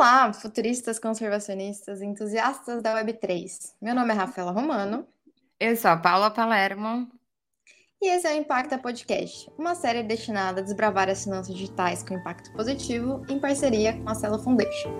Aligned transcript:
Olá, 0.00 0.32
futuristas, 0.32 0.96
conservacionistas, 0.96 2.00
entusiastas 2.00 2.80
da 2.80 2.94
Web3. 3.02 3.72
Meu 3.82 3.96
nome 3.96 4.12
é 4.12 4.16
Rafaela 4.16 4.52
Romano. 4.52 5.04
Eu 5.58 5.76
sou 5.76 5.90
a 5.90 5.96
Paula 5.96 6.30
Palermo. 6.30 7.10
E 8.00 8.06
esse 8.06 8.24
é 8.24 8.32
o 8.32 8.36
Impacta 8.36 8.78
Podcast, 8.78 9.50
uma 9.58 9.74
série 9.74 10.04
destinada 10.04 10.60
a 10.60 10.62
desbravar 10.62 11.08
as 11.08 11.24
finanças 11.24 11.52
digitais 11.52 12.04
com 12.04 12.14
impacto 12.14 12.52
positivo 12.52 13.26
em 13.28 13.40
parceria 13.40 14.00
com 14.00 14.08
a 14.08 14.14
Celo 14.14 14.38
Foundation. 14.38 14.92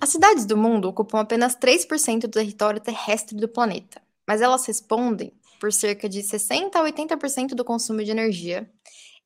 As 0.00 0.08
cidades 0.08 0.46
do 0.46 0.56
mundo 0.56 0.88
ocupam 0.88 1.20
apenas 1.20 1.54
3% 1.54 2.22
do 2.22 2.28
território 2.28 2.80
terrestre 2.80 3.36
do 3.36 3.46
planeta 3.46 4.02
mas 4.26 4.40
elas 4.40 4.66
respondem 4.66 5.32
por 5.64 5.72
cerca 5.72 6.10
de 6.10 6.22
60 6.22 6.78
a 6.78 6.82
80% 6.82 7.54
do 7.54 7.64
consumo 7.64 8.04
de 8.04 8.10
energia. 8.10 8.70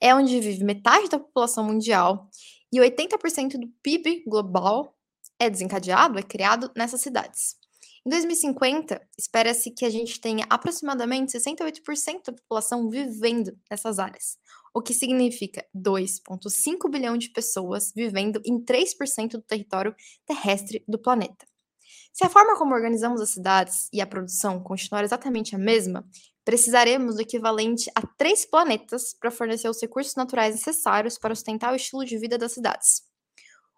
É 0.00 0.14
onde 0.14 0.38
vive 0.38 0.62
metade 0.62 1.08
da 1.08 1.18
população 1.18 1.64
mundial 1.64 2.30
e 2.72 2.78
80% 2.78 3.58
do 3.58 3.66
PIB 3.82 4.22
global 4.24 4.96
é 5.36 5.50
desencadeado, 5.50 6.16
é 6.16 6.22
criado 6.22 6.70
nessas 6.76 7.00
cidades. 7.00 7.56
Em 8.06 8.10
2050, 8.10 9.04
espera-se 9.18 9.72
que 9.72 9.84
a 9.84 9.90
gente 9.90 10.20
tenha 10.20 10.46
aproximadamente 10.48 11.36
68% 11.36 12.26
da 12.26 12.32
população 12.32 12.88
vivendo 12.88 13.58
nessas 13.68 13.98
áreas, 13.98 14.38
o 14.72 14.80
que 14.80 14.94
significa 14.94 15.66
2,5 15.74 16.88
bilhão 16.88 17.18
de 17.18 17.30
pessoas 17.30 17.92
vivendo 17.96 18.40
em 18.44 18.64
3% 18.64 19.30
do 19.32 19.42
território 19.42 19.92
terrestre 20.24 20.84
do 20.86 21.00
planeta. 21.00 21.47
Se 22.18 22.24
a 22.24 22.28
forma 22.28 22.56
como 22.56 22.74
organizamos 22.74 23.20
as 23.20 23.30
cidades 23.30 23.88
e 23.92 24.00
a 24.00 24.06
produção 24.06 24.60
continuar 24.60 25.04
exatamente 25.04 25.54
a 25.54 25.58
mesma, 25.58 26.04
precisaremos 26.44 27.14
do 27.14 27.22
equivalente 27.22 27.88
a 27.94 28.04
três 28.04 28.44
planetas 28.44 29.14
para 29.14 29.30
fornecer 29.30 29.68
os 29.68 29.80
recursos 29.80 30.16
naturais 30.16 30.52
necessários 30.52 31.16
para 31.16 31.32
sustentar 31.32 31.72
o 31.72 31.76
estilo 31.76 32.04
de 32.04 32.18
vida 32.18 32.36
das 32.36 32.50
cidades. 32.50 33.02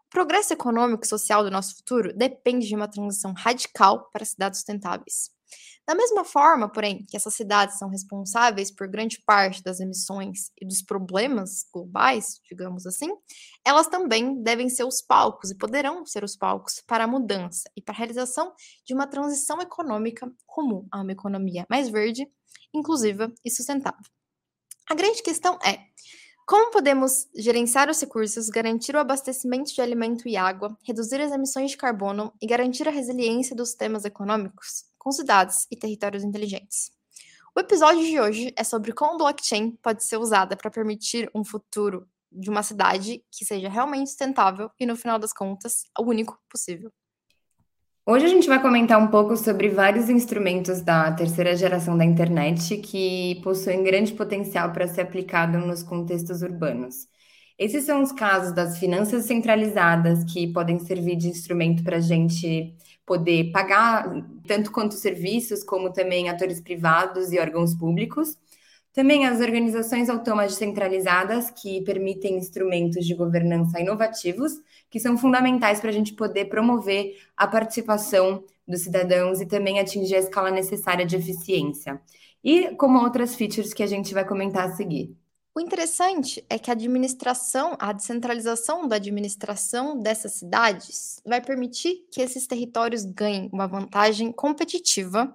O 0.07 0.09
progresso 0.09 0.55
econômico 0.55 1.05
e 1.05 1.07
social 1.07 1.45
do 1.45 1.51
nosso 1.51 1.77
futuro 1.77 2.17
depende 2.17 2.67
de 2.67 2.75
uma 2.75 2.89
transição 2.89 3.35
radical 3.35 4.09
para 4.11 4.25
cidades 4.25 4.61
sustentáveis. 4.61 5.31
Da 5.87 5.95
mesma 5.95 6.25
forma, 6.25 6.71
porém, 6.71 7.05
que 7.09 7.17
essas 7.17 7.35
cidades 7.35 7.79
são 7.79 7.89
responsáveis 7.89 8.71
por 8.71 8.89
grande 8.89 9.21
parte 9.25 9.63
das 9.63 9.81
emissões 9.81 10.51
e 10.61 10.67
dos 10.67 10.83
problemas 10.83 11.65
globais, 11.73 12.41
digamos 12.49 12.87
assim, 12.87 13.11
elas 13.65 13.89
também 13.89 14.43
devem 14.43 14.69
ser 14.69 14.85
os 14.85 15.03
palcos 15.03 15.51
e 15.51 15.57
poderão 15.57 16.07
ser 16.07 16.23
os 16.23 16.37
palcos 16.37 16.83
para 16.87 17.05
a 17.05 17.09
mudança 17.09 17.71
e 17.77 17.83
para 17.83 17.95
a 17.95 17.99
realização 17.99 18.53
de 18.85 18.95
uma 18.95 19.07
transição 19.07 19.61
econômica 19.61 20.31
comum 20.47 20.87
a 20.93 21.01
uma 21.01 21.13
economia 21.13 21.67
mais 21.69 21.89
verde, 21.89 22.27
inclusiva 22.73 23.33
e 23.45 23.51
sustentável. 23.51 24.05
A 24.89 24.95
grande 24.95 25.23
questão 25.23 25.57
é 25.65 25.87
como 26.51 26.73
podemos 26.73 27.29
gerenciar 27.33 27.89
os 27.89 28.01
recursos, 28.01 28.49
garantir 28.49 28.97
o 28.97 28.99
abastecimento 28.99 29.73
de 29.73 29.81
alimento 29.81 30.27
e 30.27 30.37
água, 30.37 30.77
reduzir 30.83 31.21
as 31.21 31.31
emissões 31.31 31.71
de 31.71 31.77
carbono 31.77 32.33
e 32.43 32.47
garantir 32.49 32.89
a 32.89 32.91
resiliência 32.91 33.55
dos 33.55 33.69
sistemas 33.69 34.05
econômicos 34.05 34.85
com 34.99 35.13
cidades 35.13 35.69
e 35.71 35.77
territórios 35.77 36.25
inteligentes? 36.25 36.91
O 37.55 37.61
episódio 37.61 38.05
de 38.05 38.19
hoje 38.19 38.53
é 38.57 38.65
sobre 38.65 38.93
como 38.93 39.17
blockchain 39.17 39.79
pode 39.81 40.03
ser 40.03 40.17
usada 40.17 40.57
para 40.57 40.73
permitir 40.73 41.31
um 41.33 41.45
futuro 41.45 42.09
de 42.33 42.51
uma 42.51 42.65
cidade 42.65 43.25
que 43.31 43.45
seja 43.45 43.69
realmente 43.69 44.09
sustentável 44.09 44.73
e, 44.77 44.85
no 44.85 44.97
final 44.97 45.21
das 45.21 45.33
contas, 45.33 45.85
o 45.97 46.03
único 46.03 46.37
possível. 46.51 46.91
Hoje 48.07 48.25
a 48.25 48.29
gente 48.29 48.49
vai 48.49 48.61
comentar 48.61 49.01
um 49.01 49.09
pouco 49.09 49.37
sobre 49.37 49.69
vários 49.69 50.09
instrumentos 50.09 50.81
da 50.81 51.13
terceira 51.13 51.55
geração 51.55 51.97
da 51.97 52.05
internet 52.05 52.79
que 52.79 53.41
possuem 53.43 53.85
grande 53.85 54.13
potencial 54.15 54.73
para 54.73 54.89
ser 54.89 55.03
aplicado 55.03 55.59
nos 55.59 55.83
contextos 55.83 56.43
urbanos. 56.43 57.07
Esses 57.59 57.85
são 57.85 58.03
os 58.03 58.11
casos 58.11 58.55
das 58.55 58.79
finanças 58.79 59.27
centralizadas, 59.27 60.25
que 60.25 60.51
podem 60.53 60.79
servir 60.79 61.15
de 61.15 61.29
instrumento 61.29 61.85
para 61.85 61.99
a 61.99 62.01
gente 62.01 62.75
poder 63.05 63.53
pagar 63.53 64.11
tanto 64.47 64.73
quanto 64.73 64.95
serviços, 64.95 65.63
como 65.63 65.93
também 65.93 66.29
atores 66.29 66.61
privados 66.61 67.33
e 67.33 67.39
órgãos 67.39 67.75
públicos. 67.75 68.37
Também 68.93 69.25
as 69.25 69.41
organizações 69.41 70.09
autônomas 70.09 70.53
descentralizadas, 70.53 71.51
que 71.51 71.81
permitem 71.83 72.37
instrumentos 72.37 73.07
de 73.07 73.15
governança 73.15 73.81
inovativos, 73.81 74.53
que 74.91 74.99
são 74.99 75.17
fundamentais 75.17 75.81
para 75.81 75.91
a 75.91 75.93
gente 75.93 76.15
poder 76.15 76.47
promover 76.47 77.17
a 77.37 77.47
participação 77.47 78.45
dos 78.67 78.83
cidadãos 78.83 79.41
e 79.41 79.47
também 79.47 79.79
atingir 79.79 80.17
a 80.17 80.21
escala 80.21 80.51
necessária 80.51 81.07
de 81.07 81.17
eficiência. 81.17 82.01
E 82.43 82.75
como 82.77 82.99
outras 83.01 83.37
features 83.37 83.73
que 83.73 83.83
a 83.83 83.87
gente 83.87 84.13
vai 84.13 84.27
comentar 84.27 84.69
a 84.69 84.73
seguir. 84.73 85.15
O 85.55 85.61
interessante 85.61 86.45
é 86.49 86.59
que 86.59 86.71
a 86.71 86.75
administração, 86.75 87.77
a 87.79 87.93
descentralização 87.93 88.87
da 88.87 88.97
administração 88.97 90.01
dessas 90.01 90.35
cidades 90.35 91.21
vai 91.27 91.41
permitir 91.41 92.07
que 92.11 92.23
esses 92.23 92.47
territórios 92.47 93.05
ganhem 93.05 93.51
uma 93.53 93.67
vantagem 93.67 94.33
competitiva 94.33 95.33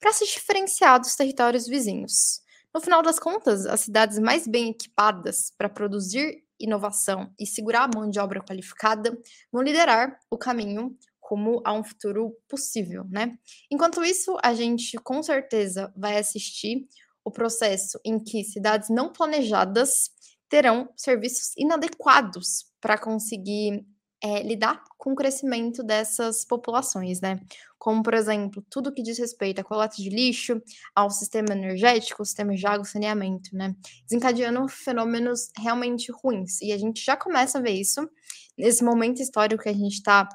para 0.00 0.12
se 0.12 0.24
diferenciar 0.26 0.98
dos 0.98 1.14
territórios 1.14 1.66
vizinhos. 1.66 2.42
No 2.74 2.80
final 2.80 3.02
das 3.02 3.18
contas, 3.18 3.66
as 3.66 3.80
cidades 3.80 4.18
mais 4.18 4.46
bem 4.46 4.70
equipadas 4.70 5.52
para 5.56 5.68
produzir 5.68 6.44
inovação 6.60 7.32
e 7.38 7.46
segurar 7.46 7.84
a 7.84 7.98
mão 7.98 8.10
de 8.10 8.18
obra 8.18 8.42
qualificada 8.42 9.16
vão 9.52 9.62
liderar 9.62 10.18
o 10.30 10.36
caminho 10.36 10.96
como 11.20 11.60
a 11.64 11.72
um 11.72 11.84
futuro 11.84 12.36
possível, 12.48 13.04
né? 13.10 13.38
Enquanto 13.70 14.04
isso, 14.04 14.36
a 14.42 14.54
gente 14.54 14.96
com 14.98 15.22
certeza 15.22 15.92
vai 15.96 16.18
assistir 16.18 16.86
o 17.24 17.30
processo 17.30 18.00
em 18.04 18.18
que 18.18 18.42
cidades 18.44 18.88
não 18.88 19.12
planejadas 19.12 20.10
terão 20.48 20.88
serviços 20.96 21.52
inadequados 21.56 22.66
para 22.80 22.96
conseguir 22.96 23.84
é, 24.22 24.42
lidar 24.42 24.82
com 24.96 25.12
o 25.12 25.14
crescimento 25.14 25.82
dessas 25.82 26.44
populações, 26.44 27.20
né? 27.20 27.40
Como, 27.78 28.02
por 28.02 28.14
exemplo, 28.14 28.64
tudo 28.68 28.92
que 28.92 29.02
diz 29.02 29.18
respeito 29.18 29.60
à 29.60 29.64
coleta 29.64 29.96
de 29.96 30.10
lixo, 30.10 30.60
ao 30.94 31.10
sistema 31.10 31.52
energético, 31.52 32.22
ao 32.22 32.26
sistema 32.26 32.54
de 32.54 32.66
água 32.66 32.82
e 32.84 32.88
saneamento, 32.88 33.54
né? 33.54 33.74
Desencadeando 34.04 34.66
fenômenos 34.68 35.50
realmente 35.56 36.10
ruins. 36.10 36.60
E 36.60 36.72
a 36.72 36.78
gente 36.78 37.04
já 37.04 37.16
começa 37.16 37.58
a 37.58 37.62
ver 37.62 37.72
isso 37.72 38.08
nesse 38.56 38.82
momento 38.82 39.22
histórico 39.22 39.62
que 39.62 39.68
a 39.68 39.72
gente 39.72 39.94
está 39.94 40.28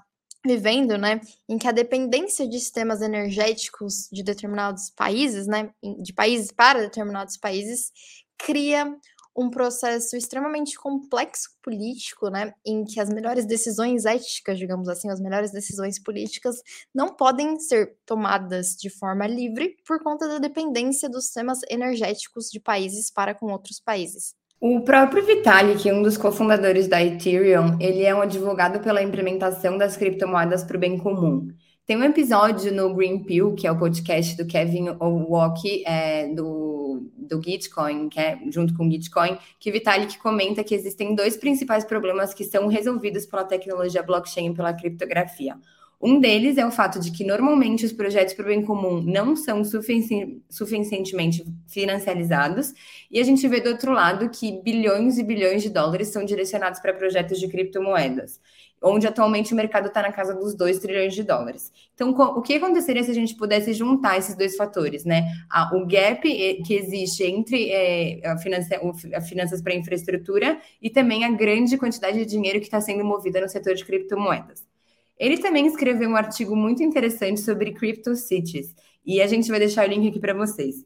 vivendo, 0.46 0.98
né, 0.98 1.22
em 1.48 1.58
que 1.58 1.68
a 1.68 1.72
dependência 1.72 2.48
de 2.48 2.60
sistemas 2.60 3.02
energéticos 3.02 4.10
de 4.12 4.22
determinados 4.22 4.90
países, 4.90 5.48
né, 5.48 5.70
de 6.02 6.12
países 6.12 6.52
para 6.52 6.82
determinados 6.82 7.38
países, 7.38 7.92
cria 8.38 8.94
um 9.36 9.50
processo 9.50 10.16
extremamente 10.16 10.78
complexo 10.78 11.50
político, 11.62 12.30
né, 12.30 12.54
em 12.66 12.84
que 12.84 13.00
as 13.00 13.10
melhores 13.10 13.46
decisões 13.46 14.06
éticas, 14.06 14.58
digamos 14.60 14.88
assim, 14.88 15.10
as 15.10 15.20
melhores 15.20 15.52
decisões 15.52 15.98
políticas 15.98 16.62
não 16.94 17.16
podem 17.16 17.60
ser 17.60 17.96
tomadas 18.06 18.76
de 18.76 18.90
forma 18.90 19.26
livre 19.26 19.76
por 19.88 20.02
conta 20.04 20.28
da 20.28 20.40
dependência 20.40 21.10
dos 21.10 21.26
sistemas 21.26 21.62
energéticos 21.70 22.50
de 22.50 22.60
países 22.60 23.10
para 23.10 23.34
com 23.34 23.52
outros 23.52 23.80
países. 23.80 24.36
O 24.66 24.82
próprio 24.82 25.26
Vitalik, 25.26 25.92
um 25.92 26.02
dos 26.02 26.18
cofundadores 26.18 26.88
da 26.88 27.04
Ethereum, 27.04 27.78
ele 27.82 28.04
é 28.04 28.16
um 28.16 28.22
advogado 28.22 28.80
pela 28.80 29.04
implementação 29.04 29.78
das 29.78 29.98
criptomoedas 29.98 30.64
para 30.64 30.78
o 30.78 30.80
bem 30.80 30.98
comum. 30.98 31.50
Tem 31.86 31.98
um 31.98 32.04
episódio 32.04 32.74
no 32.74 32.96
Green 32.96 33.26
Pill, 33.26 33.56
que 33.56 33.68
é 33.68 33.72
o 33.72 33.78
podcast 33.78 34.38
do 34.38 34.48
Kevin 34.48 34.96
Owocki, 35.02 35.84
é, 35.86 36.34
do, 36.34 37.12
do 37.14 37.42
Gitcoin, 37.44 38.08
que 38.08 38.18
é 38.18 38.40
junto 38.50 38.74
com 38.74 38.88
o 38.88 38.92
Gitcoin, 38.92 39.38
que 39.60 39.70
Vitalik 39.70 40.18
comenta 40.20 40.64
que 40.64 40.74
existem 40.74 41.14
dois 41.14 41.36
principais 41.36 41.84
problemas 41.84 42.34
que 42.34 42.46
são 42.46 42.68
resolvidos 42.68 43.26
pela 43.26 43.44
tecnologia 43.44 44.02
blockchain 44.02 44.52
e 44.52 44.54
pela 44.54 44.74
criptografia. 44.74 45.58
Um 46.06 46.20
deles 46.20 46.58
é 46.58 46.66
o 46.66 46.72
fato 46.72 47.00
de 47.00 47.12
que 47.12 47.24
normalmente 47.24 47.86
os 47.86 47.94
projetos 47.94 48.34
para 48.34 48.44
o 48.44 48.50
bem 48.50 48.62
comum 48.62 49.02
não 49.02 49.38
são 49.38 49.64
sufici 49.64 50.44
suficientemente 50.50 51.46
financiarizados, 51.66 52.74
e 53.10 53.22
a 53.22 53.24
gente 53.24 53.48
vê 53.48 53.62
do 53.62 53.70
outro 53.70 53.94
lado 53.94 54.30
que 54.30 54.62
bilhões 54.62 55.18
e 55.18 55.24
bilhões 55.24 55.64
de 55.64 55.70
dólares 55.70 56.10
são 56.10 56.26
direcionados 56.26 56.82
para 56.82 56.94
projetos 56.94 57.40
de 57.40 57.48
criptomoedas 57.48 58.42
onde 58.84 59.08
atualmente 59.08 59.54
o 59.54 59.56
mercado 59.56 59.88
está 59.88 60.02
na 60.02 60.12
casa 60.12 60.34
dos 60.34 60.54
2 60.54 60.80
trilhões 60.80 61.16
de 61.16 61.24
dólares. 61.24 61.72
Então, 61.96 62.10
o 62.10 62.42
que 62.42 62.56
aconteceria 62.56 63.02
se 63.02 63.12
a 63.12 63.14
gente 63.14 63.34
pudesse 63.36 63.74
juntar 63.74 64.18
esses 64.18 64.36
dois 64.36 64.58
fatores, 64.58 65.06
né? 65.06 65.26
o 65.72 65.86
gap 65.88 66.22
que 66.22 66.74
existe 66.74 67.24
entre 67.24 67.70
é, 67.70 68.28
a, 68.28 68.38
finança, 68.38 68.78
a 69.16 69.22
finanças 69.22 69.62
para 69.62 69.74
infraestrutura 69.74 70.60
e 70.82 70.90
também 70.90 71.24
a 71.24 71.32
grande 71.32 71.78
quantidade 71.78 72.18
de 72.18 72.26
dinheiro 72.26 72.60
que 72.60 72.66
está 72.66 72.82
sendo 72.82 73.06
movida 73.06 73.40
no 73.40 73.48
setor 73.48 73.74
de 73.74 73.86
criptomoedas. 73.86 74.73
Ele 75.18 75.38
também 75.38 75.68
escreveu 75.68 76.10
um 76.10 76.16
artigo 76.16 76.56
muito 76.56 76.84
interessante 76.84 77.40
sobre 77.42 77.74
Crypto 77.74 78.16
Cities, 78.16 78.76
e 79.06 79.22
a 79.22 79.28
gente 79.28 79.50
vai 79.50 79.60
deixar 79.60 79.88
o 79.88 79.90
link 79.90 80.08
aqui 80.08 80.20
para 80.20 80.34
vocês. 80.34 80.86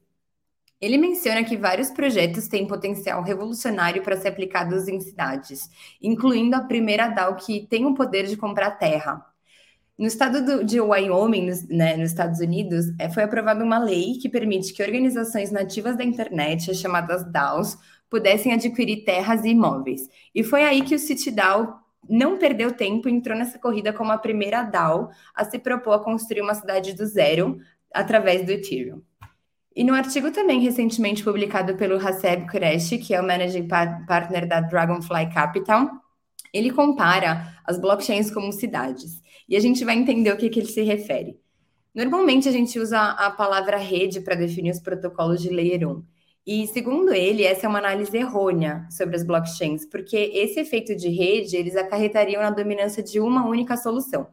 Ele 0.79 0.97
menciona 0.97 1.43
que 1.43 1.57
vários 1.57 1.89
projetos 1.89 2.47
têm 2.47 2.67
potencial 2.67 3.23
revolucionário 3.23 4.03
para 4.03 4.17
ser 4.17 4.27
aplicados 4.27 4.87
em 4.87 4.99
cidades, 4.99 5.69
incluindo 6.01 6.55
a 6.55 6.61
primeira 6.61 7.07
DAO 7.07 7.35
que 7.35 7.65
tem 7.67 7.85
o 7.85 7.95
poder 7.95 8.27
de 8.27 8.37
comprar 8.37 8.71
terra. 8.71 9.25
No 9.97 10.05
estado 10.05 10.45
do, 10.45 10.63
de 10.63 10.79
Wyoming, 10.79 11.49
né, 11.69 11.97
nos 11.97 12.11
Estados 12.11 12.39
Unidos, 12.39 12.85
é, 12.99 13.09
foi 13.09 13.23
aprovada 13.23 13.63
uma 13.63 13.79
lei 13.79 14.19
que 14.21 14.29
permite 14.29 14.71
que 14.71 14.83
organizações 14.83 15.49
nativas 15.49 15.97
da 15.97 16.03
internet, 16.03 16.69
as 16.69 16.77
chamadas 16.77 17.23
DAOs, 17.31 17.75
pudessem 18.07 18.53
adquirir 18.53 19.03
terras 19.03 19.43
e 19.43 19.49
imóveis. 19.49 20.07
E 20.35 20.43
foi 20.43 20.63
aí 20.63 20.83
que 20.83 20.93
o 20.93 20.99
CityDAO 20.99 21.79
não 22.09 22.37
perdeu 22.37 22.71
tempo 22.71 23.07
e 23.07 23.11
entrou 23.11 23.37
nessa 23.37 23.59
corrida 23.59 23.93
como 23.93 24.11
a 24.11 24.17
primeira 24.17 24.63
DAO 24.63 25.09
a 25.35 25.45
se 25.45 25.59
propor 25.59 25.93
a 25.93 25.99
construir 25.99 26.41
uma 26.41 26.53
cidade 26.53 26.93
do 26.93 27.05
zero 27.05 27.59
através 27.93 28.45
do 28.45 28.51
Ethereum. 28.51 29.01
E 29.75 29.83
no 29.83 29.93
artigo 29.93 30.31
também 30.31 30.59
recentemente 30.59 31.23
publicado 31.23 31.75
pelo 31.75 31.95
Haseb 31.95 32.47
Qureshi, 32.49 32.97
que 32.97 33.13
é 33.13 33.21
o 33.21 33.25
Managing 33.25 33.67
Partner 33.67 34.47
da 34.47 34.59
Dragonfly 34.59 35.31
Capital, 35.31 35.89
ele 36.51 36.71
compara 36.71 37.53
as 37.63 37.79
blockchains 37.79 38.31
como 38.31 38.51
cidades. 38.51 39.21
E 39.47 39.55
a 39.55 39.59
gente 39.59 39.85
vai 39.85 39.95
entender 39.95 40.31
o 40.31 40.37
que, 40.37 40.49
que 40.49 40.59
ele 40.59 40.67
se 40.67 40.81
refere. 40.81 41.39
Normalmente 41.93 42.49
a 42.49 42.51
gente 42.51 42.79
usa 42.79 42.99
a 42.99 43.29
palavra 43.29 43.77
rede 43.77 44.21
para 44.21 44.35
definir 44.35 44.71
os 44.71 44.79
protocolos 44.79 45.41
de 45.41 45.49
Layer 45.49 45.87
1. 45.87 46.03
E 46.47 46.65
segundo 46.67 47.13
ele, 47.13 47.43
essa 47.43 47.65
é 47.65 47.69
uma 47.69 47.79
análise 47.79 48.15
errônea 48.15 48.87
sobre 48.89 49.17
as 49.17 49.23
blockchains, 49.23 49.85
porque 49.85 50.15
esse 50.15 50.57
efeito 50.61 50.95
de 50.95 51.09
rede 51.09 51.57
eles 51.57 51.75
acarretariam 51.75 52.41
na 52.41 52.49
dominância 52.49 53.03
de 53.03 53.19
uma 53.19 53.45
única 53.45 53.75
solução. 53.75 54.29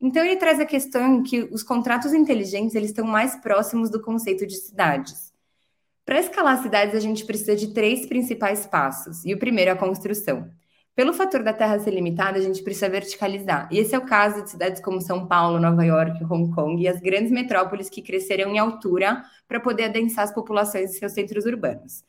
Então 0.00 0.24
ele 0.24 0.34
traz 0.34 0.58
a 0.58 0.66
questão 0.66 1.22
que 1.22 1.42
os 1.52 1.62
contratos 1.62 2.12
inteligentes 2.12 2.74
eles 2.74 2.90
estão 2.90 3.06
mais 3.06 3.36
próximos 3.36 3.90
do 3.90 4.02
conceito 4.02 4.44
de 4.44 4.56
cidades. 4.56 5.32
Para 6.04 6.18
escalar 6.18 6.60
cidades, 6.60 6.96
a 6.96 7.00
gente 7.00 7.24
precisa 7.24 7.54
de 7.54 7.72
três 7.72 8.06
principais 8.06 8.66
passos. 8.66 9.24
E 9.24 9.32
o 9.32 9.38
primeiro 9.38 9.70
é 9.70 9.72
a 9.72 9.76
construção. 9.76 10.50
Pelo 10.94 11.14
fator 11.14 11.42
da 11.42 11.54
terra 11.54 11.78
ser 11.78 11.90
limitada, 11.90 12.38
a 12.38 12.42
gente 12.42 12.62
precisa 12.62 12.88
verticalizar. 12.88 13.66
E 13.70 13.78
esse 13.78 13.94
é 13.94 13.98
o 13.98 14.04
caso 14.04 14.42
de 14.42 14.50
cidades 14.50 14.80
como 14.82 15.00
São 15.00 15.26
Paulo, 15.26 15.58
Nova 15.58 15.82
York, 15.84 16.22
Hong 16.24 16.54
Kong 16.54 16.82
e 16.82 16.86
as 16.86 17.00
grandes 17.00 17.32
metrópoles 17.32 17.88
que 17.88 18.02
cresceram 18.02 18.50
em 18.50 18.58
altura 18.58 19.22
para 19.48 19.58
poder 19.58 19.84
adensar 19.84 20.24
as 20.24 20.34
populações 20.34 20.90
em 20.90 20.98
seus 20.98 21.12
centros 21.12 21.46
urbanos. 21.46 22.04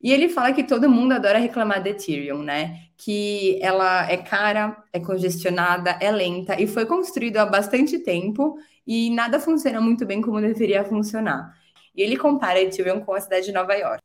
E 0.00 0.12
ele 0.12 0.28
fala 0.28 0.52
que 0.52 0.62
todo 0.62 0.88
mundo 0.88 1.12
adora 1.12 1.38
reclamar 1.38 1.82
da 1.82 1.90
Ethereum, 1.90 2.42
né? 2.42 2.82
Que 2.96 3.58
ela 3.60 4.08
é 4.08 4.18
cara, 4.18 4.76
é 4.92 5.00
congestionada, 5.00 5.96
é 6.00 6.10
lenta 6.12 6.60
e 6.60 6.66
foi 6.66 6.86
construída 6.86 7.42
há 7.42 7.46
bastante 7.46 7.98
tempo 7.98 8.56
e 8.86 9.10
nada 9.10 9.40
funciona 9.40 9.80
muito 9.80 10.06
bem 10.06 10.20
como 10.20 10.40
deveria 10.40 10.84
funcionar. 10.84 11.52
E 11.96 12.02
ele 12.02 12.16
compara 12.16 12.58
a 12.58 12.62
Ethereum 12.62 13.00
com 13.00 13.14
a 13.14 13.20
cidade 13.20 13.46
de 13.46 13.52
Nova 13.52 13.74
York. 13.74 14.02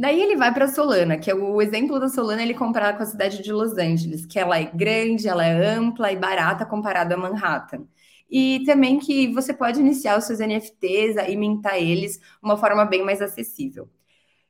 Daí 0.00 0.18
ele 0.18 0.34
vai 0.34 0.50
para 0.54 0.66
Solana, 0.66 1.18
que 1.18 1.30
é 1.30 1.34
o 1.34 1.60
exemplo 1.60 2.00
da 2.00 2.08
Solana, 2.08 2.42
ele 2.42 2.54
compara 2.54 2.94
com 2.96 3.02
a 3.02 3.06
cidade 3.06 3.42
de 3.42 3.52
Los 3.52 3.72
Angeles, 3.76 4.24
que 4.24 4.38
ela 4.38 4.58
é 4.58 4.64
grande, 4.64 5.28
ela 5.28 5.44
é 5.44 5.52
ampla 5.52 6.10
e 6.10 6.16
barata 6.16 6.64
comparada 6.64 7.14
a 7.14 7.18
Manhattan. 7.18 7.84
E 8.30 8.64
também 8.64 8.98
que 8.98 9.28
você 9.28 9.52
pode 9.52 9.78
iniciar 9.78 10.16
os 10.16 10.24
seus 10.24 10.40
NFTs 10.40 11.16
e 11.28 11.36
mintar 11.36 11.76
eles 11.76 12.18
uma 12.42 12.56
forma 12.56 12.86
bem 12.86 13.04
mais 13.04 13.20
acessível. 13.20 13.90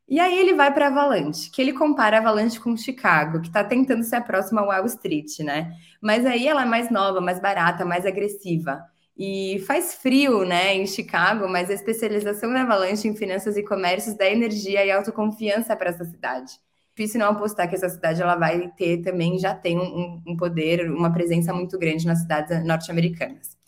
E 0.08 0.20
aí 0.20 0.38
ele 0.38 0.54
vai 0.54 0.72
para 0.72 0.86
Avalanche, 0.86 1.50
que 1.50 1.60
ele 1.60 1.72
compara 1.72 2.18
a 2.18 2.20
Avalanche 2.20 2.60
com 2.60 2.76
Chicago, 2.76 3.40
que 3.40 3.48
está 3.48 3.64
tentando 3.64 4.04
se 4.04 4.14
aproximar 4.14 4.62
ao 4.62 4.70
Wall 4.70 4.86
Street, 4.86 5.40
né? 5.40 5.76
Mas 6.00 6.24
aí 6.26 6.46
ela 6.46 6.62
é 6.62 6.66
mais 6.66 6.90
nova, 6.92 7.20
mais 7.20 7.40
barata, 7.40 7.84
mais 7.84 8.06
agressiva. 8.06 8.80
E 9.22 9.58
faz 9.66 9.96
frio, 9.96 10.46
né, 10.46 10.74
em 10.74 10.86
Chicago, 10.86 11.46
mas 11.46 11.68
a 11.68 11.74
especialização 11.74 12.50
da 12.54 12.62
Avalanche 12.62 13.06
em 13.06 13.14
finanças 13.14 13.54
e 13.54 13.62
comércios 13.62 14.16
dá 14.16 14.26
energia 14.26 14.82
e 14.82 14.90
autoconfiança 14.90 15.76
para 15.76 15.90
essa 15.90 16.06
cidade. 16.06 16.52
Difícil 16.96 17.20
não 17.20 17.28
apostar 17.28 17.68
que 17.68 17.74
essa 17.74 17.90
cidade 17.90 18.22
ela 18.22 18.34
vai 18.34 18.68
ter 18.78 19.02
também, 19.02 19.38
já 19.38 19.54
tem 19.54 19.78
um, 19.78 20.22
um 20.26 20.34
poder, 20.38 20.90
uma 20.90 21.12
presença 21.12 21.52
muito 21.52 21.78
grande 21.78 22.06
nas 22.06 22.20
cidades 22.20 22.64
norte-americanas. 22.64 23.58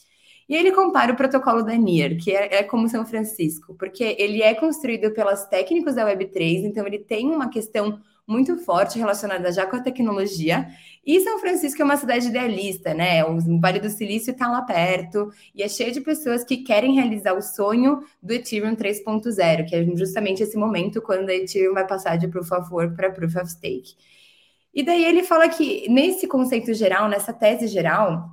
E 0.48 0.56
ele 0.56 0.72
compara 0.72 1.12
o 1.12 1.16
protocolo 1.16 1.62
da 1.62 1.76
NIR, 1.76 2.16
que 2.16 2.30
é, 2.30 2.60
é, 2.60 2.62
como 2.62 2.88
São 2.88 3.04
Francisco, 3.04 3.74
porque 3.74 4.16
ele 4.18 4.40
é 4.42 4.54
construído 4.54 5.12
pelas 5.12 5.46
técnicos 5.48 5.96
da 5.96 6.06
Web3, 6.06 6.64
então 6.64 6.86
ele 6.86 6.98
tem 6.98 7.26
uma 7.26 7.50
questão 7.50 8.00
muito 8.32 8.56
forte 8.58 8.98
relacionada 8.98 9.52
já 9.52 9.66
com 9.66 9.76
a 9.76 9.80
tecnologia. 9.80 10.66
E 11.04 11.20
São 11.20 11.38
Francisco 11.38 11.82
é 11.82 11.84
uma 11.84 11.96
cidade 11.96 12.28
idealista, 12.28 12.94
né? 12.94 13.24
O 13.24 13.38
Vale 13.60 13.78
do 13.78 13.90
Silício 13.90 14.30
está 14.30 14.48
lá 14.50 14.62
perto 14.62 15.30
e 15.54 15.62
é 15.62 15.68
cheio 15.68 15.92
de 15.92 16.00
pessoas 16.00 16.42
que 16.44 16.58
querem 16.58 16.94
realizar 16.94 17.34
o 17.34 17.42
sonho 17.42 18.02
do 18.22 18.32
Ethereum 18.32 18.74
3.0, 18.74 19.68
que 19.68 19.76
é 19.76 19.84
justamente 19.96 20.42
esse 20.42 20.56
momento 20.56 21.02
quando 21.02 21.28
a 21.28 21.34
Ethereum 21.34 21.74
vai 21.74 21.86
passar 21.86 22.16
de 22.16 22.28
Proof 22.28 22.50
of 22.52 22.72
Work 22.72 22.96
para 22.96 23.10
Proof 23.10 23.36
of 23.36 23.50
Stake. 23.50 23.94
E 24.72 24.82
daí 24.82 25.04
ele 25.04 25.22
fala 25.22 25.48
que 25.48 25.88
nesse 25.88 26.26
conceito 26.26 26.72
geral, 26.72 27.08
nessa 27.08 27.32
tese 27.32 27.66
geral, 27.66 28.30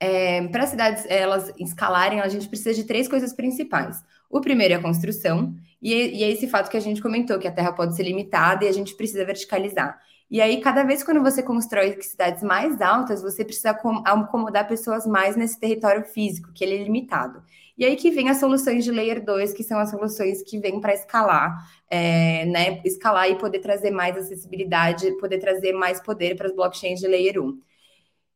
é, 0.00 0.46
para 0.48 0.64
as 0.64 0.70
cidades 0.70 1.04
elas 1.08 1.52
escalarem, 1.58 2.20
a 2.20 2.28
gente 2.28 2.48
precisa 2.48 2.74
de 2.74 2.84
três 2.84 3.08
coisas 3.08 3.32
principais. 3.32 4.02
O 4.30 4.40
primeiro 4.40 4.74
é 4.74 4.76
a 4.76 4.82
construção, 4.82 5.54
e, 5.92 6.16
e 6.16 6.24
é 6.24 6.30
esse 6.30 6.48
fato 6.48 6.70
que 6.70 6.76
a 6.76 6.80
gente 6.80 7.00
comentou, 7.00 7.38
que 7.38 7.46
a 7.46 7.52
terra 7.52 7.72
pode 7.72 7.94
ser 7.94 8.02
limitada 8.02 8.64
e 8.64 8.68
a 8.68 8.72
gente 8.72 8.94
precisa 8.94 9.24
verticalizar. 9.24 9.98
E 10.28 10.40
aí, 10.40 10.60
cada 10.60 10.82
vez 10.82 11.04
quando 11.04 11.22
você 11.22 11.42
constrói 11.42 11.96
cidades 12.02 12.42
mais 12.42 12.80
altas, 12.80 13.22
você 13.22 13.44
precisa 13.44 13.70
acomodar 13.70 14.66
pessoas 14.66 15.06
mais 15.06 15.36
nesse 15.36 15.60
território 15.60 16.04
físico, 16.04 16.52
que 16.52 16.64
ele 16.64 16.74
é 16.74 16.82
limitado. 16.82 17.40
E 17.78 17.84
aí 17.84 17.94
que 17.94 18.10
vem 18.10 18.28
as 18.28 18.38
soluções 18.38 18.84
de 18.84 18.90
Layer 18.90 19.24
2, 19.24 19.52
que 19.52 19.62
são 19.62 19.78
as 19.78 19.90
soluções 19.90 20.42
que 20.42 20.58
vêm 20.58 20.80
para 20.80 20.94
escalar, 20.94 21.56
é, 21.88 22.44
né? 22.46 22.80
Escalar 22.84 23.30
e 23.30 23.36
poder 23.36 23.60
trazer 23.60 23.92
mais 23.92 24.16
acessibilidade, 24.16 25.12
poder 25.18 25.38
trazer 25.38 25.72
mais 25.72 26.00
poder 26.00 26.36
para 26.36 26.48
as 26.48 26.54
blockchains 26.54 26.98
de 26.98 27.06
Layer 27.06 27.40
1. 27.40 27.60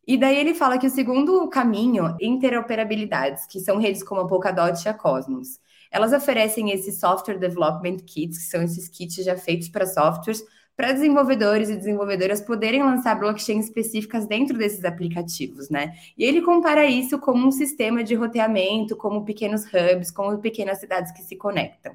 E 0.07 0.17
daí 0.17 0.37
ele 0.39 0.55
fala 0.55 0.79
que 0.79 0.87
o 0.87 0.91
segundo 0.91 1.49
caminho, 1.49 2.17
interoperabilidades, 2.21 3.47
que 3.47 3.59
são 3.59 3.79
redes 3.79 4.03
como 4.03 4.21
a 4.21 4.27
Polkadot 4.29 4.81
e 4.85 4.89
a 4.89 4.95
Cosmos. 4.95 5.59
Elas 5.91 6.13
oferecem 6.13 6.71
esses 6.71 7.01
Software 7.01 7.39
Development 7.39 7.99
Kits, 7.99 8.39
que 8.39 8.45
são 8.45 8.63
esses 8.63 8.89
kits 8.89 9.25
já 9.25 9.37
feitos 9.37 9.69
para 9.69 9.87
softwares, 9.87 10.45
para 10.77 10.93
desenvolvedores 10.93 11.69
e 11.69 11.77
desenvolvedoras 11.77 12.41
poderem 12.41 12.83
lançar 12.83 13.15
blockchains 13.19 13.67
específicas 13.67 14.27
dentro 14.27 14.57
desses 14.57 14.83
aplicativos, 14.83 15.69
né? 15.69 15.93
E 16.17 16.25
ele 16.25 16.41
compara 16.41 16.87
isso 16.87 17.19
como 17.19 17.47
um 17.47 17.51
sistema 17.51 18.03
de 18.03 18.15
roteamento, 18.15 18.97
como 18.97 19.25
pequenos 19.25 19.65
hubs, 19.67 20.11
como 20.11 20.39
pequenas 20.39 20.79
cidades 20.79 21.13
que 21.13 21.23
se 21.23 21.37
conectam. 21.37 21.95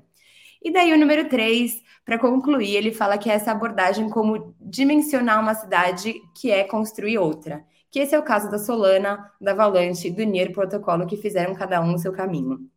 E 0.62 0.72
daí 0.72 0.94
o 0.94 1.00
número 1.00 1.28
3, 1.30 1.82
para 2.04 2.20
concluir, 2.20 2.76
ele 2.76 2.92
fala 2.92 3.18
que 3.18 3.30
é 3.30 3.34
essa 3.34 3.52
abordagem 3.52 4.10
como 4.10 4.56
dimensionar 4.60 5.40
uma 5.40 5.56
cidade 5.56 6.14
que 6.36 6.52
é 6.52 6.64
construir 6.64 7.18
outra. 7.18 7.66
Que 7.90 8.00
esse 8.00 8.14
é 8.14 8.20
o 8.20 8.24
caso 8.24 8.52
da 8.52 8.60
Solana, 8.60 9.32
da 9.40 9.52
Avalanche, 9.52 10.12
do 10.12 10.24
NIR 10.24 10.52
protocolo 10.52 11.08
que 11.08 11.18
fizeram 11.18 11.56
cada 11.56 11.82
um 11.82 11.94
o 11.94 11.98
seu 11.98 12.12
caminho. 12.12 12.70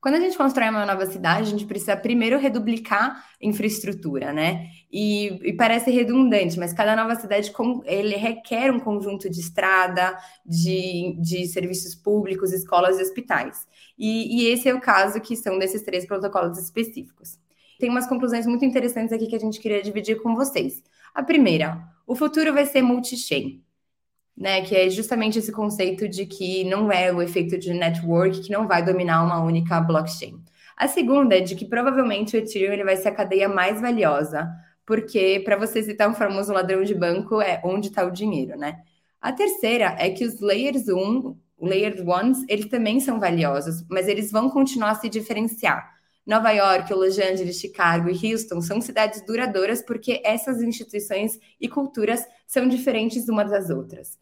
Quando 0.00 0.14
a 0.14 0.20
gente 0.20 0.36
constrói 0.36 0.70
uma 0.70 0.86
nova 0.86 1.04
cidade, 1.04 1.42
a 1.42 1.50
gente 1.50 1.66
precisa 1.66 1.94
primeiro 1.94 2.38
reduplicar 2.38 3.22
infraestrutura, 3.40 4.32
né? 4.32 4.68
E, 4.90 5.26
e, 5.48 5.52
parece 5.52 5.90
redundante, 5.90 6.58
mas 6.58 6.72
cada 6.72 6.96
nova 6.96 7.14
cidade 7.16 7.52
ele 7.84 8.16
requer 8.16 8.72
um 8.72 8.80
conjunto 8.80 9.28
de 9.28 9.40
estrada, 9.40 10.16
de, 10.44 11.16
de 11.20 11.46
serviços 11.46 11.94
públicos, 11.94 12.50
escolas 12.50 12.98
e 12.98 13.02
hospitais. 13.02 13.66
E, 13.98 14.40
e 14.42 14.48
esse 14.48 14.70
é 14.70 14.74
o 14.74 14.80
caso 14.80 15.20
que 15.20 15.36
são 15.36 15.58
desses 15.58 15.82
três 15.82 16.06
protocolos 16.06 16.56
específicos. 16.58 17.38
Tem 17.78 17.90
umas 17.90 18.06
conclusões 18.06 18.46
muito 18.46 18.64
interessantes 18.64 19.12
aqui 19.12 19.26
que 19.26 19.36
a 19.36 19.40
gente 19.40 19.60
queria 19.60 19.82
dividir 19.82 20.22
com 20.22 20.34
vocês. 20.34 20.82
A 21.14 21.22
primeira, 21.22 21.78
o 22.06 22.16
futuro 22.16 22.54
vai 22.54 22.64
ser 22.64 22.80
multi-chain 22.80 23.62
né? 24.40 24.62
Que 24.62 24.74
é 24.74 24.88
justamente 24.88 25.38
esse 25.38 25.52
conceito 25.52 26.08
de 26.08 26.24
que 26.24 26.64
não 26.64 26.90
é 26.90 27.12
o 27.12 27.20
efeito 27.20 27.58
de 27.58 27.74
network 27.74 28.40
que 28.40 28.50
não 28.50 28.66
vai 28.66 28.82
dominar 28.82 29.22
uma 29.22 29.38
única 29.38 29.78
blockchain. 29.78 30.42
A 30.74 30.88
segunda 30.88 31.36
é 31.36 31.40
de 31.40 31.54
que 31.54 31.66
provavelmente 31.66 32.34
o 32.34 32.38
Ethereum 32.38 32.72
ele 32.72 32.84
vai 32.84 32.96
ser 32.96 33.08
a 33.08 33.14
cadeia 33.14 33.50
mais 33.50 33.82
valiosa, 33.82 34.50
porque 34.86 35.42
para 35.44 35.58
você 35.58 35.82
citar 35.82 36.08
um 36.08 36.14
famoso 36.14 36.54
ladrão 36.54 36.82
de 36.82 36.94
banco 36.94 37.38
é 37.42 37.60
onde 37.62 37.88
está 37.88 38.02
o 38.02 38.10
dinheiro, 38.10 38.56
né? 38.56 38.78
A 39.20 39.30
terceira 39.30 39.94
é 39.98 40.08
que 40.08 40.24
os 40.24 40.40
layers 40.40 40.88
1, 40.88 41.36
layers 41.60 42.00
1, 42.00 42.46
eles 42.48 42.66
também 42.66 42.98
são 42.98 43.20
valiosos, 43.20 43.84
mas 43.90 44.08
eles 44.08 44.32
vão 44.32 44.48
continuar 44.48 44.92
a 44.92 44.94
se 44.94 45.10
diferenciar. 45.10 45.86
Nova 46.26 46.50
York, 46.52 46.92
Los 46.94 47.18
Angeles, 47.18 47.60
Chicago 47.60 48.08
e 48.08 48.32
Houston 48.32 48.62
são 48.62 48.80
cidades 48.80 49.22
duradouras 49.26 49.82
porque 49.82 50.22
essas 50.24 50.62
instituições 50.62 51.38
e 51.60 51.68
culturas 51.68 52.24
são 52.46 52.66
diferentes 52.66 53.28
umas 53.28 53.50
das 53.50 53.68
outras. 53.68 54.19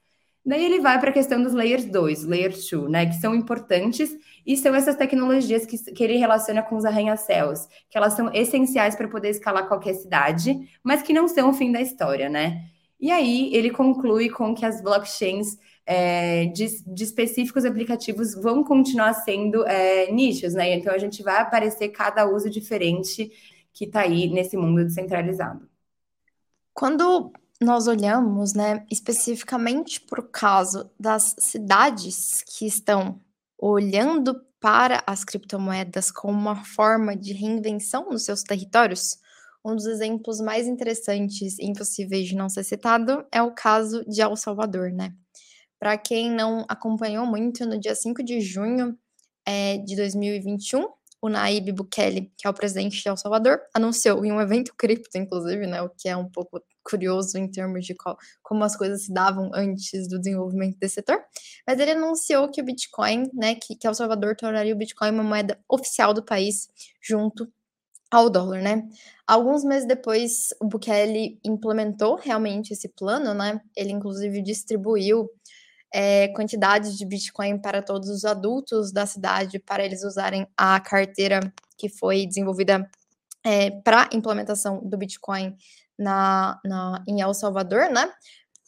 Daí 0.48 0.64
ele 0.64 0.80
vai 0.80 0.98
para 0.98 1.10
a 1.10 1.12
questão 1.12 1.42
dos 1.42 1.52
layers 1.52 1.84
2, 1.84 2.24
layer 2.24 2.52
2, 2.52 2.88
né, 2.88 3.04
que 3.04 3.16
são 3.16 3.34
importantes 3.34 4.16
e 4.46 4.56
são 4.56 4.74
essas 4.74 4.96
tecnologias 4.96 5.66
que, 5.66 5.76
que 5.92 6.02
ele 6.02 6.16
relaciona 6.16 6.62
com 6.62 6.74
os 6.74 6.86
arranha-céus, 6.86 7.68
que 7.90 7.98
elas 7.98 8.14
são 8.14 8.32
essenciais 8.32 8.96
para 8.96 9.08
poder 9.08 9.28
escalar 9.28 9.68
qualquer 9.68 9.92
cidade, 9.92 10.58
mas 10.82 11.02
que 11.02 11.12
não 11.12 11.28
são 11.28 11.50
o 11.50 11.52
fim 11.52 11.70
da 11.70 11.82
história, 11.82 12.30
né? 12.30 12.64
E 12.98 13.10
aí 13.10 13.54
ele 13.54 13.68
conclui 13.68 14.30
com 14.30 14.54
que 14.54 14.64
as 14.64 14.80
blockchains 14.80 15.58
é, 15.84 16.46
de, 16.46 16.82
de, 16.82 17.04
específicos 17.04 17.66
aplicativos 17.66 18.34
vão 18.34 18.64
continuar 18.64 19.12
sendo 19.12 19.66
é, 19.66 20.10
nichos, 20.10 20.54
né? 20.54 20.72
Então 20.72 20.94
a 20.94 20.98
gente 20.98 21.22
vai 21.22 21.42
aparecer 21.42 21.90
cada 21.90 22.24
uso 22.24 22.48
diferente 22.48 23.30
que 23.70 23.84
está 23.84 24.00
aí 24.00 24.30
nesse 24.30 24.56
mundo 24.56 24.82
descentralizado. 24.82 25.68
Quando 26.72 27.34
nós 27.60 27.88
olhamos, 27.88 28.54
né, 28.54 28.86
especificamente 28.90 30.00
para 30.00 30.20
o 30.20 30.28
caso 30.28 30.90
das 30.98 31.34
cidades 31.38 32.42
que 32.42 32.66
estão 32.66 33.20
olhando 33.58 34.40
para 34.60 35.02
as 35.06 35.24
criptomoedas 35.24 36.10
como 36.10 36.36
uma 36.36 36.64
forma 36.64 37.16
de 37.16 37.32
reinvenção 37.32 38.08
nos 38.10 38.24
seus 38.24 38.42
territórios, 38.42 39.18
um 39.64 39.74
dos 39.74 39.86
exemplos 39.86 40.40
mais 40.40 40.66
interessantes 40.66 41.58
e 41.58 41.66
impossíveis 41.66 42.28
de 42.28 42.36
não 42.36 42.48
ser 42.48 42.64
citado 42.64 43.26
é 43.32 43.42
o 43.42 43.52
caso 43.52 44.04
de 44.08 44.20
El 44.20 44.36
Salvador, 44.36 44.92
né? 44.92 45.12
Para 45.78 45.96
quem 45.98 46.30
não 46.30 46.64
acompanhou 46.68 47.26
muito, 47.26 47.64
no 47.66 47.78
dia 47.78 47.94
5 47.94 48.22
de 48.22 48.40
junho 48.40 48.96
é, 49.44 49.78
de 49.78 49.96
2021, 49.96 50.88
o 51.20 51.28
Naib 51.28 51.72
Bukele, 51.72 52.32
que 52.36 52.46
é 52.46 52.50
o 52.50 52.54
presidente 52.54 53.02
de 53.02 53.08
El 53.08 53.16
Salvador, 53.16 53.60
anunciou 53.74 54.24
em 54.24 54.32
um 54.32 54.40
evento 54.40 54.74
cripto, 54.76 55.18
inclusive, 55.18 55.66
né, 55.66 55.82
o 55.82 55.88
que 55.88 56.08
é 56.08 56.16
um 56.16 56.28
pouco 56.28 56.60
curioso 56.88 57.36
em 57.36 57.48
termos 57.48 57.84
de 57.84 57.94
qual, 57.94 58.16
como 58.42 58.64
as 58.64 58.76
coisas 58.76 59.02
se 59.02 59.12
davam 59.12 59.50
antes 59.52 60.08
do 60.08 60.18
desenvolvimento 60.18 60.78
desse 60.78 60.96
setor, 60.96 61.22
mas 61.66 61.78
ele 61.78 61.92
anunciou 61.92 62.50
que 62.50 62.60
o 62.60 62.64
Bitcoin, 62.64 63.30
né, 63.34 63.54
que, 63.54 63.76
que 63.76 63.86
El 63.86 63.94
Salvador 63.94 64.36
tornaria 64.36 64.74
o 64.74 64.78
Bitcoin 64.78 65.10
uma 65.10 65.22
moeda 65.22 65.58
oficial 65.68 66.14
do 66.14 66.22
país, 66.22 66.68
junto 67.00 67.50
ao 68.10 68.30
dólar, 68.30 68.62
né? 68.62 68.88
Alguns 69.26 69.62
meses 69.62 69.86
depois, 69.86 70.48
o 70.60 70.66
Bukele 70.66 71.38
implementou 71.44 72.16
realmente 72.16 72.72
esse 72.72 72.88
plano, 72.88 73.34
né? 73.34 73.60
Ele, 73.76 73.92
inclusive, 73.92 74.40
distribuiu 74.40 75.28
é, 75.92 76.28
quantidades 76.28 76.96
de 76.96 77.04
Bitcoin 77.04 77.58
para 77.58 77.82
todos 77.82 78.08
os 78.08 78.24
adultos 78.24 78.92
da 78.92 79.04
cidade, 79.04 79.58
para 79.58 79.84
eles 79.84 80.02
usarem 80.04 80.46
a 80.56 80.80
carteira 80.80 81.40
que 81.76 81.88
foi 81.88 82.26
desenvolvida 82.26 82.88
é, 83.44 83.70
para 83.70 84.08
implementação 84.12 84.80
do 84.82 84.96
Bitcoin 84.98 85.56
na, 85.98 86.60
na, 86.64 87.02
em 87.06 87.20
El 87.20 87.34
Salvador, 87.34 87.90
né? 87.90 88.12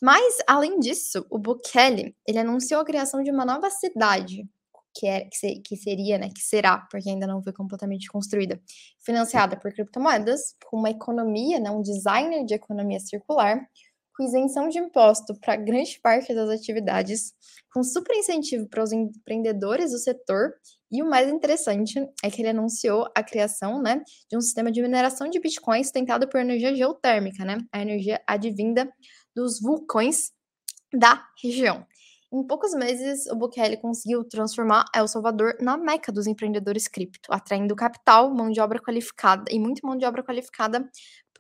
Mas, 0.03 0.39
além 0.47 0.81
disso, 0.81 1.27
o 1.31 1.39
Bukele, 1.39 2.17
ele 2.27 2.39
anunciou 2.39 2.81
a 2.81 2.85
criação 2.85 3.23
de 3.23 3.31
uma 3.31 3.45
nova 3.45 3.69
cidade, 3.71 4.49
que, 4.95 5.07
é, 5.07 5.21
que, 5.27 5.37
ser, 5.37 5.61
que, 5.61 5.77
seria, 5.77 6.19
né, 6.19 6.31
que 6.35 6.41
será, 6.41 6.79
porque 6.91 7.09
ainda 7.09 7.27
não 7.27 7.43
foi 7.43 7.53
completamente 7.53 8.09
construída, 8.09 8.61
financiada 8.99 9.57
por 9.57 9.73
criptomoedas, 9.73 10.57
com 10.65 10.79
uma 10.79 10.91
economia, 10.91 11.61
né, 11.61 11.71
um 11.71 11.83
designer 11.83 12.45
de 12.45 12.55
economia 12.55 12.99
circular, 12.99 13.61
com 14.21 14.25
isenção 14.25 14.69
de 14.69 14.79
imposto 14.79 15.35
para 15.41 15.57
grande 15.57 15.99
parte 15.99 16.35
das 16.35 16.51
atividades, 16.51 17.33
com 17.73 17.83
super 17.83 18.15
incentivo 18.15 18.69
para 18.69 18.83
os 18.83 18.93
empreendedores 18.93 19.93
do 19.93 19.99
setor, 19.99 20.53
e 20.93 21.03
o 21.03 21.09
mais 21.09 21.31
interessante 21.31 21.99
é 22.23 22.31
que 22.31 22.43
ele 22.43 22.51
anunciou 22.51 23.07
a 23.17 23.23
criação, 23.23 23.81
né, 23.81 24.03
de 24.29 24.37
um 24.37 24.41
sistema 24.43 24.71
de 24.71 24.83
mineração 24.83 25.31
de 25.31 25.41
Bitcoin 25.41 25.83
sustentado 25.83 26.29
por 26.29 26.39
energia 26.39 26.75
geotérmica, 26.75 27.47
né, 27.47 27.57
a 27.73 27.81
energia 27.81 28.21
advinda 28.27 28.93
dos 29.35 29.59
vulcões 29.59 30.33
da 30.93 31.25
região. 31.43 31.87
Em 32.33 32.47
poucos 32.47 32.75
meses, 32.75 33.27
o 33.27 33.35
Bukele 33.35 33.77
conseguiu 33.79 34.23
transformar 34.23 34.85
El 34.95 35.09
Salvador 35.09 35.57
na 35.61 35.77
meca 35.77 36.13
dos 36.13 36.27
empreendedores 36.27 36.87
cripto, 36.87 37.33
atraindo 37.33 37.75
capital, 37.75 38.33
mão 38.33 38.51
de 38.51 38.61
obra 38.61 38.79
qualificada 38.81 39.45
e 39.51 39.59
muito 39.59 39.85
mão 39.85 39.97
de 39.97 40.05
obra 40.05 40.23
qualificada 40.23 40.89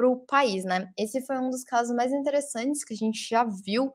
para 0.00 0.08
o 0.08 0.16
país, 0.16 0.64
né? 0.64 0.90
Esse 0.96 1.20
foi 1.26 1.36
um 1.36 1.50
dos 1.50 1.62
casos 1.62 1.94
mais 1.94 2.10
interessantes 2.10 2.82
que 2.82 2.94
a 2.94 2.96
gente 2.96 3.28
já 3.28 3.44
viu 3.44 3.92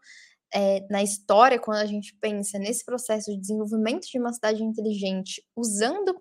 é, 0.54 0.86
na 0.88 1.02
história 1.02 1.60
quando 1.60 1.80
a 1.80 1.86
gente 1.88 2.16
pensa 2.22 2.60
nesse 2.60 2.86
processo 2.86 3.32
de 3.32 3.40
desenvolvimento 3.40 4.06
de 4.08 4.20
uma 4.20 4.32
cidade 4.32 4.64
inteligente 4.64 5.44
usando 5.56 6.16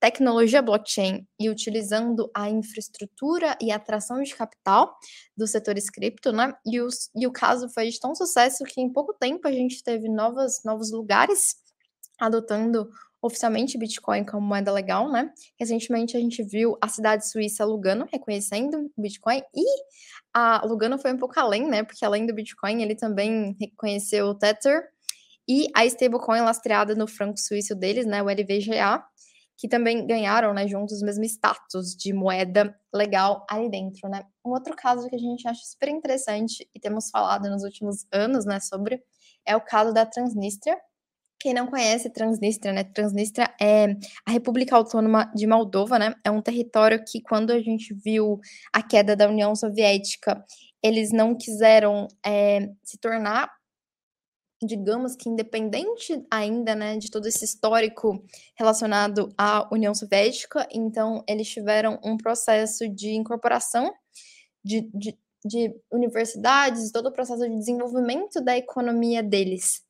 tecnologia 0.00 0.60
blockchain 0.60 1.24
e 1.38 1.48
utilizando 1.48 2.28
a 2.34 2.50
infraestrutura 2.50 3.56
e 3.60 3.70
atração 3.70 4.20
de 4.22 4.34
capital 4.34 4.92
do 5.36 5.46
setor 5.46 5.76
cripto, 5.92 6.32
né? 6.32 6.52
E, 6.66 6.80
os, 6.80 7.08
e 7.14 7.24
o 7.24 7.30
caso 7.30 7.68
foi 7.68 7.88
de 7.90 8.00
tão 8.00 8.16
sucesso 8.16 8.64
que 8.64 8.80
em 8.80 8.92
pouco 8.92 9.14
tempo 9.14 9.46
a 9.46 9.52
gente 9.52 9.84
teve 9.84 10.08
novas, 10.08 10.62
novos 10.64 10.90
lugares 10.90 11.54
adotando 12.18 12.90
oficialmente 13.20 13.78
Bitcoin 13.78 14.24
como 14.24 14.46
moeda 14.46 14.72
legal, 14.72 15.10
né? 15.10 15.32
Recentemente 15.58 16.16
a 16.16 16.20
gente 16.20 16.42
viu 16.42 16.76
a 16.80 16.88
cidade 16.88 17.28
suíça 17.28 17.64
Lugano 17.64 18.06
reconhecendo 18.10 18.90
o 18.96 19.02
Bitcoin 19.02 19.42
e 19.54 19.64
a 20.32 20.64
Lugano 20.64 20.98
foi 20.98 21.12
um 21.12 21.18
pouco 21.18 21.38
além, 21.38 21.68
né? 21.68 21.82
Porque 21.82 22.04
além 22.04 22.26
do 22.26 22.34
Bitcoin, 22.34 22.82
ele 22.82 22.94
também 22.94 23.56
reconheceu 23.60 24.26
o 24.26 24.34
Tether 24.34 24.88
e 25.48 25.66
a 25.74 25.86
stablecoin 25.86 26.42
lastreada 26.42 26.94
no 26.94 27.08
franco 27.08 27.38
suíço 27.38 27.74
deles, 27.74 28.04
né, 28.06 28.22
o 28.22 28.28
LVGA, 28.28 29.02
que 29.56 29.66
também 29.66 30.06
ganharam, 30.06 30.52
né, 30.52 30.68
juntos 30.68 31.00
o 31.00 31.06
mesmo 31.06 31.24
status 31.24 31.96
de 31.96 32.12
moeda 32.12 32.78
legal 32.94 33.46
ali 33.50 33.70
dentro, 33.70 34.08
né. 34.10 34.22
Um 34.44 34.50
outro 34.50 34.76
caso 34.76 35.08
que 35.08 35.16
a 35.16 35.18
gente 35.18 35.48
acha 35.48 35.62
super 35.64 35.88
interessante 35.88 36.68
e 36.74 36.78
temos 36.78 37.08
falado 37.10 37.48
nos 37.48 37.64
últimos 37.64 38.06
anos, 38.12 38.44
né, 38.44 38.60
sobre 38.60 39.02
é 39.46 39.56
o 39.56 39.60
caso 39.60 39.92
da 39.94 40.04
Transnistria. 40.04 40.76
Quem 41.40 41.54
não 41.54 41.66
conhece 41.68 42.10
Transnistria, 42.10 42.72
né, 42.72 42.82
Transnistria 42.82 43.48
é 43.60 43.94
a 44.26 44.30
República 44.32 44.74
Autônoma 44.76 45.30
de 45.34 45.46
Moldova, 45.46 45.98
né, 45.98 46.14
é 46.24 46.30
um 46.30 46.42
território 46.42 47.04
que 47.04 47.20
quando 47.22 47.52
a 47.52 47.60
gente 47.60 47.94
viu 47.94 48.40
a 48.72 48.82
queda 48.82 49.14
da 49.14 49.28
União 49.28 49.54
Soviética, 49.54 50.44
eles 50.82 51.12
não 51.12 51.36
quiseram 51.36 52.08
é, 52.24 52.68
se 52.82 52.98
tornar 52.98 53.48
digamos 54.62 55.14
que 55.14 55.28
independente 55.28 56.20
ainda, 56.30 56.74
né, 56.74 56.96
de 56.96 57.10
todo 57.10 57.26
esse 57.26 57.44
histórico 57.44 58.24
relacionado 58.56 59.32
à 59.38 59.68
União 59.72 59.94
Soviética, 59.94 60.66
então 60.72 61.22
eles 61.28 61.48
tiveram 61.48 61.98
um 62.02 62.16
processo 62.16 62.88
de 62.88 63.10
incorporação 63.10 63.92
de, 64.64 64.90
de, 64.92 65.16
de 65.44 65.74
universidades, 65.92 66.90
todo 66.90 67.06
o 67.06 67.12
processo 67.12 67.48
de 67.48 67.54
desenvolvimento 67.54 68.40
da 68.40 68.56
economia 68.56 69.22
deles. 69.22 69.86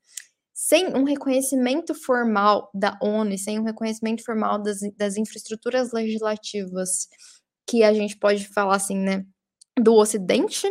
Sem 0.60 0.88
um 0.88 1.04
reconhecimento 1.04 1.94
formal 1.94 2.68
da 2.74 2.98
ONU, 3.00 3.38
sem 3.38 3.60
um 3.60 3.62
reconhecimento 3.62 4.24
formal 4.24 4.60
das, 4.60 4.80
das 4.96 5.16
infraestruturas 5.16 5.92
legislativas, 5.92 7.06
que 7.64 7.84
a 7.84 7.92
gente 7.94 8.16
pode 8.18 8.48
falar 8.48 8.74
assim, 8.74 8.98
né, 8.98 9.24
do 9.80 9.94
Ocidente, 9.94 10.66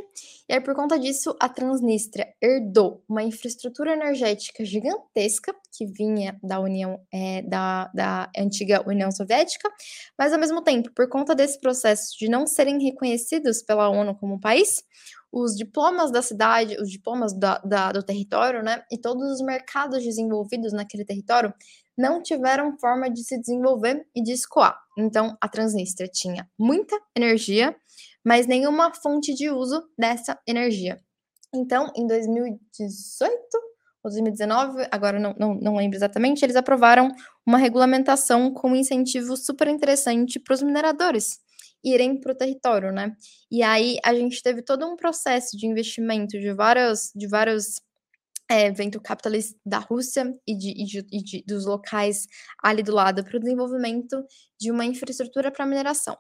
e 0.49 0.53
aí, 0.53 0.59
por 0.59 0.75
conta 0.75 0.99
disso, 0.99 1.33
a 1.39 1.47
Transnistria 1.47 2.27
herdou 2.41 3.01
uma 3.07 3.23
infraestrutura 3.23 3.93
energética 3.93 4.65
gigantesca 4.65 5.55
que 5.71 5.85
vinha 5.85 6.37
da 6.43 6.59
União 6.59 6.99
é, 7.13 7.41
da, 7.43 7.89
da 7.93 8.29
antiga 8.37 8.81
União 8.85 9.09
Soviética, 9.09 9.69
mas 10.19 10.33
ao 10.33 10.39
mesmo 10.39 10.61
tempo, 10.61 10.91
por 10.93 11.07
conta 11.07 11.33
desse 11.33 11.61
processo 11.61 12.17
de 12.19 12.27
não 12.27 12.45
serem 12.45 12.77
reconhecidos 12.83 13.61
pela 13.61 13.89
ONU 13.89 14.15
como 14.15 14.39
país, 14.39 14.83
os 15.43 15.55
diplomas 15.55 16.11
da 16.11 16.21
cidade, 16.21 16.77
os 16.81 16.89
diplomas 16.89 17.33
da, 17.33 17.59
da, 17.59 17.91
do 17.91 18.03
território, 18.03 18.63
né, 18.63 18.83
e 18.91 18.97
todos 18.97 19.31
os 19.31 19.41
mercados 19.41 20.03
desenvolvidos 20.03 20.73
naquele 20.73 21.05
território 21.05 21.53
não 21.97 22.21
tiveram 22.21 22.77
forma 22.77 23.09
de 23.09 23.23
se 23.23 23.39
desenvolver 23.39 24.05
e 24.15 24.21
de 24.21 24.31
escoar. 24.31 24.77
Então, 24.97 25.35
a 25.41 25.47
Transnistria 25.47 26.07
tinha 26.07 26.47
muita 26.57 26.95
energia, 27.15 27.75
mas 28.23 28.45
nenhuma 28.47 28.93
fonte 28.93 29.33
de 29.33 29.49
uso 29.49 29.83
dessa 29.97 30.39
energia. 30.47 30.99
Então, 31.53 31.91
em 31.95 32.05
2018 32.05 33.31
ou 34.03 34.11
2019, 34.11 34.87
agora 34.91 35.19
não, 35.19 35.35
não, 35.37 35.55
não 35.55 35.75
lembro 35.75 35.97
exatamente, 35.97 36.43
eles 36.43 36.55
aprovaram 36.55 37.09
uma 37.45 37.57
regulamentação 37.57 38.53
com 38.53 38.71
um 38.71 38.75
incentivo 38.75 39.35
super 39.35 39.67
interessante 39.67 40.39
para 40.39 40.53
os 40.53 40.61
mineradores 40.61 41.39
irem 41.83 42.19
para 42.19 42.31
o 42.31 42.35
território, 42.35 42.91
né? 42.91 43.15
E 43.51 43.63
aí 43.63 43.97
a 44.03 44.13
gente 44.13 44.41
teve 44.41 44.61
todo 44.61 44.85
um 44.85 44.95
processo 44.95 45.57
de 45.57 45.67
investimento 45.67 46.39
de 46.39 46.53
vários, 46.53 47.11
de 47.15 47.27
vários 47.27 47.81
é, 48.49 48.71
vento 48.71 49.01
capitalista 49.01 49.57
da 49.65 49.79
Rússia 49.79 50.33
e, 50.47 50.57
de, 50.57 50.69
e, 50.69 50.85
de, 50.85 51.07
e 51.11 51.23
de, 51.23 51.43
dos 51.45 51.65
locais 51.65 52.27
ali 52.63 52.81
do 52.81 52.93
lado 52.93 53.23
para 53.23 53.37
o 53.37 53.39
desenvolvimento 53.39 54.23
de 54.59 54.71
uma 54.71 54.85
infraestrutura 54.85 55.51
para 55.51 55.65
mineração. 55.65 56.17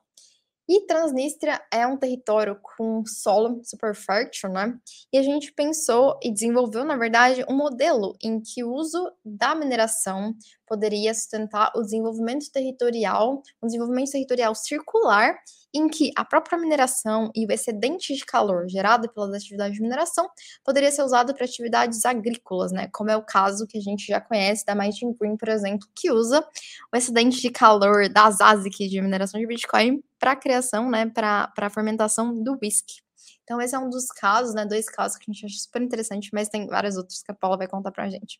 E 0.69 0.85
Transnistria 0.85 1.61
é 1.71 1.87
um 1.87 1.95
território 1.95 2.59
com 2.61 3.03
solo 3.05 3.61
super 3.63 3.95
fértil, 3.95 4.49
né? 4.49 4.77
E 5.13 5.17
a 5.17 5.23
gente 5.23 5.53
pensou 5.53 6.19
e 6.21 6.31
desenvolveu, 6.31 6.83
na 6.83 6.97
verdade, 6.97 7.45
um 7.49 7.55
modelo 7.55 8.15
em 8.21 8.41
que 8.41 8.63
o 8.63 8.73
uso 8.73 9.11
da 9.23 9.55
mineração 9.55 10.35
poderia 10.67 11.13
sustentar 11.13 11.71
o 11.75 11.81
desenvolvimento 11.81 12.51
territorial, 12.51 13.41
um 13.63 13.67
desenvolvimento 13.67 14.11
territorial 14.11 14.53
circular, 14.53 15.39
em 15.77 15.87
que 15.87 16.11
a 16.15 16.25
própria 16.25 16.57
mineração 16.57 17.31
e 17.35 17.45
o 17.45 17.51
excedente 17.51 18.15
de 18.15 18.25
calor 18.25 18.67
gerado 18.67 19.09
pelas 19.09 19.33
atividades 19.33 19.75
de 19.75 19.81
mineração 19.81 20.27
poderia 20.63 20.91
ser 20.91 21.03
usado 21.03 21.33
para 21.33 21.45
atividades 21.45 22.03
agrícolas, 22.05 22.71
né? 22.71 22.89
Como 22.91 23.11
é 23.11 23.17
o 23.17 23.23
caso 23.23 23.67
que 23.67 23.77
a 23.77 23.81
gente 23.81 24.07
já 24.07 24.19
conhece 24.19 24.65
da 24.65 24.75
Mighty 24.75 25.05
Green, 25.19 25.37
por 25.37 25.49
exemplo, 25.49 25.87
que 25.95 26.11
usa 26.11 26.45
o 26.93 26.97
excedente 26.97 27.39
de 27.41 27.49
calor 27.49 28.09
das 28.09 28.41
ASIC 28.41 28.87
de 28.87 29.01
mineração 29.01 29.39
de 29.39 29.45
Bitcoin 29.45 30.03
para 30.19 30.31
a 30.31 30.35
criação, 30.35 30.89
né, 30.89 31.05
para 31.05 31.51
a 31.55 31.69
fermentação 31.69 32.43
do 32.43 32.57
whisky. 32.61 32.95
Então, 33.43 33.61
esse 33.61 33.75
é 33.75 33.79
um 33.79 33.89
dos 33.89 34.07
casos, 34.07 34.53
né, 34.53 34.65
dois 34.65 34.89
casos 34.89 35.17
que 35.17 35.29
a 35.29 35.33
gente 35.33 35.45
acha 35.45 35.57
super 35.59 35.81
interessante, 35.81 36.29
mas 36.33 36.49
tem 36.49 36.67
vários 36.67 36.97
outros 36.97 37.21
que 37.21 37.31
a 37.31 37.35
Paula 37.35 37.57
vai 37.57 37.67
contar 37.67 37.91
para 37.91 38.05
a 38.05 38.09
gente. 38.09 38.39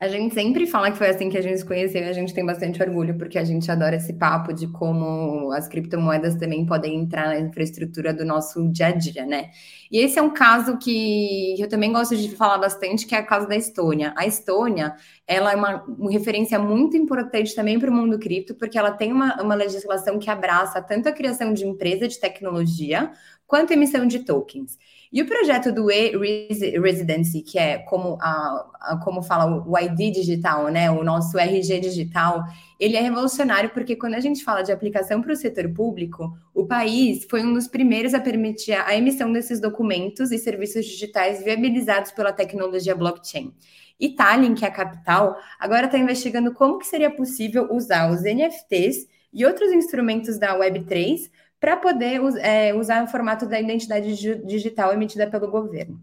A 0.00 0.08
gente 0.08 0.34
sempre 0.34 0.66
fala 0.66 0.90
que 0.90 0.98
foi 0.98 1.08
assim 1.08 1.30
que 1.30 1.38
a 1.38 1.40
gente 1.40 1.58
se 1.58 1.64
conheceu 1.64 2.02
e 2.02 2.08
a 2.08 2.12
gente 2.12 2.34
tem 2.34 2.44
bastante 2.44 2.82
orgulho, 2.82 3.16
porque 3.16 3.38
a 3.38 3.44
gente 3.44 3.70
adora 3.70 3.96
esse 3.96 4.12
papo 4.12 4.52
de 4.52 4.66
como 4.66 5.52
as 5.52 5.68
criptomoedas 5.68 6.34
também 6.34 6.66
podem 6.66 6.96
entrar 6.96 7.28
na 7.28 7.38
infraestrutura 7.38 8.12
do 8.12 8.24
nosso 8.24 8.68
dia 8.70 8.88
a 8.88 8.90
dia, 8.90 9.24
né? 9.24 9.50
E 9.90 9.98
esse 9.98 10.18
é 10.18 10.22
um 10.22 10.34
caso 10.34 10.76
que 10.78 11.54
eu 11.58 11.68
também 11.68 11.92
gosto 11.92 12.16
de 12.16 12.28
falar 12.34 12.58
bastante, 12.58 13.06
que 13.06 13.14
é 13.14 13.20
o 13.20 13.26
caso 13.26 13.46
da 13.48 13.56
Estônia. 13.56 14.12
A 14.16 14.26
Estônia, 14.26 14.94
ela 15.26 15.52
é 15.52 15.56
uma, 15.56 15.82
uma 15.84 16.10
referência 16.10 16.58
muito 16.58 16.96
importante 16.96 17.54
também 17.54 17.78
para 17.78 17.90
o 17.90 17.94
mundo 17.94 18.18
cripto, 18.18 18.54
porque 18.54 18.78
ela 18.78 18.90
tem 18.90 19.10
uma, 19.10 19.40
uma 19.42 19.54
legislação 19.54 20.18
que 20.18 20.30
abraça 20.30 20.82
tanto 20.82 21.08
a 21.08 21.12
criação 21.12 21.52
de 21.52 21.66
empresa 21.66 22.06
de 22.06 22.20
tecnologia, 22.20 23.10
quanto 23.46 23.72
a 23.72 23.76
emissão 23.76 24.06
de 24.06 24.20
tokens. 24.20 24.78
E 25.14 25.22
o 25.22 25.26
projeto 25.26 25.72
do 25.72 25.88
e-residency, 25.90 27.40
que 27.40 27.56
é 27.56 27.78
como, 27.78 28.18
a, 28.20 28.66
a, 28.80 29.00
como 29.02 29.22
fala 29.22 29.64
o 29.64 29.78
ID 29.78 30.12
digital, 30.12 30.66
né, 30.68 30.90
o 30.90 31.04
nosso 31.04 31.38
RG 31.38 31.78
digital, 31.78 32.42
ele 32.80 32.96
é 32.96 33.00
revolucionário 33.00 33.70
porque 33.70 33.94
quando 33.94 34.14
a 34.14 34.20
gente 34.20 34.42
fala 34.42 34.62
de 34.62 34.72
aplicação 34.72 35.22
para 35.22 35.32
o 35.32 35.36
setor 35.36 35.72
público, 35.72 36.36
o 36.52 36.66
país 36.66 37.24
foi 37.30 37.44
um 37.44 37.54
dos 37.54 37.68
primeiros 37.68 38.12
a 38.12 38.18
permitir 38.18 38.72
a 38.72 38.96
emissão 38.96 39.32
desses 39.32 39.60
documentos 39.60 40.32
e 40.32 40.38
serviços 40.38 40.84
digitais 40.84 41.44
viabilizados 41.44 42.10
pela 42.10 42.32
tecnologia 42.32 42.96
blockchain. 42.96 43.54
E 43.98 44.14
Tallinn, 44.14 44.54
que 44.54 44.64
é 44.64 44.68
a 44.68 44.72
capital, 44.72 45.36
agora 45.58 45.86
está 45.86 45.96
investigando 45.98 46.52
como 46.52 46.78
que 46.78 46.86
seria 46.86 47.10
possível 47.10 47.68
usar 47.72 48.10
os 48.10 48.22
NFTs 48.22 49.06
e 49.32 49.44
outros 49.44 49.72
instrumentos 49.72 50.38
da 50.38 50.58
Web3 50.58 51.30
para 51.60 51.76
poder 51.76 52.20
é, 52.40 52.74
usar 52.74 53.02
o 53.02 53.06
formato 53.06 53.46
da 53.46 53.58
identidade 53.58 54.14
digital 54.44 54.92
emitida 54.92 55.26
pelo 55.30 55.50
governo. 55.50 56.00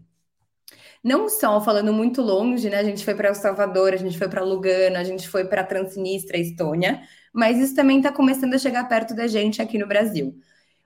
Não 1.04 1.28
só 1.28 1.60
falando 1.60 1.92
muito 1.92 2.22
longe, 2.22 2.70
né? 2.70 2.78
A 2.78 2.84
gente 2.84 3.04
foi 3.04 3.14
para 3.14 3.28
El 3.28 3.34
Salvador, 3.34 3.92
a 3.92 3.96
gente 3.96 4.16
foi 4.16 4.28
para 4.28 4.44
Lugano, 4.44 4.96
a 4.96 5.04
gente 5.04 5.28
foi 5.28 5.44
para 5.44 5.64
Transnistria, 5.64 6.40
Estônia, 6.40 7.02
mas 7.32 7.58
isso 7.58 7.74
também 7.74 7.98
está 7.98 8.12
começando 8.12 8.54
a 8.54 8.58
chegar 8.58 8.88
perto 8.88 9.14
da 9.14 9.26
gente 9.26 9.60
aqui 9.60 9.78
no 9.78 9.86
Brasil. 9.86 10.36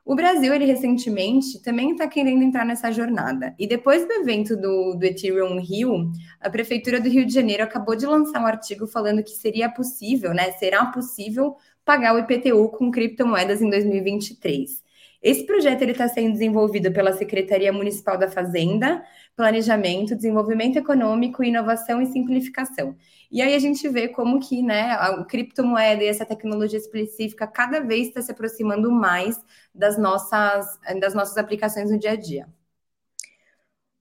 O 0.07 0.15
Brasil, 0.15 0.55
ele 0.55 0.65
recentemente 0.65 1.61
também 1.61 1.91
está 1.91 2.07
querendo 2.07 2.45
entrar 2.45 2.65
nessa 2.65 2.93
jornada. 2.93 3.57
E 3.59 3.67
depois 3.67 4.07
do 4.07 4.13
evento 4.13 4.57
do, 4.57 4.95
do 4.95 5.05
Ethereum 5.05 5.59
Rio, 5.59 6.13
a 6.41 6.49
Prefeitura 6.49 7.01
do 7.01 7.09
Rio 7.09 7.27
de 7.27 7.35
Janeiro 7.35 7.65
acabou 7.65 7.97
de 7.97 8.07
lançar 8.07 8.41
um 8.41 8.47
artigo 8.47 8.87
falando 8.87 9.21
que 9.21 9.33
seria 9.33 9.69
possível, 9.69 10.33
né? 10.33 10.53
Será 10.53 10.87
possível 10.87 11.57
pagar 11.85 12.15
o 12.15 12.21
IPTU 12.21 12.69
com 12.69 12.89
criptomoedas 12.89 13.61
em 13.61 13.69
2023. 13.69 14.81
Esse 15.21 15.45
projeto 15.45 15.83
está 15.83 16.07
sendo 16.07 16.31
desenvolvido 16.31 16.93
pela 16.93 17.13
Secretaria 17.13 17.73
Municipal 17.73 18.17
da 18.17 18.31
Fazenda, 18.31 19.03
Planejamento, 19.35 20.15
Desenvolvimento 20.15 20.77
Econômico, 20.77 21.43
Inovação 21.43 22.01
e 22.01 22.07
Simplificação. 22.07 22.95
E 23.31 23.43
aí 23.43 23.55
a 23.55 23.59
gente 23.59 23.89
vê 23.89 24.09
como 24.09 24.41
que 24.41 24.63
né, 24.63 24.93
a 24.93 25.25
criptomoeda 25.25 26.03
e 26.03 26.07
essa 26.07 26.25
tecnologia 26.25 26.79
específica 26.79 27.47
cada 27.47 27.81
vez 27.81 28.09
está 28.09 28.23
se 28.23 28.31
aproximando 28.31 28.91
mais 28.91 29.41
das 29.75 29.99
nossas, 29.99 30.79
das 31.01 31.15
nossas 31.15 31.37
aplicações 31.37 31.91
no 31.91 31.99
dia 31.99 32.13
a 32.13 32.17
dia. 32.17 32.49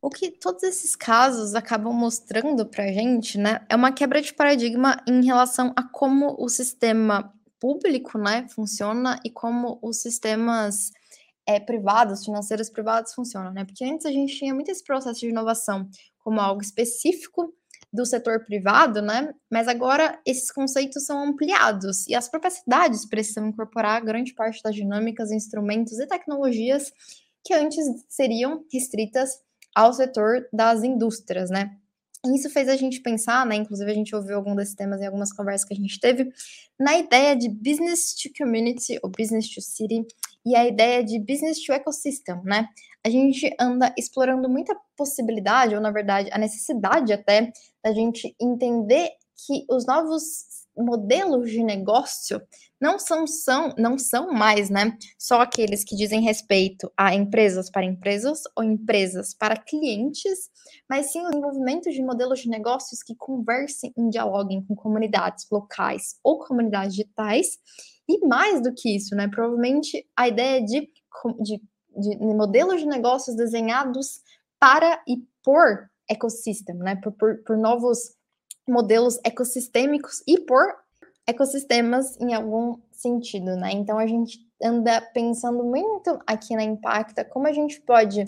O 0.02 0.10
que 0.10 0.30
todos 0.30 0.62
esses 0.62 0.96
casos 0.96 1.56
acabam 1.56 1.92
mostrando 1.92 2.66
para 2.68 2.84
a 2.84 2.92
gente, 2.92 3.40
né, 3.40 3.66
é 3.68 3.76
uma 3.76 3.92
quebra 3.92 4.22
de 4.22 4.34
paradigma 4.34 5.02
em 5.08 5.26
relação 5.26 5.74
a 5.76 5.82
como 5.82 6.36
o 6.38 6.48
sistema 6.48 7.34
público, 7.60 8.18
né, 8.20 8.48
funciona 8.50 9.20
e 9.26 9.32
como 9.32 9.80
os 9.82 10.02
sistemas 10.02 10.92
é, 11.48 11.60
privados, 11.60 12.26
financeiros 12.26 12.70
privados 12.70 13.14
funcionam, 13.14 13.52
né? 13.52 13.64
Porque 13.66 13.86
antes 13.86 14.06
a 14.06 14.12
gente 14.12 14.36
tinha 14.38 14.54
muito 14.54 14.70
esse 14.72 14.84
processo 14.84 15.20
de 15.20 15.30
inovação 15.30 15.88
como 16.20 16.40
algo 16.40 16.62
específico 16.62 17.54
do 17.96 18.06
setor 18.06 18.46
privado, 18.46 19.02
né? 19.02 19.34
Mas 19.52 19.68
agora 19.68 20.20
esses 20.26 20.52
conceitos 20.52 21.06
são 21.06 21.24
ampliados 21.24 22.06
e 22.08 22.14
as 22.14 22.28
próprias 22.28 22.56
cidades 22.56 23.06
precisam 23.06 23.48
incorporar 23.48 24.04
grande 24.04 24.34
parte 24.34 24.62
das 24.62 24.76
dinâmicas, 24.76 25.32
instrumentos 25.32 25.98
e 26.00 26.08
tecnologias 26.08 26.92
que 27.44 27.54
antes 27.54 27.86
seriam 28.10 28.64
restritas 28.72 29.40
ao 29.74 29.94
setor 29.94 30.48
das 30.52 30.84
indústrias, 30.84 31.50
né? 31.50 31.78
Isso 32.34 32.50
fez 32.50 32.68
a 32.68 32.76
gente 32.76 33.02
pensar, 33.02 33.46
né? 33.46 33.56
Inclusive, 33.56 33.92
a 33.92 33.94
gente 33.94 34.16
ouviu 34.16 34.36
algum 34.36 34.56
desses 34.56 34.74
temas 34.74 35.00
em 35.02 35.06
algumas 35.06 35.32
conversas 35.32 35.68
que 35.68 35.74
a 35.74 35.78
gente 35.78 36.00
teve, 36.00 36.32
na 36.80 36.98
ideia 36.98 37.36
de 37.36 37.50
business 37.50 38.16
to 38.16 38.30
community 38.38 38.98
ou 39.04 39.10
business 39.10 39.48
to 39.54 39.62
city 39.62 40.06
e 40.46 40.56
a 40.56 40.66
ideia 40.66 41.04
de 41.04 41.20
business 41.20 41.64
to 41.64 41.72
ecosystem, 41.74 42.42
né? 42.44 42.68
A 43.06 43.10
gente 43.10 43.56
anda 43.60 43.94
explorando 43.96 44.50
muita 44.50 44.76
possibilidade, 44.98 45.76
ou 45.76 45.82
na 45.82 45.92
verdade, 45.92 46.30
a 46.32 46.40
necessidade 46.40 47.14
até 47.14 47.52
da 47.84 47.94
gente 47.94 48.36
entender 48.42 49.12
que 49.46 49.64
os 49.70 49.86
novos 49.86 50.24
modelos 50.76 51.52
de 51.52 51.64
negócio 51.64 52.42
não 52.82 52.98
são, 52.98 53.28
são, 53.28 53.74
não 53.78 53.98
são 53.98 54.32
mais, 54.32 54.70
né, 54.70 54.98
só 55.18 55.42
aqueles 55.42 55.84
que 55.84 55.96
dizem 55.96 56.22
respeito 56.22 56.92
a 56.98 57.14
empresas 57.14 57.70
para 57.70 57.86
empresas 57.86 58.42
ou 58.56 58.64
empresas 58.64 59.34
para 59.34 59.56
clientes, 59.56 60.50
mas 60.90 61.12
sim 61.12 61.22
o 61.22 61.30
desenvolvimento 61.30 61.90
de 61.90 62.02
modelos 62.02 62.40
de 62.40 62.50
negócios 62.50 63.02
que 63.02 63.16
conversem 63.16 63.94
e 63.96 64.10
dialoguem 64.10 64.66
com 64.66 64.76
comunidades 64.76 65.46
locais 65.52 66.16
ou 66.24 66.40
comunidades 66.40 66.96
digitais, 66.96 67.58
e 68.08 68.26
mais 68.28 68.62
do 68.62 68.74
que 68.74 68.96
isso, 68.96 69.16
né, 69.16 69.28
provavelmente 69.28 70.06
a 70.16 70.28
ideia 70.28 70.62
de, 70.64 70.90
de, 71.42 71.62
de 71.98 72.18
modelos 72.18 72.82
de 72.82 72.88
negócios 72.88 73.36
desenhados 73.36 74.22
para 74.60 75.02
e 75.08 75.18
por 75.44 75.90
ecossistema, 76.10 76.84
né, 76.84 76.96
por, 76.96 77.12
por, 77.14 77.44
por 77.44 77.58
novos 77.58 78.16
modelos 78.68 79.20
ecossistêmicos 79.24 80.24
e 80.28 80.40
por 80.40 80.76
ecossistemas 81.28 82.20
em 82.20 82.34
algum 82.34 82.80
sentido, 82.92 83.56
né? 83.56 83.72
Então 83.72 83.98
a 83.98 84.08
gente 84.08 84.40
anda 84.62 85.02
pensando 85.14 85.64
muito 85.64 86.20
aqui 86.26 86.56
na 86.56 86.64
Impacta 86.64 87.26
como 87.26 87.48
a 87.48 87.52
gente 87.52 87.82
pode, 87.82 88.26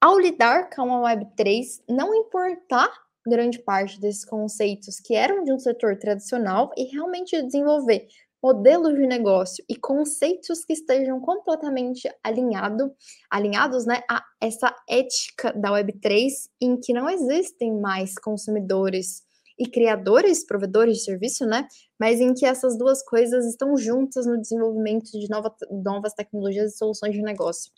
ao 0.00 0.18
lidar 0.18 0.70
com 0.70 0.94
a 0.94 1.14
Web3, 1.14 1.82
não 1.88 2.14
importar 2.14 2.90
grande 3.26 3.58
parte 3.58 3.98
desses 4.00 4.24
conceitos 4.24 5.00
que 5.00 5.14
eram 5.14 5.44
de 5.44 5.52
um 5.52 5.58
setor 5.58 5.96
tradicional 5.96 6.70
e 6.76 6.84
realmente 6.84 7.40
desenvolver 7.42 8.06
modelos 8.44 8.94
de 8.94 9.06
negócio 9.06 9.64
e 9.66 9.74
conceitos 9.74 10.66
que 10.66 10.74
estejam 10.74 11.18
completamente 11.18 12.06
alinhado, 12.22 12.94
alinhados 13.30 13.86
né, 13.86 14.02
a 14.06 14.22
essa 14.38 14.70
ética 14.86 15.50
da 15.54 15.70
Web3, 15.70 16.28
em 16.60 16.78
que 16.78 16.92
não 16.92 17.08
existem 17.08 17.72
mais 17.80 18.18
consumidores 18.18 19.22
e 19.58 19.66
criadores, 19.66 20.44
provedores 20.44 20.98
de 20.98 21.04
serviço, 21.04 21.46
né? 21.46 21.66
Mas 21.98 22.20
em 22.20 22.34
que 22.34 22.44
essas 22.44 22.76
duas 22.76 23.02
coisas 23.02 23.46
estão 23.46 23.78
juntas 23.78 24.26
no 24.26 24.38
desenvolvimento 24.38 25.18
de 25.18 25.26
nova, 25.30 25.50
novas 25.82 26.12
tecnologias 26.12 26.74
e 26.74 26.76
soluções 26.76 27.14
de 27.14 27.22
negócio. 27.22 27.72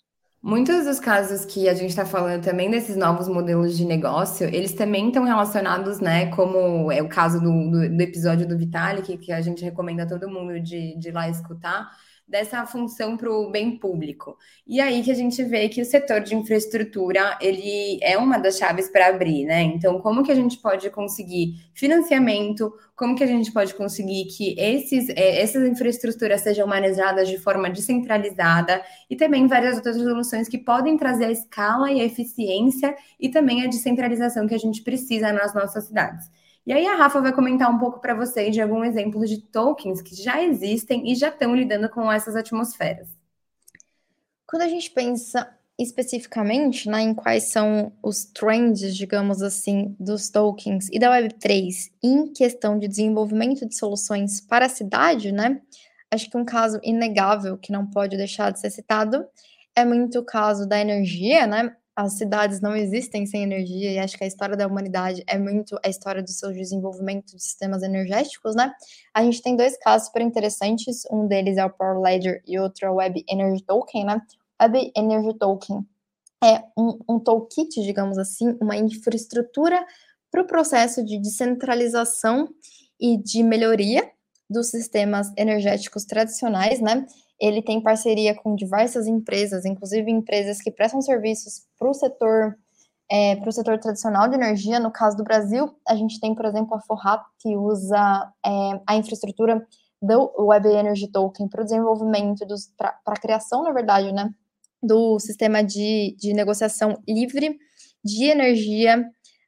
Muitos 0.47 0.85
dos 0.85 1.01
casos 1.01 1.45
que 1.45 1.69
a 1.69 1.75
gente 1.75 1.91
está 1.91 2.07
falando 2.07 2.41
também 2.41 2.71
desses 2.71 2.95
novos 2.97 3.27
modelos 3.27 3.77
de 3.77 3.85
negócio, 3.85 4.47
eles 4.47 4.73
também 4.75 5.09
estão 5.09 5.25
relacionados, 5.25 5.99
né? 5.99 6.27
Como 6.37 6.93
é 6.93 7.03
o 7.03 7.09
caso 7.09 7.41
do, 7.41 7.51
do, 7.69 7.97
do 7.97 8.01
episódio 8.01 8.47
do 8.47 8.57
Vitalik, 8.57 9.19
que 9.19 9.33
a 9.33 9.41
gente 9.41 9.65
recomenda 9.65 10.05
a 10.05 10.07
todo 10.07 10.31
mundo 10.31 10.61
de, 10.61 10.97
de 11.01 11.11
lá 11.11 11.29
escutar, 11.29 11.91
dessa 12.29 12.67
função 12.67 13.17
para 13.17 13.31
o 13.31 13.51
bem 13.51 13.79
público. 13.79 14.37
E 14.67 14.81
aí 14.81 15.03
que 15.03 15.13
a 15.13 15.15
gente 15.15 15.43
vê 15.45 15.69
que 15.69 15.81
o 15.81 15.85
setor 15.85 16.21
de 16.21 16.35
infraestrutura 16.35 17.39
ele 17.41 17.99
é 18.03 18.19
uma 18.19 18.37
das 18.37 18.59
chaves 18.59 18.89
para 18.89 19.07
abrir, 19.09 19.45
né? 19.45 19.63
Então, 19.63 20.01
como 20.01 20.25
que 20.25 20.33
a 20.33 20.35
gente 20.35 20.59
pode 20.59 20.91
conseguir 20.91 21.55
financiamento? 21.73 22.73
Como 22.97 23.15
que 23.15 23.23
a 23.23 23.27
gente 23.27 23.53
pode 23.53 23.75
conseguir 23.75 24.25
que 24.25 24.59
esses, 24.59 25.09
é, 25.11 25.41
essas 25.41 25.69
infraestruturas 25.69 26.41
sejam 26.41 26.67
manejadas 26.67 27.29
de 27.29 27.39
forma 27.39 27.71
descentralizada 27.71 28.83
e 29.09 29.15
também 29.15 29.47
várias 29.47 29.77
outras 29.77 29.97
soluções 29.97 30.49
que 30.49 30.59
podem 30.59 30.97
trazer 30.97 31.27
a 31.27 31.31
escala 31.31 31.93
e 31.93 32.01
a 32.01 32.05
eficiência 32.05 32.97
e 33.21 33.29
também 33.29 33.63
a 33.63 33.69
descentralização 33.69 34.49
que 34.49 34.55
a 34.55 34.59
gente 34.59 34.83
precisa 34.83 35.33
nas 35.33 35.55
nossas 35.55 35.85
cidades. 35.85 36.29
E 36.67 36.73
aí 36.73 36.85
a 36.85 36.97
Rafa 36.97 37.21
vai 37.21 37.33
comentar 37.33 37.71
um 37.71 37.79
pouco 37.79 38.01
para 38.01 38.13
vocês 38.13 38.53
de 38.53 38.61
algum 38.61 38.83
exemplo 38.83 39.25
de 39.25 39.41
tokens 39.41 40.03
que 40.03 40.17
já 40.17 40.43
existem 40.43 41.11
e 41.11 41.15
já 41.15 41.29
estão 41.29 41.55
lidando 41.55 41.89
com 41.89 42.11
essas 42.11 42.35
atmosferas. 42.35 43.09
Quando 44.45 44.63
a 44.63 44.69
gente 44.69 44.91
pensa 44.91 45.49
especificamente 45.79 46.89
né, 46.89 47.03
em 47.03 47.15
quais 47.15 47.45
são 47.45 47.93
os 48.03 48.25
trends, 48.25 48.97
digamos 48.97 49.43
assim, 49.43 49.95
dos 50.01 50.29
tokens 50.29 50.89
e 50.91 50.99
da 50.99 51.11
Web3 51.11 51.91
em 52.03 52.33
questão 52.33 52.79
de 52.79 52.89
desenvolvimento 52.89 53.67
de 53.67 53.77
soluções 53.77 54.41
para 54.41 54.67
a 54.67 54.71
cidade, 54.71 55.31
né? 55.31 55.61
Acho 56.11 56.31
que 56.31 56.37
um 56.37 56.45
caso 56.45 56.81
inegável 56.83 57.59
que 57.59 57.71
não 57.71 57.87
pode 57.87 58.17
deixar 58.17 58.51
de 58.51 58.59
ser 58.59 58.71
citado 58.71 59.25
é 59.75 59.85
muito 59.85 60.19
o 60.19 60.25
caso 60.25 60.67
da 60.67 60.81
energia, 60.81 61.47
né? 61.47 61.77
As 61.97 62.13
cidades 62.13 62.61
não 62.61 62.77
existem 62.77 63.25
sem 63.25 63.43
energia 63.43 63.91
e 63.91 63.99
acho 63.99 64.19
que 64.19 64.25
a 64.25 64.27
história 64.27 64.55
da 64.55 64.67
humanidade 64.67 65.25
é 65.27 65.39
muito 65.39 65.79
a 65.83 65.89
história 65.89 66.23
do 66.23 66.31
seu 66.31 66.53
desenvolvimento 66.53 67.35
de 67.35 67.43
sistemas 67.43 67.83
energéticos, 67.83 68.55
né? 68.55 68.71
A 69.15 69.25
gente 69.25 69.41
tem 69.41 69.57
dois 69.57 69.79
casos 69.79 70.09
super 70.09 70.21
interessantes, 70.21 71.05
um 71.11 71.27
deles 71.27 71.57
é 71.57 71.65
o 71.65 71.71
Power 71.71 71.99
Ledger 71.99 72.43
e 72.47 72.59
outro 72.59 72.87
é 72.87 72.91
o 72.91 72.97
Web 72.97 73.25
Energy 73.27 73.65
Token, 73.65 74.05
né? 74.05 74.21
Web 74.61 74.93
Energy 74.95 75.39
Token 75.39 75.87
é 76.45 76.63
um, 76.77 76.99
um 77.09 77.19
toolkit, 77.19 77.83
digamos 77.83 78.19
assim, 78.19 78.59
uma 78.61 78.77
infraestrutura 78.77 79.83
para 80.31 80.43
o 80.43 80.47
processo 80.47 81.03
de 81.03 81.19
descentralização 81.19 82.49
e 83.01 83.17
de 83.17 83.43
melhoria 83.43 84.11
dos 84.49 84.71
sistemas 84.71 85.33
energéticos 85.37 86.05
tradicionais, 86.05 86.81
né? 86.81 87.07
Ele 87.41 87.63
tem 87.63 87.83
parceria 87.83 88.35
com 88.35 88.55
diversas 88.55 89.07
empresas, 89.07 89.65
inclusive 89.65 90.11
empresas 90.11 90.61
que 90.61 90.71
prestam 90.71 91.03
serviços 91.03 91.67
para 91.79 91.91
o 91.91 91.95
setor 91.95 92.57
é, 93.11 93.37
para 93.37 93.49
o 93.49 93.53
setor 93.53 93.79
tradicional 93.79 94.29
de 94.29 94.35
energia. 94.35 94.81
No 94.81 94.91
caso 94.91 95.17
do 95.17 95.25
Brasil, 95.25 95.71
a 95.87 95.95
gente 95.95 96.19
tem, 96.19 96.35
por 96.35 96.45
exemplo, 96.45 96.75
a 96.75 96.81
Forrap, 96.81 97.25
que 97.39 97.57
usa 97.57 98.33
é, 98.45 98.81
a 98.87 98.97
infraestrutura 98.97 99.65
do 100.03 100.33
Web 100.39 100.69
Energy 100.69 101.09
Token 101.09 101.49
para 101.49 101.63
o 101.63 101.65
desenvolvimento, 101.65 102.45
para 102.77 102.99
a 103.07 103.21
criação, 103.21 103.63
na 103.63 103.73
verdade, 103.73 104.13
né, 104.13 104.31
do 104.83 105.19
sistema 105.19 105.63
de, 105.63 106.17
de 106.19 106.35
negociação 106.35 107.01
livre 107.09 107.59
de 108.05 108.25
energia 108.25 109.05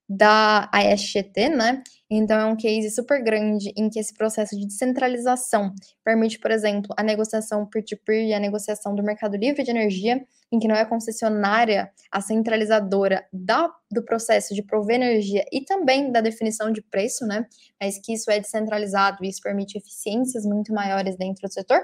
da 0.09 0.71
ASGT, 0.73 1.51
né? 1.51 1.83
Então, 2.11 2.38
é 2.38 2.44
um 2.47 2.57
case 2.57 2.90
super 2.90 3.23
grande 3.23 3.71
em 3.77 3.90
que 3.90 3.99
esse 3.99 4.14
processo 4.14 4.57
de 4.57 4.66
descentralização 4.66 5.75
permite, 6.03 6.38
por 6.38 6.51
exemplo, 6.51 6.94
a 6.97 7.03
negociação 7.03 7.66
peer-to-peer 7.66 8.21
-peer 8.23 8.29
e 8.31 8.35
a 8.35 8.40
negociação 8.40 8.94
do 8.94 9.03
mercado 9.03 9.37
livre 9.37 9.62
de 9.62 9.71
energia, 9.71 10.25
em 10.51 10.59
que 10.59 10.66
não 10.66 10.75
é 10.75 10.81
a 10.81 10.87
concessionária 10.87 11.90
a 12.11 12.23
centralizadora 12.23 13.27
da, 13.31 13.71
do 13.90 14.03
processo 14.03 14.55
de 14.55 14.62
prover 14.62 14.97
energia 14.97 15.44
e 15.53 15.61
também 15.62 16.11
da 16.11 16.23
definição 16.23 16.73
de 16.73 16.81
preço, 16.81 17.27
né? 17.27 17.47
Mas 17.79 17.99
que 17.99 18.14
isso 18.14 18.31
é 18.31 18.40
descentralizado 18.40 19.23
e 19.23 19.29
isso 19.29 19.42
permite 19.42 19.77
eficiências 19.77 20.47
muito 20.47 20.73
maiores 20.73 21.16
dentro 21.18 21.47
do 21.47 21.53
setor. 21.53 21.83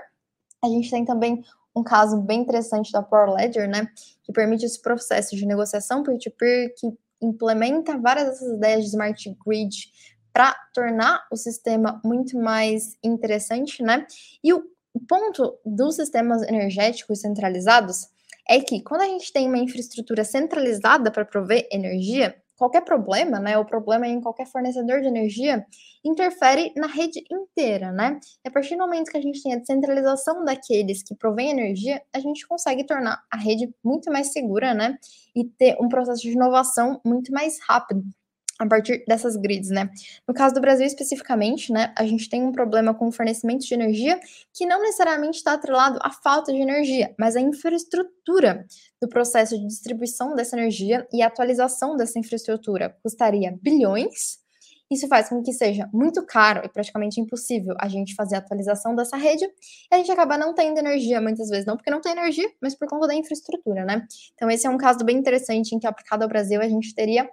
A 0.64 0.68
gente 0.68 0.90
tem 0.90 1.04
também 1.04 1.42
um 1.76 1.82
caso 1.82 2.22
bem 2.22 2.40
interessante 2.40 2.90
da 2.90 3.02
Power 3.02 3.34
Ledger, 3.34 3.68
né? 3.68 3.86
Que 4.22 4.32
permite 4.32 4.64
esse 4.64 4.80
processo 4.80 5.36
de 5.36 5.44
negociação 5.44 6.02
peer-to-peer, 6.02 6.68
-peer, 6.68 6.74
que 6.78 7.03
implementa 7.24 7.98
várias 7.98 8.28
dessas 8.28 8.56
ideias 8.56 8.84
de 8.84 8.90
smart 8.90 9.36
grid 9.44 9.92
para 10.32 10.54
tornar 10.72 11.26
o 11.30 11.36
sistema 11.36 12.00
muito 12.04 12.36
mais 12.36 12.96
interessante, 13.02 13.82
né? 13.82 14.06
E 14.42 14.52
o 14.52 14.64
ponto 15.08 15.58
dos 15.64 15.96
sistemas 15.96 16.42
energéticos 16.42 17.20
centralizados 17.20 18.08
é 18.48 18.60
que 18.60 18.82
quando 18.82 19.02
a 19.02 19.06
gente 19.06 19.32
tem 19.32 19.48
uma 19.48 19.58
infraestrutura 19.58 20.24
centralizada 20.24 21.10
para 21.10 21.24
prover 21.24 21.66
energia, 21.70 22.36
qualquer 22.56 22.82
problema, 22.82 23.38
né, 23.38 23.58
o 23.58 23.64
problema 23.64 24.06
em 24.06 24.20
qualquer 24.20 24.46
fornecedor 24.46 25.00
de 25.00 25.08
energia, 25.08 25.64
interfere 26.04 26.72
na 26.76 26.86
rede 26.86 27.24
inteira, 27.30 27.90
né? 27.92 28.18
E 28.44 28.48
a 28.48 28.50
partir 28.50 28.76
do 28.76 28.82
momento 28.82 29.10
que 29.10 29.16
a 29.16 29.22
gente 29.22 29.42
tem 29.42 29.54
a 29.54 29.58
descentralização 29.58 30.44
daqueles 30.44 31.02
que 31.02 31.14
provêm 31.14 31.50
energia, 31.50 32.02
a 32.12 32.20
gente 32.20 32.46
consegue 32.46 32.84
tornar 32.84 33.22
a 33.30 33.36
rede 33.36 33.72
muito 33.82 34.10
mais 34.12 34.32
segura, 34.32 34.74
né? 34.74 34.96
E 35.34 35.44
ter 35.44 35.76
um 35.80 35.88
processo 35.88 36.22
de 36.22 36.32
inovação 36.32 37.00
muito 37.04 37.32
mais 37.32 37.58
rápido 37.66 38.04
a 38.60 38.66
partir 38.66 39.04
dessas 39.06 39.36
grids, 39.36 39.70
né? 39.70 39.90
No 40.26 40.34
caso 40.34 40.54
do 40.54 40.60
Brasil 40.60 40.86
especificamente, 40.86 41.72
né, 41.72 41.92
a 41.96 42.04
gente 42.04 42.28
tem 42.28 42.42
um 42.42 42.52
problema 42.52 42.94
com 42.94 43.08
o 43.08 43.12
fornecimento 43.12 43.66
de 43.66 43.74
energia 43.74 44.18
que 44.52 44.64
não 44.64 44.80
necessariamente 44.80 45.38
está 45.38 45.54
atrelado 45.54 45.98
à 46.02 46.10
falta 46.10 46.52
de 46.52 46.60
energia, 46.60 47.14
mas 47.18 47.36
à 47.36 47.40
infraestrutura 47.40 48.64
do 49.00 49.08
processo 49.08 49.58
de 49.58 49.66
distribuição 49.66 50.34
dessa 50.34 50.56
energia 50.56 51.06
e 51.12 51.22
atualização 51.22 51.96
dessa 51.96 52.18
infraestrutura 52.18 52.96
custaria 53.02 53.58
bilhões. 53.60 54.44
Isso 54.90 55.08
faz 55.08 55.28
com 55.28 55.42
que 55.42 55.52
seja 55.52 55.88
muito 55.92 56.24
caro 56.24 56.64
e 56.64 56.68
praticamente 56.68 57.20
impossível 57.20 57.74
a 57.80 57.88
gente 57.88 58.14
fazer 58.14 58.36
a 58.36 58.38
atualização 58.38 58.94
dessa 58.94 59.16
rede 59.16 59.44
e 59.44 59.94
a 59.94 59.96
gente 59.96 60.12
acaba 60.12 60.38
não 60.38 60.54
tendo 60.54 60.78
energia 60.78 61.20
muitas 61.20 61.48
vezes, 61.48 61.66
não 61.66 61.76
porque 61.76 61.90
não 61.90 62.00
tem 62.00 62.12
energia, 62.12 62.48
mas 62.62 62.76
por 62.76 62.86
conta 62.86 63.08
da 63.08 63.14
infraestrutura, 63.14 63.84
né? 63.84 64.06
Então, 64.34 64.48
esse 64.50 64.66
é 64.66 64.70
um 64.70 64.76
caso 64.76 65.04
bem 65.04 65.16
interessante 65.16 65.74
em 65.74 65.78
que, 65.78 65.86
aplicado 65.86 66.22
ao 66.22 66.28
Brasil, 66.28 66.60
a 66.60 66.68
gente 66.68 66.94
teria 66.94 67.28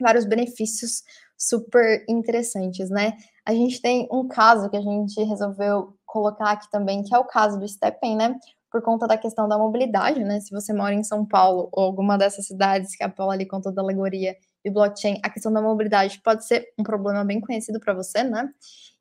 vários 0.00 0.24
benefícios 0.24 1.02
super 1.36 2.04
interessantes, 2.08 2.88
né? 2.90 3.16
A 3.44 3.52
gente 3.52 3.80
tem 3.80 4.08
um 4.12 4.28
caso 4.28 4.70
que 4.70 4.76
a 4.76 4.80
gente 4.80 5.22
resolveu 5.24 5.96
colocar 6.06 6.52
aqui 6.52 6.70
também, 6.70 7.02
que 7.02 7.14
é 7.14 7.18
o 7.18 7.24
caso 7.24 7.58
do 7.58 7.66
Steppen, 7.66 8.16
né? 8.16 8.34
Por 8.70 8.82
conta 8.82 9.06
da 9.06 9.18
questão 9.18 9.48
da 9.48 9.58
mobilidade, 9.58 10.22
né? 10.24 10.40
Se 10.40 10.50
você 10.50 10.72
mora 10.72 10.94
em 10.94 11.02
São 11.02 11.26
Paulo 11.26 11.68
ou 11.72 11.84
alguma 11.84 12.16
dessas 12.16 12.46
cidades 12.46 12.96
que 12.96 13.02
a 13.02 13.08
Paula 13.08 13.34
ali 13.34 13.46
contou 13.46 13.72
da 13.72 13.82
alegoria 13.82 14.36
e 14.64 14.70
blockchain, 14.70 15.18
a 15.22 15.30
questão 15.30 15.52
da 15.52 15.60
mobilidade 15.60 16.20
pode 16.22 16.46
ser 16.46 16.68
um 16.78 16.82
problema 16.82 17.24
bem 17.24 17.40
conhecido 17.40 17.80
para 17.80 17.94
você, 17.94 18.22
né? 18.22 18.48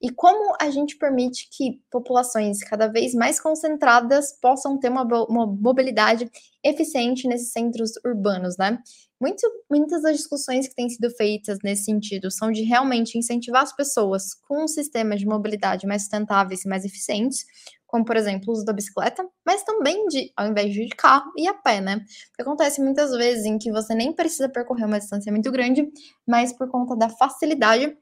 E 0.02 0.10
como 0.10 0.56
a 0.60 0.72
gente 0.72 0.98
permite 0.98 1.48
que 1.52 1.80
populações 1.92 2.64
cada 2.64 2.88
vez 2.88 3.14
mais 3.14 3.40
concentradas 3.40 4.34
possam 4.42 4.80
ter 4.80 4.90
uma, 4.90 5.04
uma 5.26 5.46
mobilidade 5.46 6.30
eficiente 6.64 7.28
nesses 7.28 7.52
centros 7.52 7.92
urbanos, 8.04 8.58
né? 8.58 8.80
Muito, 9.22 9.48
muitas 9.70 10.02
das 10.02 10.18
discussões 10.18 10.68
que 10.68 10.74
têm 10.74 10.90
sido 10.90 11.08
feitas 11.12 11.60
nesse 11.64 11.84
sentido 11.84 12.32
são 12.32 12.52
de 12.52 12.64
realmente 12.64 13.20
incentivar 13.20 13.62
as 13.62 13.76
pessoas 13.76 14.34
com 14.34 14.64
um 14.64 14.68
sistema 14.68 15.16
de 15.16 15.28
mobilidade 15.28 15.86
mais 15.86 16.02
sustentáveis 16.02 16.66
e 16.66 16.68
mais 16.68 16.84
eficientes, 16.84 17.46
como 17.92 18.06
por 18.06 18.16
exemplo 18.16 18.46
o 18.48 18.54
uso 18.54 18.64
da 18.66 18.72
bicicleta, 18.74 19.24
mas 19.46 19.64
também 19.64 20.08
de, 20.08 20.32
ao 20.36 20.48
invés 20.48 20.74
de, 20.74 20.86
de 20.86 20.96
carro, 20.96 21.32
e 21.38 21.48
a 21.48 21.54
pé, 21.54 21.82
né? 21.82 21.98
Porque 22.30 22.42
acontece 22.42 22.82
muitas 22.82 23.12
vezes 23.12 23.46
em 23.46 23.58
que 23.60 23.72
você 23.72 23.94
nem 23.94 24.14
precisa 24.14 24.48
percorrer 24.48 24.86
uma 24.86 24.98
distância 24.98 25.32
muito 25.32 25.52
grande, 25.52 25.86
mas 26.26 26.54
por 26.54 26.70
conta 26.70 26.96
da 26.96 27.10
facilidade 27.10 27.96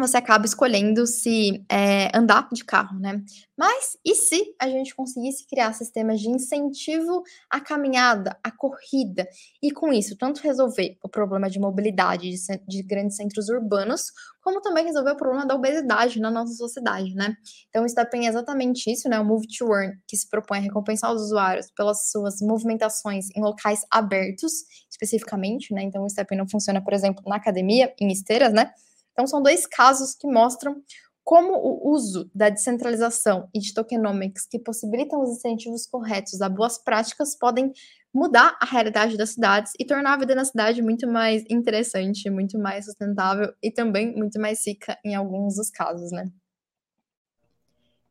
você 0.00 0.16
acaba 0.16 0.44
escolhendo 0.44 1.06
se 1.06 1.64
é, 1.70 2.10
andar 2.16 2.48
de 2.52 2.64
carro, 2.64 2.98
né? 2.98 3.22
Mas 3.56 3.96
e 4.04 4.14
se 4.16 4.54
a 4.60 4.68
gente 4.68 4.94
conseguisse 4.94 5.46
criar 5.46 5.72
sistemas 5.72 6.20
de 6.20 6.28
incentivo 6.28 7.22
à 7.48 7.60
caminhada, 7.60 8.36
à 8.42 8.50
corrida, 8.50 9.26
e 9.62 9.70
com 9.70 9.92
isso 9.92 10.16
tanto 10.18 10.42
resolver 10.42 10.98
o 11.02 11.08
problema 11.08 11.48
de 11.48 11.60
mobilidade 11.60 12.28
de, 12.28 12.36
de 12.66 12.82
grandes 12.82 13.16
centros 13.16 13.48
urbanos, 13.48 14.06
como 14.42 14.60
também 14.60 14.84
resolver 14.84 15.12
o 15.12 15.16
problema 15.16 15.46
da 15.46 15.54
obesidade 15.54 16.20
na 16.20 16.30
nossa 16.30 16.54
sociedade, 16.54 17.14
né? 17.14 17.36
Então, 17.68 17.84
o 17.84 17.88
Steppen 17.88 18.26
é 18.26 18.28
exatamente 18.28 18.90
isso, 18.90 19.08
né? 19.08 19.18
O 19.20 19.24
Move 19.24 19.46
to 19.46 19.72
Earn, 19.72 19.96
que 20.08 20.16
se 20.16 20.28
propõe 20.28 20.58
a 20.58 20.60
recompensar 20.60 21.12
os 21.12 21.22
usuários 21.22 21.70
pelas 21.70 22.10
suas 22.10 22.40
movimentações 22.40 23.26
em 23.34 23.40
locais 23.40 23.80
abertos, 23.90 24.52
especificamente, 24.90 25.72
né? 25.72 25.82
Então, 25.82 26.04
o 26.04 26.10
Steppen 26.10 26.36
não 26.36 26.48
funciona, 26.48 26.82
por 26.82 26.92
exemplo, 26.92 27.22
na 27.26 27.36
academia, 27.36 27.94
em 28.00 28.10
esteiras, 28.10 28.52
né? 28.52 28.72
Então, 29.14 29.26
são 29.26 29.42
dois 29.42 29.66
casos 29.66 30.14
que 30.14 30.26
mostram 30.26 30.82
como 31.24 31.54
o 31.54 31.90
uso 31.90 32.30
da 32.34 32.50
descentralização 32.50 33.48
e 33.54 33.58
de 33.58 33.72
tokenomics, 33.72 34.46
que 34.46 34.58
possibilitam 34.58 35.22
os 35.22 35.30
incentivos 35.30 35.86
corretos 35.86 36.42
a 36.42 36.50
boas 36.50 36.76
práticas, 36.76 37.34
podem 37.34 37.72
mudar 38.12 38.56
a 38.60 38.66
realidade 38.66 39.16
das 39.16 39.30
cidades 39.30 39.72
e 39.80 39.86
tornar 39.86 40.14
a 40.14 40.18
vida 40.18 40.34
na 40.34 40.44
cidade 40.44 40.82
muito 40.82 41.08
mais 41.08 41.42
interessante, 41.48 42.28
muito 42.28 42.58
mais 42.58 42.84
sustentável 42.84 43.52
e 43.62 43.70
também 43.70 44.14
muito 44.14 44.38
mais 44.38 44.64
rica 44.66 44.98
em 45.02 45.14
alguns 45.14 45.56
dos 45.56 45.70
casos, 45.70 46.12
né? 46.12 46.30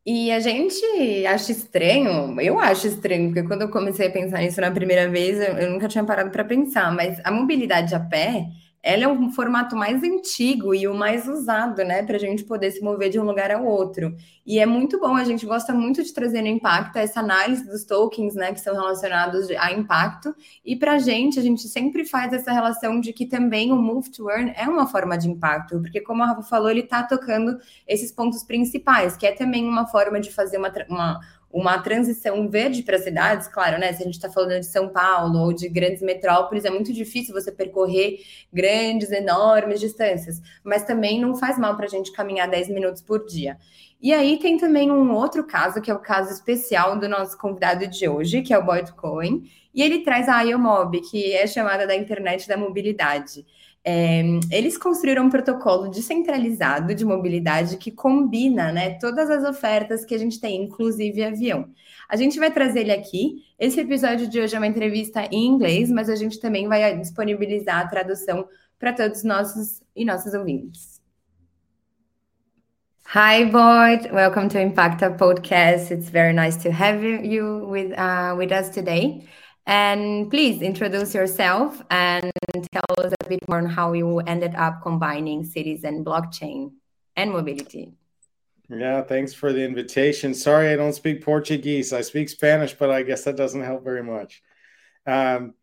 E 0.05 0.31
a 0.31 0.39
gente 0.41 1.25
acha 1.25 1.53
estranho, 1.53 2.39
eu 2.41 2.59
acho 2.59 2.87
estranho, 2.87 3.27
porque 3.27 3.47
quando 3.47 3.61
eu 3.61 3.69
comecei 3.69 4.07
a 4.07 4.11
pensar 4.11 4.39
nisso 4.39 4.59
na 4.59 4.69
primeira 4.69 5.09
vez, 5.09 5.39
eu, 5.39 5.57
eu 5.57 5.71
nunca 5.71 5.87
tinha 5.87 6.03
parado 6.03 6.29
para 6.29 6.43
pensar, 6.43 6.93
mas 6.93 7.21
a 7.23 7.31
mobilidade 7.31 7.95
a 7.95 7.99
pé 8.01 8.47
ela 8.83 9.05
é 9.05 9.07
um 9.07 9.31
formato 9.31 9.77
mais 9.77 10.03
antigo 10.03 10.75
e 10.75 10.85
o 10.89 10.93
mais 10.93 11.25
usado, 11.25 11.85
né, 11.85 12.03
para 12.03 12.17
a 12.17 12.19
gente 12.19 12.43
poder 12.43 12.69
se 12.69 12.81
mover 12.81 13.09
de 13.09 13.17
um 13.17 13.23
lugar 13.23 13.49
ao 13.49 13.65
outro. 13.65 14.13
E 14.45 14.59
é 14.59 14.65
muito 14.65 14.99
bom, 14.99 15.15
a 15.15 15.23
gente 15.23 15.45
gosta 15.45 15.73
muito 15.73 16.03
de 16.03 16.13
trazer 16.13 16.41
no 16.41 16.49
impacto 16.49 16.97
essa 16.97 17.21
análise 17.21 17.65
dos 17.65 17.85
tokens, 17.85 18.35
né, 18.35 18.51
que 18.51 18.59
são 18.59 18.75
relacionados 18.75 19.49
a 19.51 19.71
impacto. 19.71 20.35
E 20.65 20.75
para 20.75 20.95
a 20.95 20.99
gente, 20.99 21.39
a 21.39 21.41
gente 21.41 21.65
sempre 21.69 22.03
faz 22.03 22.33
essa 22.33 22.51
relação 22.51 22.99
de 22.99 23.13
que 23.13 23.25
também 23.25 23.71
o 23.71 23.77
Move 23.77 24.11
to 24.11 24.29
Earn 24.29 24.51
é 24.53 24.67
uma 24.67 24.85
forma 24.85 25.17
de 25.17 25.29
impacto, 25.29 25.79
porque 25.79 26.01
como 26.01 26.21
a 26.21 26.27
Rafa 26.27 26.43
falou, 26.43 26.69
ele 26.69 26.81
está 26.81 27.03
tocando 27.03 27.57
esses 27.87 28.11
pontos 28.11 28.43
principais, 28.43 29.15
que 29.15 29.25
é 29.25 29.31
também 29.31 29.65
uma 29.65 29.87
forma 29.87 30.19
de 30.19 30.29
fazer 30.29 30.57
uma, 30.57 30.69
uma 30.89 31.21
uma 31.53 31.77
transição 31.77 32.49
verde 32.49 32.81
para 32.81 32.95
as 32.95 33.03
cidades, 33.03 33.47
claro, 33.47 33.79
né? 33.79 33.93
Se 33.93 34.01
a 34.01 34.05
gente 34.05 34.15
está 34.15 34.27
falando 34.27 34.59
de 34.59 34.65
São 34.65 34.89
Paulo 34.89 35.37
ou 35.37 35.53
de 35.53 35.69
grandes 35.69 36.01
metrópoles, 36.01 36.65
é 36.65 36.71
muito 36.71 36.91
difícil 36.91 37.31
você 37.31 37.51
percorrer 37.51 38.21
grandes, 38.51 39.11
enormes 39.11 39.79
distâncias, 39.79 40.41
mas 40.63 40.83
também 40.83 41.21
não 41.21 41.35
faz 41.35 41.59
mal 41.59 41.75
para 41.77 41.85
a 41.85 41.89
gente 41.89 42.11
caminhar 42.11 42.49
10 42.49 42.69
minutos 42.69 43.03
por 43.03 43.23
dia. 43.27 43.55
E 44.01 44.11
aí 44.11 44.39
tem 44.39 44.57
também 44.57 44.91
um 44.91 45.13
outro 45.13 45.45
caso, 45.45 45.79
que 45.79 45.91
é 45.91 45.93
o 45.93 45.99
caso 45.99 46.33
especial 46.33 46.99
do 46.99 47.07
nosso 47.07 47.37
convidado 47.37 47.85
de 47.87 48.09
hoje, 48.09 48.41
que 48.41 48.51
é 48.51 48.57
o 48.57 48.65
Boyd 48.65 48.91
Cohen, 48.93 49.43
e 49.73 49.83
ele 49.83 49.99
traz 49.99 50.27
a 50.27 50.41
IOMOB, 50.41 51.01
que 51.01 51.33
é 51.33 51.45
chamada 51.45 51.85
da 51.85 51.95
internet 51.95 52.47
da 52.47 52.57
mobilidade. 52.57 53.45
É, 53.85 54.21
eles 54.49 54.77
construíram 54.77 55.25
um 55.25 55.29
protocolo 55.29 55.89
descentralizado 55.89 56.95
de 56.95 57.03
mobilidade 57.03 57.75
que 57.75 57.91
combina 57.91 58.71
né, 58.71 58.91
todas 58.97 59.29
as 59.29 59.43
ofertas 59.43 60.05
que 60.05 60.15
a 60.15 60.17
gente 60.17 60.39
tem, 60.39 60.63
inclusive 60.63 61.23
avião. 61.23 61.69
A 62.07 62.15
gente 62.15 62.39
vai 62.39 62.49
trazer 62.49 62.81
ele 62.81 62.93
aqui. 62.93 63.43
Esse 63.59 63.81
episódio 63.81 64.27
de 64.27 64.39
hoje 64.39 64.55
é 64.55 64.57
uma 64.57 64.67
entrevista 64.67 65.27
em 65.29 65.47
inglês, 65.47 65.91
mas 65.91 66.09
a 66.09 66.15
gente 66.15 66.39
também 66.39 66.67
vai 66.67 66.97
disponibilizar 66.97 67.79
a 67.79 67.87
tradução 67.87 68.47
para 68.79 68.93
todos 68.93 69.19
os 69.19 69.23
nossos 69.23 69.81
e 69.95 70.05
nossas 70.05 70.33
ouvintes. 70.33 71.01
Hi, 73.13 73.45
Boyd. 73.45 74.11
Welcome 74.11 74.47
to 74.49 74.59
Impacta 74.59 75.11
Podcast. 75.11 75.93
It's 75.93 76.09
very 76.09 76.33
nice 76.33 76.57
to 76.63 76.71
have 76.71 77.03
you 77.03 77.67
with, 77.69 77.91
uh, 77.93 78.35
with 78.35 78.51
us 78.51 78.69
today. 78.69 79.27
And 79.65 80.29
please 80.29 80.61
introduce 80.61 81.15
yourself 81.15 81.81
and 81.89 82.31
tell 82.71 83.05
us 83.05 83.13
a 83.21 83.29
bit 83.29 83.47
more 83.47 83.59
on 83.59 83.65
how 83.65 83.93
you 83.93 84.19
ended 84.19 84.55
up 84.55 84.81
combining 84.81 85.45
cities 85.45 85.83
and 85.83 86.05
blockchain 86.05 86.73
and 87.15 87.31
mobility. 87.31 87.93
Yeah, 88.69 89.01
thanks 89.03 89.33
for 89.33 89.53
the 89.53 89.63
invitation. 89.63 90.33
Sorry, 90.33 90.69
I 90.69 90.75
don't 90.75 90.93
speak 90.93 91.23
Portuguese. 91.23 91.93
I 91.93 92.01
speak 92.01 92.29
Spanish, 92.29 92.73
but 92.73 92.89
I 92.89 93.03
guess 93.03 93.23
that 93.23 93.35
doesn't 93.35 93.63
help 93.63 93.83
very 93.83 94.03
much. 94.03 94.41
Um, 95.05 95.53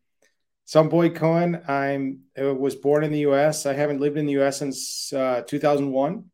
so 0.65 0.79
I'm 0.79 0.89
Boyd 0.89 1.15
Cohen. 1.15 1.61
I'm 1.67 2.21
I 2.37 2.43
was 2.43 2.75
born 2.75 3.03
in 3.03 3.11
the 3.11 3.19
U.S. 3.19 3.65
I 3.65 3.73
haven't 3.73 3.99
lived 3.99 4.17
in 4.17 4.25
the 4.25 4.33
U.S. 4.33 4.59
since 4.59 5.11
uh, 5.11 5.41
2001. 5.45 6.25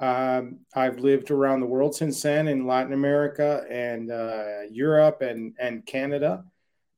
Um, 0.00 0.60
I've 0.74 0.98
lived 0.98 1.30
around 1.30 1.60
the 1.60 1.66
world 1.66 1.94
since 1.94 2.22
then 2.22 2.48
in 2.48 2.66
Latin 2.66 2.92
America 2.92 3.64
and 3.70 4.10
uh, 4.10 4.62
Europe 4.70 5.20
and 5.20 5.54
and 5.60 5.84
Canada, 5.86 6.44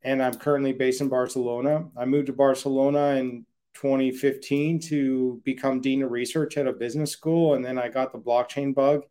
and 0.02 0.22
I'm 0.22 0.34
currently 0.34 0.72
based 0.72 1.00
in 1.00 1.08
Barcelona. 1.08 1.88
I 1.96 2.04
moved 2.04 2.26
to 2.26 2.32
Barcelona 2.32 3.16
in 3.16 3.44
2015 3.74 4.80
to 4.80 5.40
become 5.44 5.80
dean 5.80 6.02
of 6.02 6.10
research 6.10 6.56
at 6.56 6.66
a 6.66 6.72
business 6.72 7.10
school, 7.10 7.54
and 7.54 7.64
then 7.64 7.78
I 7.78 7.88
got 7.88 8.12
the 8.12 8.18
blockchain 8.18 8.74
bug. 8.74 9.02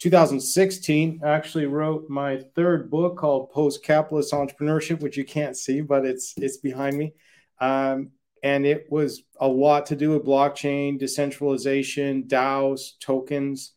2016, 0.00 1.20
I 1.24 1.30
actually 1.30 1.66
wrote 1.66 2.10
my 2.10 2.42
third 2.54 2.90
book 2.90 3.16
called 3.16 3.50
Post 3.50 3.82
Capitalist 3.82 4.32
Entrepreneurship, 4.32 5.00
which 5.00 5.16
you 5.16 5.24
can't 5.24 5.56
see, 5.56 5.80
but 5.80 6.04
it's 6.04 6.34
it's 6.36 6.58
behind 6.58 6.96
me. 6.96 7.14
Um, 7.60 8.10
and 8.42 8.66
it 8.66 8.86
was 8.90 9.22
a 9.40 9.48
lot 9.48 9.86
to 9.86 9.96
do 9.96 10.10
with 10.10 10.26
blockchain, 10.26 10.98
decentralization, 10.98 12.24
DAOs, 12.24 12.98
tokens, 13.00 13.72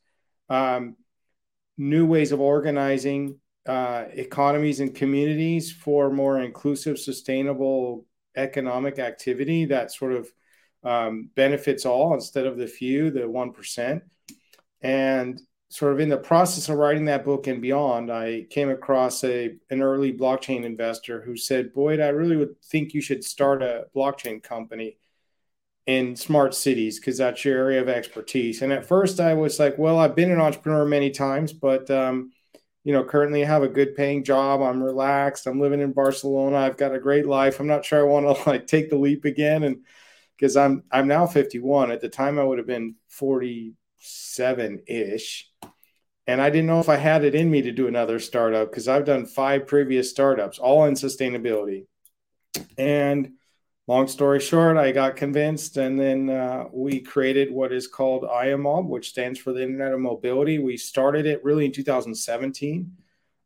um, 0.50 0.98
new 1.78 2.06
ways 2.06 2.34
of 2.34 2.42
organizing 2.42 3.40
uh, 3.68 4.06
economies 4.14 4.80
and 4.80 4.96
communities 4.96 5.72
for 5.72 6.10
more 6.10 6.40
inclusive, 6.42 6.98
sustainable 6.98 8.06
economic 8.36 9.00
activity 9.00 9.66
that 9.66 9.92
sort 9.92 10.14
of 10.14 10.32
um, 10.84 11.30
benefits 11.36 11.86
all 11.86 12.14
instead 12.14 12.46
of 12.46 12.58
the 12.58 12.68
few, 12.68 13.12
the 13.12 13.22
1%. 13.22 14.02
And 14.82 15.42
sort 15.70 15.94
of 15.94 16.00
in 16.00 16.10
the 16.10 16.18
process 16.18 16.70
of 16.70 16.78
writing 16.78 17.06
that 17.06 17.26
book 17.26 17.48
and 17.48 17.62
beyond, 17.62 18.12
I 18.12 18.48
came 18.50 18.70
across 18.70 19.24
a 19.24 19.56
an 19.70 19.82
early 19.82 20.14
blockchain 20.14 20.64
investor 20.64 21.22
who 21.22 21.36
said, 21.36 21.74
"Boyd, 21.74 22.00
I 22.00 22.10
really 22.10 22.38
would 22.38 22.62
think 22.64 22.94
you 22.94 23.02
should 23.02 23.24
start 23.24 23.62
a 23.62 23.88
blockchain 23.96 24.42
company 24.42 24.98
in 25.86 26.16
smart 26.16 26.54
cities 26.54 27.00
because 27.00 27.18
that's 27.18 27.44
your 27.44 27.58
area 27.58 27.82
of 27.82 27.90
expertise." 27.90 28.62
And 28.62 28.72
at 28.72 28.86
first, 28.86 29.20
I 29.20 29.34
was 29.34 29.60
like, 29.60 29.78
"Well, 29.78 30.00
I've 30.00 30.16
been 30.16 30.32
an 30.32 30.42
entrepreneur 30.42 30.86
many 30.86 31.12
times, 31.12 31.52
but 31.54 31.90
um, 31.92 32.32
you 32.88 32.94
know, 32.94 33.04
currently 33.04 33.44
I 33.44 33.48
have 33.48 33.64
a 33.64 33.68
good 33.68 33.96
paying 33.96 34.24
job. 34.24 34.62
I'm 34.62 34.82
relaxed. 34.82 35.46
I'm 35.46 35.60
living 35.60 35.82
in 35.82 35.92
Barcelona. 35.92 36.58
I've 36.58 36.78
got 36.78 36.96
a 36.96 37.00
great 37.00 37.28
life. 37.28 37.60
I'm 37.60 37.68
not 37.68 37.86
sure 37.86 38.00
I 38.00 38.04
want 38.04 38.26
to 38.26 38.50
like 38.50 38.68
take 38.68 38.90
the 38.90 38.98
leap 38.98 39.26
again." 39.26 39.64
And 39.64 39.84
because 40.38 40.56
I'm 40.56 40.84
I'm 40.92 41.08
now 41.08 41.28
51. 41.28 41.92
At 41.92 42.02
the 42.02 42.10
time, 42.10 42.40
I 42.40 42.44
would 42.44 42.60
have 42.60 42.68
been 42.68 42.96
47 43.10 44.84
ish 44.88 45.52
and 46.28 46.42
I 46.42 46.50
didn't 46.50 46.68
know 46.68 46.82
if 46.82 46.90
I 46.90 46.98
had 46.98 47.24
it 47.24 47.36
in 47.36 47.50
me 47.50 47.62
to 47.62 47.72
do 47.72 47.88
another 47.88 48.20
startup 48.20 48.70
because 48.70 48.90
I've 48.90 49.06
done 49.06 49.26
five 49.26 49.66
previous 49.66 50.10
startups, 50.10 50.60
all 50.60 50.86
in 50.86 50.94
sustainability. 50.94 51.86
And 52.78 53.34
long 53.88 54.08
story 54.08 54.40
short, 54.40 54.78
I 54.78 54.92
got 54.92 55.16
convinced, 55.16 55.78
and 55.78 56.00
then 56.00 56.30
uh, 56.30 56.66
we 56.72 57.00
created 57.00 57.52
what 57.52 57.72
is 57.72 57.88
called 57.88 58.24
Iomob, 58.24 58.88
which 58.88 59.10
stands 59.10 59.40
for 59.40 59.54
the 59.54 59.64
Internet 59.64 59.94
of 59.94 60.02
Mobility. 60.02 60.60
We 60.60 60.76
started 60.78 61.26
it 61.26 61.44
really 61.44 61.66
in 61.66 61.72
2017 61.72 62.92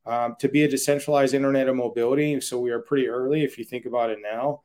um, 0.08 0.36
to 0.40 0.50
be 0.50 0.64
a 0.64 0.68
decentralized 0.68 1.36
Internet 1.36 1.68
of 1.68 1.76
Mobility. 1.76 2.42
So 2.42 2.60
we 2.60 2.72
are 2.72 2.80
pretty 2.80 3.08
early 3.08 3.44
if 3.44 3.58
you 3.58 3.64
think 3.64 3.86
about 3.86 4.10
it 4.10 4.20
now. 4.22 4.64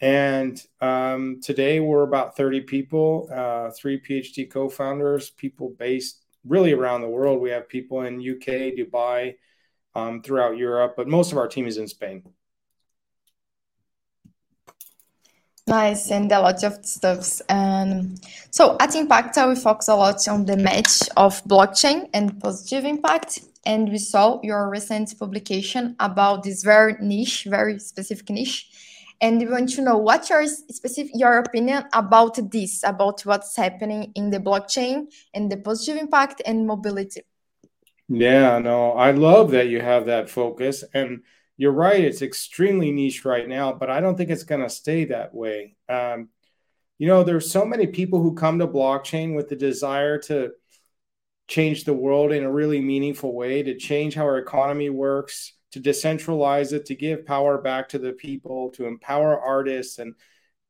And 0.00 0.62
um, 0.80 1.40
today 1.42 1.80
we're 1.80 2.02
about 2.02 2.36
30 2.36 2.60
people, 2.62 3.28
uh, 3.32 3.70
three 3.70 4.00
PhD 4.00 4.48
co 4.48 4.68
founders, 4.68 5.30
people 5.30 5.74
based 5.78 6.22
really 6.46 6.72
around 6.72 7.00
the 7.00 7.08
world. 7.08 7.40
We 7.40 7.50
have 7.50 7.68
people 7.68 8.02
in 8.02 8.20
UK, 8.20 8.76
Dubai, 8.76 9.36
um, 9.94 10.22
throughout 10.22 10.58
Europe, 10.58 10.94
but 10.96 11.08
most 11.08 11.32
of 11.32 11.38
our 11.38 11.48
team 11.48 11.66
is 11.66 11.78
in 11.78 11.88
Spain. 11.88 12.22
Nice, 15.68 16.12
and 16.12 16.30
a 16.30 16.40
lot 16.40 16.62
of 16.62 16.84
stuffs. 16.86 17.42
And 17.48 18.20
so 18.50 18.76
at 18.78 18.90
Impacta, 18.90 19.48
we 19.48 19.56
focus 19.56 19.88
a 19.88 19.96
lot 19.96 20.26
on 20.28 20.44
the 20.46 20.56
match 20.56 21.02
of 21.16 21.42
blockchain 21.44 22.08
and 22.14 22.40
positive 22.40 22.84
impact. 22.84 23.40
And 23.64 23.88
we 23.88 23.98
saw 23.98 24.40
your 24.44 24.70
recent 24.70 25.18
publication 25.18 25.96
about 25.98 26.44
this 26.44 26.62
very 26.62 26.94
niche, 27.00 27.46
very 27.50 27.80
specific 27.80 28.30
niche 28.30 28.68
and 29.20 29.40
we 29.40 29.46
want 29.46 29.70
to 29.70 29.82
know 29.82 29.96
what's 29.96 30.28
your 30.30 30.46
specific 30.46 31.12
your 31.14 31.38
opinion 31.38 31.84
about 31.92 32.38
this 32.50 32.82
about 32.82 33.20
what's 33.22 33.56
happening 33.56 34.12
in 34.14 34.30
the 34.30 34.38
blockchain 34.38 35.06
and 35.32 35.50
the 35.50 35.56
positive 35.56 35.96
impact 35.96 36.42
and 36.44 36.66
mobility 36.66 37.22
yeah 38.08 38.58
no 38.58 38.92
i 38.92 39.10
love 39.10 39.50
that 39.50 39.68
you 39.68 39.80
have 39.80 40.06
that 40.06 40.28
focus 40.28 40.84
and 40.92 41.22
you're 41.56 41.72
right 41.72 42.04
it's 42.04 42.22
extremely 42.22 42.92
niche 42.92 43.24
right 43.24 43.48
now 43.48 43.72
but 43.72 43.90
i 43.90 44.00
don't 44.00 44.16
think 44.16 44.30
it's 44.30 44.44
going 44.44 44.60
to 44.60 44.68
stay 44.68 45.06
that 45.06 45.34
way. 45.34 45.76
Um, 45.88 46.28
you 46.98 47.06
know 47.06 47.22
there's 47.22 47.50
so 47.50 47.64
many 47.64 47.86
people 47.86 48.22
who 48.22 48.34
come 48.34 48.58
to 48.58 48.66
blockchain 48.66 49.34
with 49.34 49.48
the 49.48 49.56
desire 49.56 50.18
to 50.18 50.52
change 51.48 51.84
the 51.84 51.92
world 51.92 52.32
in 52.32 52.42
a 52.42 52.50
really 52.50 52.80
meaningful 52.80 53.34
way 53.34 53.62
to 53.62 53.76
change 53.76 54.14
how 54.14 54.24
our 54.24 54.38
economy 54.38 54.90
works 54.90 55.52
to 55.72 55.80
decentralize 55.80 56.72
it, 56.72 56.86
to 56.86 56.94
give 56.94 57.26
power 57.26 57.58
back 57.58 57.88
to 57.90 57.98
the 57.98 58.12
people, 58.12 58.70
to 58.70 58.86
empower 58.86 59.38
artists 59.38 59.98
and 59.98 60.14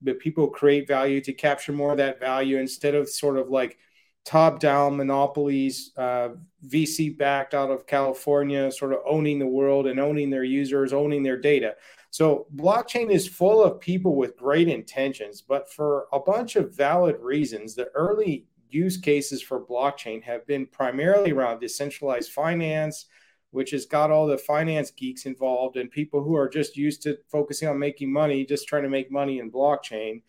the 0.03 0.15
people 0.15 0.49
create 0.49 0.89
value, 0.89 1.21
to 1.21 1.33
capture 1.33 1.73
more 1.73 1.93
of 1.93 1.99
that 1.99 2.21
value 2.21 2.59
instead 2.59 2.95
of 2.95 3.09
sort 3.09 3.39
of 3.39 3.49
like 3.49 3.79
top 4.27 4.59
down 4.59 4.97
monopolies, 4.97 5.93
uh, 5.97 6.31
VC 6.67 7.17
backed 7.17 7.55
out 7.55 7.71
of 7.71 7.87
California, 7.87 8.71
sort 8.73 8.93
of 8.93 8.99
owning 9.07 9.39
the 9.39 9.47
world 9.47 9.87
and 9.87 10.01
owning 10.01 10.31
their 10.31 10.45
users, 10.45 10.93
owning 10.93 11.23
their 11.23 11.39
data. 11.39 11.77
So, 12.11 12.47
blockchain 12.57 13.11
is 13.11 13.29
full 13.29 13.63
of 13.63 13.79
people 13.81 14.17
with 14.17 14.37
great 14.37 14.69
intentions, 14.69 15.43
but 15.43 15.71
for 15.71 16.09
a 16.13 16.19
bunch 16.19 16.57
of 16.57 16.75
valid 16.75 17.17
reasons, 17.21 17.75
the 17.75 17.89
early 17.95 18.47
use 18.69 18.97
cases 18.97 19.43
for 19.43 19.65
blockchain 19.65 20.23
have 20.25 20.45
been 20.47 20.67
primarily 20.67 21.31
around 21.31 21.61
decentralized 21.61 22.33
finance, 22.33 23.07
which 23.51 23.71
has 23.71 23.87
got 23.87 24.11
all 24.11 24.27
the 24.27 24.39
finance 24.39 24.91
geeks 24.91 25.27
involved 25.27 25.77
and 25.77 25.91
people 25.91 26.23
who 26.23 26.35
are 26.35 26.49
just 26.49 26.77
used 26.77 27.03
to 27.03 27.17
focusing 27.31 27.69
on 27.69 27.79
making 27.79 28.13
money, 28.13 28.45
just 28.45 28.67
trying 28.67 28.83
to 28.83 28.89
make 28.89 29.11
money 29.11 29.39
in 29.39 29.53
blockchain. 29.53 30.23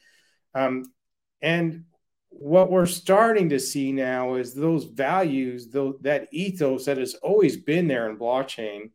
Um, 0.54 0.92
and 1.42 1.86
what 2.40 2.72
we're 2.72 2.86
starting 2.86 3.50
to 3.50 3.60
see 3.60 3.92
now 3.92 4.36
is 4.36 4.54
those 4.54 4.86
values, 4.86 5.70
that 5.70 6.28
ethos 6.32 6.86
that 6.86 6.98
has 6.98 7.16
always 7.16 7.58
been 7.58 7.88
there 7.88 8.10
in 8.10 8.18
blockchain, 8.18 8.92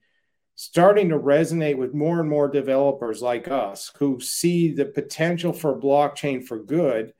starting 0.54 1.08
to 1.08 1.18
resonate 1.18 1.76
with 1.76 1.94
more 1.94 2.20
and 2.20 2.28
more 2.28 2.48
developers 2.48 3.20
like 3.20 3.48
us 3.48 3.90
who 3.98 4.20
see 4.20 4.72
the 4.72 4.84
potential 4.84 5.52
for 5.52 5.78
blockchain 5.78 6.44
for 6.44 6.62
good 6.62 7.12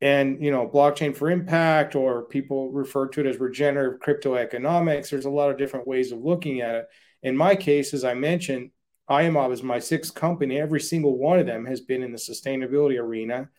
and 0.00 0.42
you 0.42 0.50
know 0.50 0.66
blockchain 0.66 1.14
for 1.14 1.30
impact 1.30 1.94
or 1.94 2.24
people 2.24 2.72
refer 2.72 3.06
to 3.06 3.20
it 3.20 3.26
as 3.26 3.38
regenerative 3.38 4.00
crypto 4.00 4.34
economics. 4.34 5.10
There's 5.10 5.26
a 5.26 5.30
lot 5.30 5.50
of 5.50 5.58
different 5.58 5.86
ways 5.86 6.10
of 6.10 6.20
looking 6.20 6.60
at 6.62 6.74
it. 6.74 6.88
In 7.22 7.36
my 7.36 7.54
case 7.54 7.92
as 7.92 8.04
i 8.04 8.14
mentioned 8.14 8.70
Iomob 9.10 9.52
is 9.52 9.62
my 9.62 9.78
sixth 9.80 10.14
company. 10.14 10.58
Every 10.58 10.80
single 10.80 11.18
one 11.18 11.38
of 11.38 11.46
them 11.46 11.66
has 11.66 11.80
been 11.80 12.02
in 12.02 12.12
the 12.12 12.18
sustainability 12.18 12.98
arena 12.98 13.50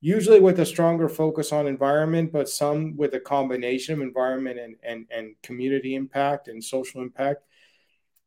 usually 0.00 0.40
with 0.40 0.60
a 0.60 0.66
stronger 0.66 1.08
focus 1.08 1.52
on 1.52 1.66
environment 1.66 2.32
but 2.32 2.48
some 2.48 2.96
with 2.96 3.14
a 3.14 3.20
combination 3.20 3.94
of 3.94 4.00
environment 4.00 4.58
and 4.58 4.76
and, 4.82 5.06
and 5.10 5.34
community 5.42 5.94
impact 5.94 6.48
and 6.48 6.62
social 6.62 7.02
impact. 7.02 7.42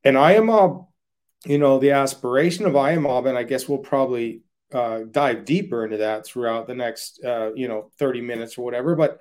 And 0.03 0.17
Iomob 0.17 0.87
you 1.45 1.57
know 1.57 1.79
the 1.79 1.91
aspiration 1.91 2.65
of 2.65 2.73
Iomob 2.73 3.27
and 3.27 3.37
i 3.37 3.43
guess 3.43 3.67
we'll 3.67 3.79
probably 3.79 4.41
uh, 4.73 5.01
dive 5.11 5.43
deeper 5.43 5.83
into 5.83 5.97
that 5.97 6.25
throughout 6.25 6.65
the 6.65 6.75
next 6.75 7.21
uh, 7.25 7.51
you 7.53 7.67
know 7.67 7.91
30 7.99 8.21
minutes 8.21 8.57
or 8.57 8.63
whatever 8.63 8.95
but 8.95 9.19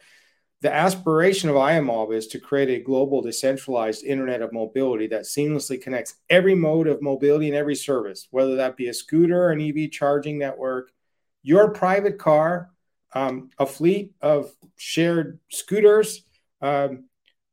the 0.63 0.73
aspiration 0.73 1.49
of 1.49 1.57
Iomob 1.57 2.15
is 2.15 2.27
to 2.29 2.39
create 2.39 2.69
a 2.69 2.85
global 2.85 3.23
decentralized 3.23 4.05
internet 4.05 4.43
of 4.43 4.53
mobility 4.53 5.07
that 5.07 5.23
seamlessly 5.23 5.81
connects 5.81 6.17
every 6.29 6.55
mode 6.55 6.87
of 6.87 7.01
mobility 7.01 7.49
and 7.49 7.57
every 7.57 7.75
service 7.75 8.29
whether 8.31 8.57
that 8.57 8.77
be 8.77 8.89
a 8.89 8.95
scooter 8.95 9.45
or 9.45 9.51
an 9.51 9.61
ev 9.61 9.91
charging 9.91 10.39
network 10.39 10.93
your 11.43 11.71
private 11.71 12.19
car 12.19 12.71
um, 13.15 13.51
a 13.59 13.67
fleet 13.67 14.13
of 14.21 14.51
shared 14.77 15.39
scooters 15.51 16.25
um, 16.63 17.05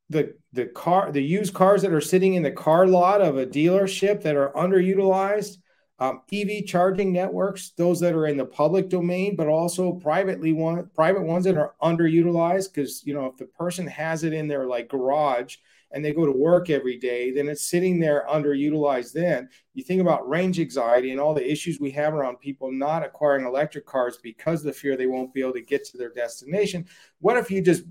the 0.09 0.35
the 0.53 0.65
car 0.65 1.11
the 1.11 1.23
used 1.23 1.53
cars 1.53 1.81
that 1.81 1.93
are 1.93 2.01
sitting 2.01 2.35
in 2.35 2.43
the 2.43 2.51
car 2.51 2.87
lot 2.87 3.21
of 3.21 3.37
a 3.37 3.45
dealership 3.45 4.21
that 4.21 4.35
are 4.35 4.51
underutilized 4.53 5.57
um, 5.99 6.21
EV 6.31 6.65
charging 6.65 7.11
networks, 7.11 7.71
those 7.71 7.99
that 8.01 8.13
are 8.13 8.27
in 8.27 8.37
the 8.37 8.45
public 8.45 8.87
domain, 8.89 9.35
but 9.35 9.47
also 9.47 9.93
privately 9.93 10.53
one 10.53 10.89
private 10.93 11.23
ones 11.23 11.45
that 11.45 11.57
are 11.57 11.73
underutilized. 11.81 12.71
Because 12.71 13.03
you 13.05 13.13
know, 13.13 13.25
if 13.25 13.37
the 13.37 13.45
person 13.45 13.87
has 13.87 14.23
it 14.23 14.33
in 14.33 14.47
their 14.47 14.67
like 14.67 14.89
garage 14.89 15.57
and 15.91 16.03
they 16.03 16.13
go 16.13 16.25
to 16.25 16.31
work 16.31 16.69
every 16.69 16.97
day, 16.97 17.31
then 17.31 17.47
it's 17.47 17.69
sitting 17.69 17.99
there 17.99 18.25
underutilized. 18.29 19.13
Then 19.13 19.49
you 19.73 19.83
think 19.83 20.01
about 20.01 20.27
range 20.27 20.59
anxiety 20.59 21.11
and 21.11 21.19
all 21.19 21.33
the 21.33 21.49
issues 21.49 21.79
we 21.79 21.91
have 21.91 22.13
around 22.13 22.39
people 22.39 22.71
not 22.71 23.05
acquiring 23.05 23.45
electric 23.45 23.85
cars 23.85 24.17
because 24.21 24.61
of 24.61 24.65
the 24.65 24.73
fear 24.73 24.97
they 24.97 25.07
won't 25.07 25.33
be 25.33 25.41
able 25.41 25.53
to 25.53 25.61
get 25.61 25.85
to 25.85 25.97
their 25.97 26.13
destination. 26.13 26.85
What 27.19 27.37
if 27.37 27.49
you 27.49 27.61
just 27.61 27.83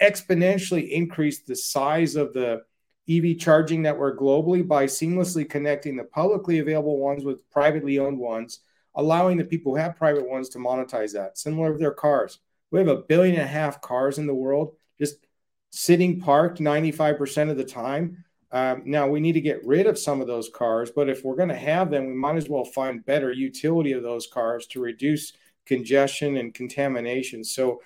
exponentially 0.00 0.90
increase 0.90 1.40
the 1.40 1.56
size 1.56 2.16
of 2.16 2.32
the 2.32 2.62
EV 3.08 3.38
charging 3.38 3.82
network 3.82 4.18
globally 4.18 4.66
by 4.66 4.86
seamlessly 4.86 5.48
connecting 5.48 5.96
the 5.96 6.04
publicly 6.04 6.58
available 6.58 6.98
ones 6.98 7.24
with 7.24 7.48
privately 7.50 7.98
owned 7.98 8.18
ones, 8.18 8.60
allowing 8.96 9.36
the 9.36 9.44
people 9.44 9.72
who 9.72 9.80
have 9.80 9.96
private 9.96 10.28
ones 10.28 10.48
to 10.48 10.58
monetize 10.58 11.12
that, 11.12 11.38
similar 11.38 11.72
to 11.72 11.78
their 11.78 11.92
cars. 11.92 12.40
We 12.72 12.80
have 12.80 12.88
a 12.88 12.96
billion 12.96 13.36
and 13.36 13.44
a 13.44 13.46
half 13.46 13.80
cars 13.80 14.18
in 14.18 14.26
the 14.26 14.34
world 14.34 14.74
just 14.98 15.25
sitting 15.70 16.20
parked 16.20 16.58
95% 16.60 17.50
of 17.50 17.56
the 17.56 17.64
time. 17.64 18.24
Um, 18.52 18.82
now 18.86 19.08
we 19.08 19.20
need 19.20 19.32
to 19.32 19.40
get 19.40 19.66
rid 19.66 19.86
of 19.86 19.98
some 19.98 20.20
of 20.20 20.26
those 20.26 20.48
cars, 20.48 20.90
but 20.94 21.08
if 21.08 21.24
we're 21.24 21.36
going 21.36 21.48
to 21.48 21.54
have 21.54 21.90
them, 21.90 22.06
we 22.06 22.14
might 22.14 22.36
as 22.36 22.48
well 22.48 22.64
find 22.64 23.04
better 23.04 23.32
utility 23.32 23.92
of 23.92 24.02
those 24.02 24.26
cars 24.26 24.66
to 24.68 24.80
reduce 24.80 25.32
congestion 25.66 26.36
and 26.36 26.54
contamination. 26.54 27.44
So 27.44 27.82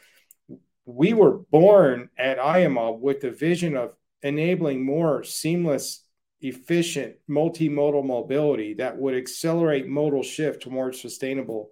we 0.85 1.12
were 1.12 1.38
born 1.51 2.11
at 2.19 2.38
Iomob 2.38 3.01
with 3.01 3.21
the 3.21 3.31
vision 3.31 3.77
of 3.77 3.95
enabling 4.23 4.85
more 4.85 5.25
seamless, 5.25 6.05
efficient, 6.40 7.16
multimodal 7.29 8.05
mobility 8.05 8.75
that 8.75 8.97
would 8.97 9.14
accelerate 9.14 9.88
modal 9.88 10.23
shift 10.23 10.62
towards 10.62 11.01
sustainable 11.01 11.71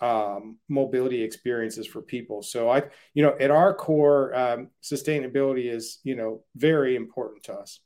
um, 0.00 0.58
mobility 0.68 1.22
experiences 1.22 1.86
for 1.86 2.02
people. 2.02 2.42
So 2.42 2.68
I, 2.70 2.84
you 3.14 3.22
know, 3.22 3.36
at 3.40 3.50
our 3.50 3.74
core, 3.74 4.34
um, 4.34 4.68
sustainability 4.82 5.72
is, 5.72 5.98
you 6.04 6.16
know, 6.16 6.42
very 6.54 6.96
important 6.96 7.44
to 7.44 7.54
us. 7.54 7.80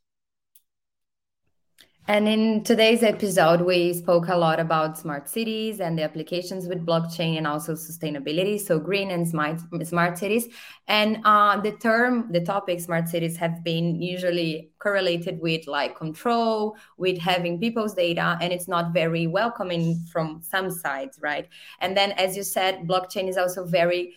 And 2.08 2.26
in 2.26 2.64
today's 2.64 3.04
episode, 3.04 3.60
we 3.60 3.92
spoke 3.92 4.26
a 4.28 4.36
lot 4.36 4.58
about 4.58 4.98
smart 4.98 5.28
cities 5.28 5.78
and 5.78 5.96
the 5.96 6.02
applications 6.02 6.66
with 6.66 6.84
blockchain 6.84 7.36
and 7.36 7.46
also 7.46 7.74
sustainability. 7.74 8.58
So 8.58 8.80
green 8.80 9.12
and 9.12 9.28
smart, 9.28 9.60
smart 9.84 10.18
cities. 10.18 10.48
And 10.88 11.20
uh, 11.24 11.60
the 11.60 11.72
term, 11.72 12.32
the 12.32 12.40
topic 12.40 12.80
smart 12.80 13.08
cities 13.08 13.36
have 13.36 13.62
been 13.62 14.02
usually 14.02 14.72
correlated 14.80 15.40
with 15.40 15.68
like 15.68 15.94
control, 15.94 16.76
with 16.96 17.18
having 17.18 17.60
people's 17.60 17.94
data, 17.94 18.36
and 18.40 18.52
it's 18.52 18.66
not 18.66 18.92
very 18.92 19.28
welcoming 19.28 20.02
from 20.10 20.42
some 20.42 20.70
sides, 20.70 21.20
right? 21.22 21.48
And 21.80 21.96
then, 21.96 22.10
as 22.12 22.36
you 22.36 22.42
said, 22.42 22.88
blockchain 22.88 23.28
is 23.28 23.36
also 23.36 23.64
very 23.64 24.16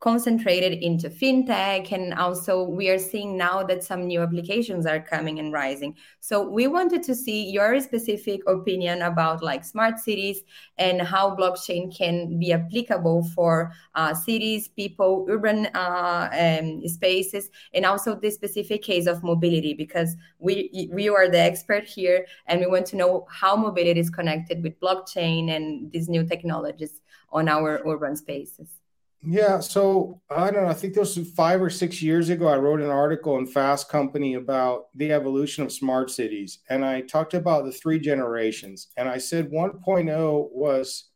concentrated 0.00 0.82
into 0.82 1.10
fintech 1.10 1.92
and 1.92 2.14
also 2.14 2.64
we 2.64 2.88
are 2.88 2.98
seeing 2.98 3.36
now 3.36 3.62
that 3.62 3.84
some 3.84 4.06
new 4.06 4.22
applications 4.22 4.86
are 4.86 4.98
coming 4.98 5.38
and 5.38 5.52
rising. 5.52 5.94
So 6.20 6.42
we 6.48 6.66
wanted 6.66 7.02
to 7.02 7.14
see 7.14 7.50
your 7.50 7.78
specific 7.80 8.40
opinion 8.46 9.02
about 9.02 9.42
like 9.42 9.62
smart 9.62 9.98
cities 9.98 10.42
and 10.78 11.02
how 11.02 11.36
blockchain 11.36 11.94
can 11.94 12.38
be 12.38 12.52
applicable 12.52 13.24
for 13.34 13.72
uh, 13.94 14.14
cities 14.14 14.68
people 14.68 15.26
urban 15.28 15.66
uh, 15.74 16.30
um, 16.32 16.88
spaces 16.88 17.50
and 17.74 17.84
also 17.84 18.14
the 18.14 18.30
specific 18.30 18.82
case 18.82 19.06
of 19.06 19.22
mobility 19.22 19.74
because 19.74 20.16
we 20.38 20.88
we 20.90 21.10
are 21.10 21.28
the 21.28 21.38
expert 21.38 21.84
here 21.84 22.24
and 22.46 22.60
we 22.60 22.66
want 22.66 22.86
to 22.86 22.96
know 22.96 23.26
how 23.28 23.54
mobility 23.54 24.00
is 24.00 24.08
connected 24.08 24.62
with 24.62 24.80
blockchain 24.80 25.54
and 25.54 25.92
these 25.92 26.08
new 26.08 26.24
technologies 26.24 27.02
on 27.32 27.48
our 27.48 27.82
urban 27.86 28.16
spaces 28.16 28.79
yeah, 29.22 29.60
so 29.60 30.20
I 30.30 30.50
don't 30.50 30.64
know. 30.64 30.70
I 30.70 30.74
think 30.74 30.94
those 30.94 31.16
five 31.36 31.60
or 31.60 31.68
six 31.68 32.00
years 32.00 32.30
ago. 32.30 32.48
I 32.48 32.56
wrote 32.56 32.80
an 32.80 32.88
article 32.88 33.36
in 33.36 33.46
Fast 33.46 33.90
Company 33.90 34.34
about 34.34 34.86
the 34.94 35.12
evolution 35.12 35.62
of 35.62 35.72
smart 35.72 36.10
cities, 36.10 36.60
and 36.70 36.84
I 36.84 37.02
talked 37.02 37.34
about 37.34 37.66
the 37.66 37.72
three 37.72 37.98
generations. 37.98 38.88
And 38.96 39.08
I 39.08 39.18
said 39.18 39.50
1.0 39.50 40.48
was 40.52 41.10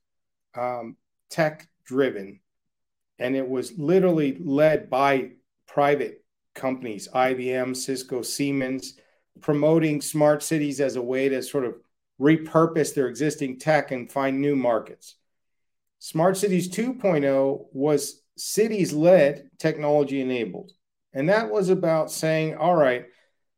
um, 0.54 0.96
tech 1.30 1.66
driven, 1.86 2.40
and 3.18 3.34
it 3.36 3.48
was 3.48 3.78
literally 3.78 4.36
led 4.38 4.90
by 4.90 5.30
private 5.66 6.22
companies, 6.54 7.08
IBM, 7.14 7.74
Cisco, 7.74 8.20
Siemens, 8.20 8.98
promoting 9.40 10.02
smart 10.02 10.42
cities 10.42 10.78
as 10.78 10.96
a 10.96 11.02
way 11.02 11.30
to 11.30 11.42
sort 11.42 11.64
of 11.64 11.76
repurpose 12.20 12.94
their 12.94 13.08
existing 13.08 13.58
tech 13.58 13.92
and 13.92 14.12
find 14.12 14.40
new 14.40 14.56
markets. 14.56 15.16
Smart 15.98 16.36
Cities 16.36 16.70
2.0 16.70 17.66
was 17.72 18.22
cities 18.36 18.92
led, 18.92 19.50
technology 19.58 20.20
enabled. 20.20 20.72
And 21.12 21.28
that 21.28 21.50
was 21.50 21.68
about 21.68 22.10
saying, 22.10 22.56
all 22.56 22.74
right, 22.74 23.06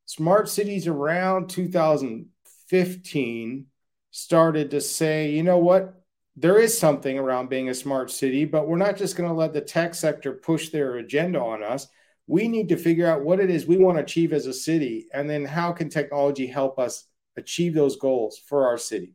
smart 0.04 0.48
cities 0.48 0.86
around 0.86 1.48
2015 1.48 3.66
started 4.10 4.70
to 4.70 4.80
say, 4.80 5.30
you 5.30 5.42
know 5.42 5.58
what? 5.58 5.94
There 6.36 6.58
is 6.58 6.78
something 6.78 7.18
around 7.18 7.48
being 7.48 7.70
a 7.70 7.74
smart 7.74 8.10
city, 8.10 8.44
but 8.44 8.68
we're 8.68 8.76
not 8.76 8.96
just 8.96 9.16
going 9.16 9.28
to 9.28 9.34
let 9.34 9.54
the 9.54 9.62
tech 9.62 9.94
sector 9.94 10.32
push 10.32 10.68
their 10.68 10.96
agenda 10.96 11.40
on 11.40 11.62
us. 11.62 11.88
We 12.26 12.48
need 12.48 12.68
to 12.68 12.76
figure 12.76 13.06
out 13.06 13.24
what 13.24 13.40
it 13.40 13.50
is 13.50 13.66
we 13.66 13.78
want 13.78 13.96
to 13.96 14.02
achieve 14.02 14.32
as 14.32 14.46
a 14.46 14.52
city, 14.52 15.06
and 15.14 15.30
then 15.30 15.44
how 15.44 15.72
can 15.72 15.88
technology 15.88 16.46
help 16.46 16.78
us 16.78 17.06
achieve 17.36 17.74
those 17.74 17.96
goals 17.96 18.38
for 18.38 18.66
our 18.66 18.76
city. 18.76 19.14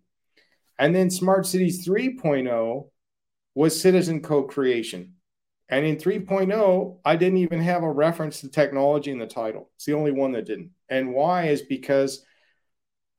And 0.79 0.95
then 0.95 1.12
Smart 1.12 1.45
Cities 1.45 1.88
3.0 1.88 2.89
was 3.55 3.79
citizen 3.79 4.21
co-creation. 4.21 5.13
And 5.69 5.85
in 5.85 5.95
3.0, 5.95 6.97
I 7.05 7.15
didn't 7.15 7.37
even 7.37 7.61
have 7.61 7.83
a 7.83 7.91
reference 7.91 8.41
to 8.41 8.49
technology 8.49 9.09
in 9.09 9.19
the 9.19 9.25
title. 9.25 9.69
It's 9.75 9.85
the 9.85 9.93
only 9.93 10.11
one 10.11 10.33
that 10.33 10.45
didn't. 10.45 10.71
And 10.89 11.13
why 11.13 11.45
is 11.45 11.61
because 11.61 12.25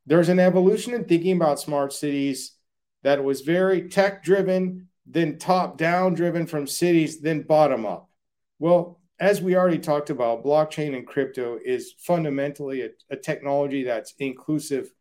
there's 0.05 0.29
an 0.29 0.39
evolution 0.39 0.93
in 0.93 1.05
thinking 1.05 1.37
about 1.37 1.61
smart 1.61 1.93
cities 1.93 2.53
that 3.05 3.25
was 3.25 3.41
very 3.41 3.89
tech 3.89 4.23
driven, 4.23 4.89
then 5.07 5.39
top 5.39 5.79
down 5.79 6.15
driven 6.15 6.47
from 6.47 6.67
cities, 6.67 7.21
then 7.21 7.43
bottom 7.43 7.87
up. 7.87 8.11
Well, 8.59 9.01
as 9.19 9.41
we 9.41 9.57
already 9.57 9.79
talked 9.79 10.11
about, 10.11 10.45
blockchain 10.45 10.97
and 10.97 11.07
crypto 11.07 11.59
is 11.65 11.95
fundamentally 11.99 12.83
a, 12.83 12.89
a 13.11 13.17
technology 13.17 13.85
that's 13.85 14.15
inclusive, 14.19 14.93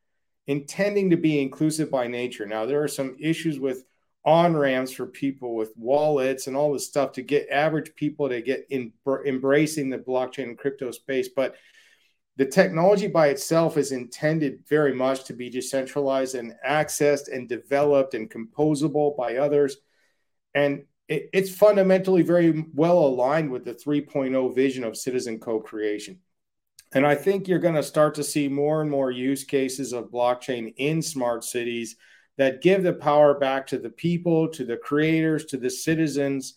intending 0.48 1.10
to 1.10 1.18
be 1.18 1.42
inclusive 1.42 1.92
by 1.92 2.08
nature. 2.08 2.46
Now, 2.46 2.66
there 2.66 2.84
are 2.84 2.88
some 2.88 3.18
issues 3.20 3.60
with 3.60 3.84
on 4.24 4.56
ramps 4.56 4.92
for 4.92 5.08
people 5.08 5.56
with 5.56 5.74
wallets 5.76 6.48
and 6.48 6.56
all 6.56 6.74
this 6.74 6.86
stuff 6.86 7.14
to 7.14 7.22
get 7.22 7.50
average 7.50 7.96
people 7.96 8.30
to 8.30 8.42
get 8.42 8.66
in 8.70 8.94
embracing 9.26 9.90
the 9.90 9.98
blockchain 9.98 10.44
and 10.44 10.58
crypto 10.58 10.92
space. 10.92 11.30
But 11.36 11.56
the 12.38 12.46
technology 12.46 13.08
by 13.08 13.28
itself 13.28 13.78
is 13.78 13.92
intended 13.92 14.64
very 14.70 14.94
much 14.94 15.26
to 15.26 15.34
be 15.34 15.50
decentralized 15.50 16.36
and 16.36 16.54
accessed 16.68 17.34
and 17.34 17.50
developed 17.50 18.14
and 18.14 18.30
composable 18.30 19.18
by 19.18 19.38
others. 19.38 19.78
And 20.54 20.84
it, 21.08 21.30
it's 21.34 21.54
fundamentally 21.56 22.22
very 22.22 22.66
well 22.74 23.00
aligned 23.00 23.52
with 23.52 23.66
the 23.66 23.74
3.0 23.74 24.56
vision 24.56 24.84
of 24.84 24.98
citizen 24.98 25.40
co-creation. 25.40 26.20
And 26.94 27.08
i 27.08 27.16
think 27.16 27.48
you're 27.48 27.60
going 27.60 27.76
to 27.76 27.84
start 27.84 28.16
to 28.16 28.24
see 28.24 28.50
more 28.50 28.82
and 28.82 28.92
more 28.92 29.12
use 29.12 29.46
cases 29.46 29.94
of 29.94 30.12
blockchain 30.12 30.74
in 30.76 31.02
smart 31.02 31.46
cities 31.46 31.96
that 32.38 32.62
give 32.62 32.84
the 32.84 32.94
power 32.94 33.38
back 33.38 33.68
to 33.68 33.78
the 33.78 33.90
people, 33.90 34.48
to 34.50 34.66
the 34.66 34.78
creators, 34.78 35.46
to 35.46 35.58
the 35.58 35.70
citizens, 35.70 36.56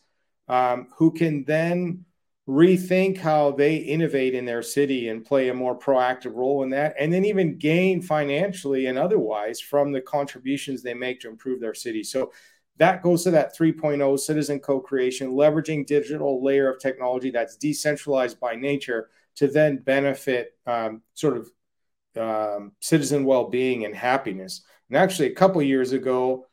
um, 0.48 0.88
who 0.96 1.10
can 1.10 1.44
then 1.44 2.04
rethink 2.48 3.16
how 3.16 3.50
they 3.52 3.76
innovate 3.76 4.34
in 4.34 4.44
their 4.44 4.62
city 4.62 5.08
and 5.08 5.24
play 5.24 5.48
a 5.48 5.54
more 5.54 5.78
proactive 5.78 6.34
role 6.34 6.62
in 6.62 6.70
that, 6.70 6.94
and 6.98 7.12
then 7.12 7.24
even 7.24 7.58
gain 7.58 8.02
financially 8.02 8.86
and 8.86 8.98
otherwise 8.98 9.60
from 9.60 9.92
the 9.92 10.00
contributions 10.00 10.82
they 10.82 10.94
make 10.94 11.20
to 11.20 11.28
improve 11.28 11.60
their 11.60 11.74
city. 11.74 12.02
So 12.02 12.32
that 12.76 13.02
goes 13.02 13.22
to 13.24 13.30
that 13.30 13.56
3.0 13.56 14.18
citizen 14.18 14.60
co-creation, 14.60 15.32
leveraging 15.32 15.86
digital 15.86 16.44
layer 16.44 16.70
of 16.70 16.80
technology 16.80 17.30
that's 17.30 17.56
decentralized 17.56 18.38
by 18.40 18.56
nature 18.56 19.10
to 19.36 19.48
then 19.48 19.78
benefit 19.78 20.54
um, 20.66 21.02
sort 21.14 21.36
of 21.36 21.50
um, 22.16 22.72
citizen 22.80 23.24
well-being 23.24 23.84
and 23.84 23.94
happiness. 23.94 24.62
And 24.88 24.96
actually, 24.96 25.28
a 25.28 25.34
couple 25.34 25.62
years 25.62 25.92
ago, 25.92 26.46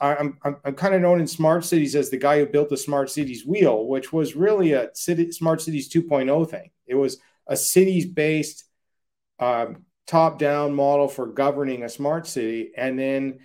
I'm, 0.00 0.38
I'm, 0.42 0.56
I'm 0.64 0.74
kind 0.74 0.94
of 0.94 1.00
known 1.00 1.20
in 1.20 1.26
smart 1.26 1.64
cities 1.64 1.94
as 1.94 2.10
the 2.10 2.16
guy 2.16 2.38
who 2.38 2.46
built 2.46 2.68
the 2.68 2.76
smart 2.76 3.10
cities 3.10 3.46
wheel, 3.46 3.86
which 3.86 4.12
was 4.12 4.36
really 4.36 4.72
a 4.72 4.90
city, 4.94 5.32
smart 5.32 5.60
cities 5.60 5.92
2.0 5.92 6.48
thing. 6.50 6.70
It 6.86 6.94
was 6.94 7.18
a 7.46 7.56
cities 7.56 8.06
based 8.06 8.64
um, 9.38 9.84
top 10.06 10.38
down 10.38 10.74
model 10.74 11.08
for 11.08 11.26
governing 11.26 11.82
a 11.82 11.88
smart 11.88 12.26
city. 12.26 12.72
And 12.76 12.98
then, 12.98 13.40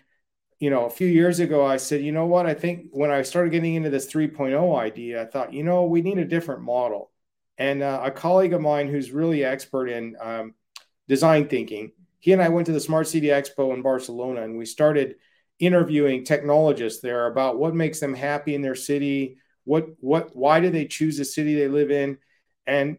you 0.59 0.69
know, 0.69 0.85
a 0.85 0.89
few 0.89 1.07
years 1.07 1.39
ago, 1.39 1.65
I 1.65 1.77
said, 1.77 2.01
you 2.01 2.11
know 2.11 2.25
what? 2.25 2.45
I 2.45 2.53
think 2.53 2.87
when 2.91 3.11
I 3.11 3.21
started 3.21 3.51
getting 3.51 3.75
into 3.75 3.89
this 3.89 4.11
3.0 4.11 4.77
idea, 4.77 5.21
I 5.21 5.25
thought, 5.25 5.53
you 5.53 5.63
know, 5.63 5.85
we 5.85 6.01
need 6.01 6.17
a 6.17 6.25
different 6.25 6.61
model. 6.61 7.11
And 7.57 7.81
uh, 7.81 8.01
a 8.03 8.11
colleague 8.11 8.53
of 8.53 8.61
mine 8.61 8.87
who's 8.87 9.11
really 9.11 9.43
expert 9.43 9.87
in 9.87 10.15
um, 10.21 10.53
design 11.07 11.47
thinking 11.49 11.91
he 12.19 12.33
and 12.33 12.41
I 12.41 12.49
went 12.49 12.67
to 12.67 12.73
the 12.73 12.79
Smart 12.79 13.07
City 13.07 13.27
Expo 13.27 13.73
in 13.73 13.81
Barcelona 13.81 14.43
and 14.43 14.57
we 14.57 14.65
started 14.65 15.15
interviewing 15.59 16.23
technologists 16.23 17.01
there 17.01 17.27
about 17.27 17.59
what 17.59 17.75
makes 17.75 17.99
them 17.99 18.13
happy 18.13 18.55
in 18.55 18.61
their 18.61 18.75
city, 18.75 19.37
what 19.65 19.87
what 19.99 20.35
why 20.35 20.59
do 20.59 20.69
they 20.69 20.85
choose 20.85 21.17
the 21.17 21.25
city 21.25 21.55
they 21.55 21.67
live 21.67 21.91
in? 21.91 22.17
And 22.65 22.97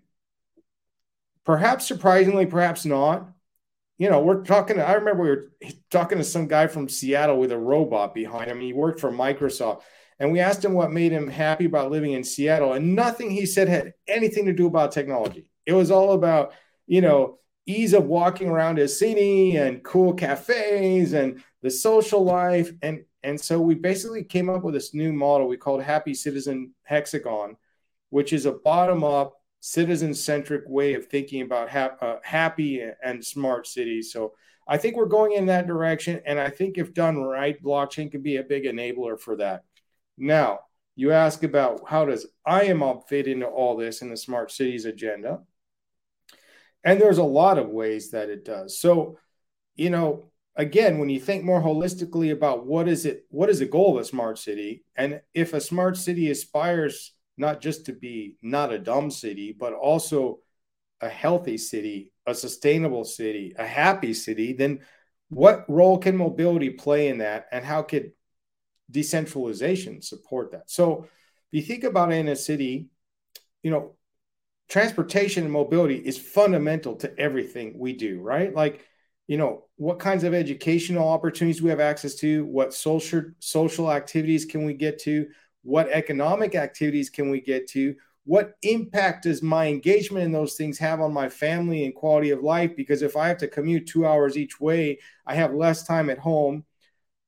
perhaps 1.45 1.87
surprisingly, 1.87 2.47
perhaps 2.47 2.85
not. 2.85 3.29
You 3.99 4.09
know, 4.09 4.21
we're 4.21 4.45
talking. 4.45 4.81
I 4.81 4.95
remember 4.95 5.23
we 5.23 5.29
were 5.29 5.53
talking 5.91 6.19
to 6.19 6.25
some 6.25 6.47
guy 6.47 6.67
from 6.69 6.89
Seattle 6.89 7.39
with 7.39 7.53
a 7.53 7.59
robot 7.59 8.15
behind 8.15 8.51
him. 8.51 8.61
He 8.61 8.73
worked 8.73 9.01
for 9.01 9.11
Microsoft, 9.11 9.83
and 10.19 10.33
we 10.33 10.41
asked 10.41 10.65
him 10.65 10.73
what 10.73 10.93
made 10.93 11.13
him 11.13 11.29
happy 11.29 11.67
about 11.67 11.91
living 11.91 12.13
in 12.13 12.25
Seattle, 12.25 12.73
and 12.73 12.95
nothing 12.95 13.31
he 13.31 13.45
said 13.45 13.69
had 13.69 13.93
anything 14.09 14.47
to 14.47 14.55
do 14.55 14.67
about 14.67 14.93
technology. 14.93 15.51
It 15.67 15.75
was 15.75 15.91
all 15.91 16.13
about, 16.13 16.55
you 16.87 17.03
know, 17.03 17.41
ease 17.71 17.93
of 17.93 18.05
walking 18.05 18.49
around 18.49 18.79
his 18.79 18.99
city 18.99 19.57
and 19.57 19.83
cool 19.85 20.13
cafes 20.15 21.13
and 21.13 21.43
the 21.63 21.71
social 21.71 22.25
life. 22.25 22.71
And, 22.83 23.05
and 23.23 23.41
so 23.41 23.61
we 23.61 23.75
basically 23.75 24.25
came 24.25 24.49
up 24.49 24.63
with 24.63 24.75
this 24.75 24.95
new 24.95 25.13
model 25.13 25.49
we 25.49 25.57
called 25.57 25.83
Happy 25.83 26.15
Citizen 26.15 26.73
Hexagon, 26.83 27.57
which 28.11 28.33
is 28.33 28.47
a 28.47 28.53
bottom 28.53 29.05
up, 29.05 29.35
citizen 29.61 30.15
centric 30.15 30.65
way 30.67 30.95
of 30.95 31.07
thinking 31.07 31.43
about 31.43 31.69
ha- 31.69 31.97
uh, 32.01 32.17
happy 32.23 32.83
and 33.03 33.25
smart 33.25 33.67
cities. 33.67 34.13
So 34.13 34.35
I 34.67 34.79
think 34.79 34.97
we're 34.97 35.07
going 35.07 35.33
in 35.33 35.47
that 35.47 35.67
direction. 35.67 36.21
And 36.25 36.39
I 36.39 36.49
think 36.49 36.79
if 36.79 36.95
done 36.95 37.19
right, 37.19 37.63
blockchain 37.63 38.11
can 38.11 38.23
be 38.23 38.37
a 38.37 38.43
big 38.43 38.65
enabler 38.65 39.21
for 39.21 39.37
that. 39.37 39.65
Now, 40.17 40.61
you 40.97 41.13
ask 41.13 41.43
about 41.45 41.89
how 41.89 42.05
does 42.05 42.27
Iomob 42.47 43.09
fit 43.09 43.27
into 43.27 43.47
all 43.47 43.77
this 43.77 44.03
in 44.03 44.11
the 44.11 44.17
smart 44.17 44.51
cities 44.51 44.85
agenda? 44.85 45.41
And 46.85 47.01
there's 47.01 47.19
a 47.19 47.25
lot 47.25 47.59
of 47.59 47.69
ways 47.69 48.11
that 48.11 48.31
it 48.31 48.45
does. 48.45 48.79
So, 48.79 49.19
you 49.75 49.91
know, 49.91 50.25
again, 50.57 50.99
when 50.99 51.11
you 51.11 51.21
think 51.21 51.45
more 51.45 51.63
holistically 51.63 52.33
about 52.33 52.67
what 52.67 52.89
is 52.89 53.07
it, 53.07 53.27
what 53.31 53.51
is 53.51 53.59
the 53.59 53.67
goal 53.67 53.97
of 53.97 54.03
a 54.03 54.05
smart 54.05 54.39
city? 54.39 54.85
And 54.97 55.21
if 55.35 55.53
a 55.53 55.61
smart 55.61 55.97
city 55.97 56.31
aspires 56.31 57.15
not 57.37 57.61
just 57.61 57.87
to 57.87 57.93
be 57.93 58.37
not 58.43 58.73
a 58.73 58.79
dumb 58.79 59.11
city, 59.11 59.55
but 59.59 59.73
also 59.73 60.41
a 61.01 61.09
healthy 61.09 61.57
city, 61.57 62.13
a 62.27 62.35
sustainable 62.35 63.05
city, 63.05 63.55
a 63.59 63.67
happy 63.67 64.13
city, 64.13 64.53
then 64.53 64.81
what 65.29 65.65
role 65.69 65.99
can 65.99 66.17
mobility 66.17 66.71
play 66.71 67.09
in 67.09 67.19
that? 67.19 67.47
And 67.53 67.65
how 67.65 67.83
could 67.83 68.13
decentralization 68.91 70.03
support 70.03 70.53
that? 70.53 70.69
So 70.71 71.07
if 71.53 71.61
you 71.61 71.63
think 71.63 71.85
about 71.85 72.13
it 72.13 72.17
in 72.17 72.29
a 72.29 72.37
city, 72.37 72.89
you 73.63 73.71
know, 73.71 73.97
transportation 74.71 75.45
and 75.45 75.53
mobility 75.53 75.97
is 75.97 76.17
fundamental 76.17 76.95
to 76.97 77.19
everything 77.19 77.77
we 77.77 77.93
do, 77.93 78.21
right? 78.21 78.55
Like, 78.55 78.87
you 79.27 79.37
know, 79.37 79.65
what 79.77 79.99
kinds 79.99 80.25
of 80.25 80.33
educational 80.33 81.09
opportunities 81.09 81.61
we 81.61 81.71
have 81.71 81.81
access 81.81 82.15
to, 82.17 82.45
what 82.47 82.73
social 82.73 83.23
social 83.41 83.93
activities 83.93 84.45
can 84.45 84.65
we 84.65 84.75
get 84.75 84.99
to, 85.01 85.27
what 85.63 85.91
economic 85.91 86.55
activities 86.55 87.11
can 87.11 87.31
we 87.31 87.41
get 87.41 87.69
to, 87.71 87.97
what 88.25 88.55
impact 88.63 89.25
does 89.25 89.43
my 89.43 89.67
engagement 89.67 90.25
in 90.25 90.33
those 90.33 90.55
things 90.55 90.79
have 90.79 91.01
on 91.01 91.13
my 91.13 91.29
family 91.29 91.85
and 91.85 91.95
quality 91.95 92.31
of 92.31 92.43
life? 92.43 92.77
Because 92.77 93.03
if 93.03 93.17
I 93.17 93.29
have 93.29 93.39
to 93.39 93.49
commute 93.49 93.89
two 93.89 94.07
hours 94.07 94.37
each 94.37 94.61
way, 94.61 95.01
I 95.27 95.35
have 95.35 95.53
less 95.53 95.85
time 95.85 96.11
at 96.11 96.19
home. 96.19 96.65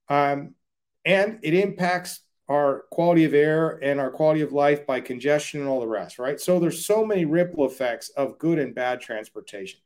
Um, 0.08 0.54
and 1.04 1.40
it 1.42 1.54
impacts 1.54 2.20
our 2.48 2.84
quality 2.90 3.24
of 3.24 3.34
air 3.34 3.78
and 3.82 4.00
our 4.00 4.10
quality 4.10 4.40
of 4.40 4.52
life 4.52 4.86
by 4.86 5.00
congestion 5.00 5.60
and 5.60 5.68
all 5.68 5.80
the 5.80 5.86
rest, 5.86 6.18
right? 6.18 6.40
So 6.40 6.58
there's 6.58 6.84
so 6.84 7.04
many 7.06 7.24
ripple 7.24 7.64
effects 7.64 8.08
of 8.10 8.38
good 8.38 8.58
and 8.58 8.74
bad 8.74 9.00
transportation. 9.00 9.80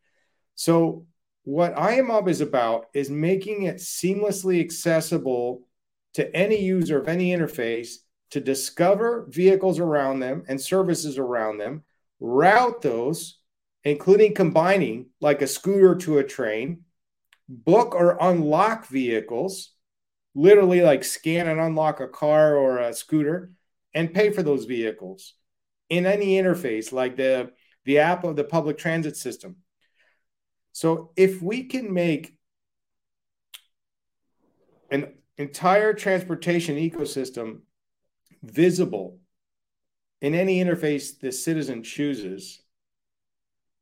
So 0.54 1.07
what 1.44 1.76
Iomob 1.76 2.28
is 2.28 2.40
about 2.40 2.86
is 2.94 3.11
making 3.11 3.64
it 3.64 3.76
seamlessly 3.76 4.61
accessible 4.61 5.62
to 6.14 6.34
any 6.34 6.61
user 6.61 6.98
of 6.98 7.09
any 7.09 7.30
interface 7.36 7.96
to 8.30 8.40
discover 8.40 9.26
vehicles 9.28 9.78
around 9.78 10.20
them 10.20 10.42
and 10.48 10.61
services 10.61 11.18
around 11.18 11.59
them, 11.59 11.84
route 12.18 12.82
those, 12.82 13.38
including 13.84 14.34
combining 14.34 15.07
like 15.20 15.42
a 15.42 15.46
scooter 15.46 15.94
to 15.94 16.18
a 16.18 16.24
train, 16.24 16.82
book 17.48 17.94
or 17.94 18.18
unlock 18.20 18.86
vehicles 18.86 19.70
literally 20.37 20.82
like 20.82 21.03
scan 21.03 21.49
and 21.49 21.59
unlock 21.59 21.99
a 21.99 22.07
car 22.07 22.57
or 22.57 22.78
a 22.78 22.93
scooter 22.93 23.51
and 23.95 24.12
pay 24.12 24.30
for 24.30 24.43
those 24.43 24.66
vehicles 24.66 25.32
in 25.89 26.05
any 26.05 26.41
interface 26.41 26.93
like 26.93 27.16
the 27.16 27.51
the 27.87 27.99
app 27.99 28.22
of 28.24 28.37
the 28.37 28.45
public 28.45 28.76
transit 28.76 29.16
system. 29.16 29.57
So 30.72 31.12
if 31.16 31.41
we 31.41 31.64
can 31.64 31.95
make 31.95 32.37
an 34.91 35.14
entire 35.39 35.95
transportation 35.95 36.76
ecosystem 36.76 37.61
visible 38.43 39.18
in 40.20 40.34
any 40.34 40.62
interface 40.62 41.18
the 41.18 41.32
citizen 41.32 41.82
chooses 41.82 42.61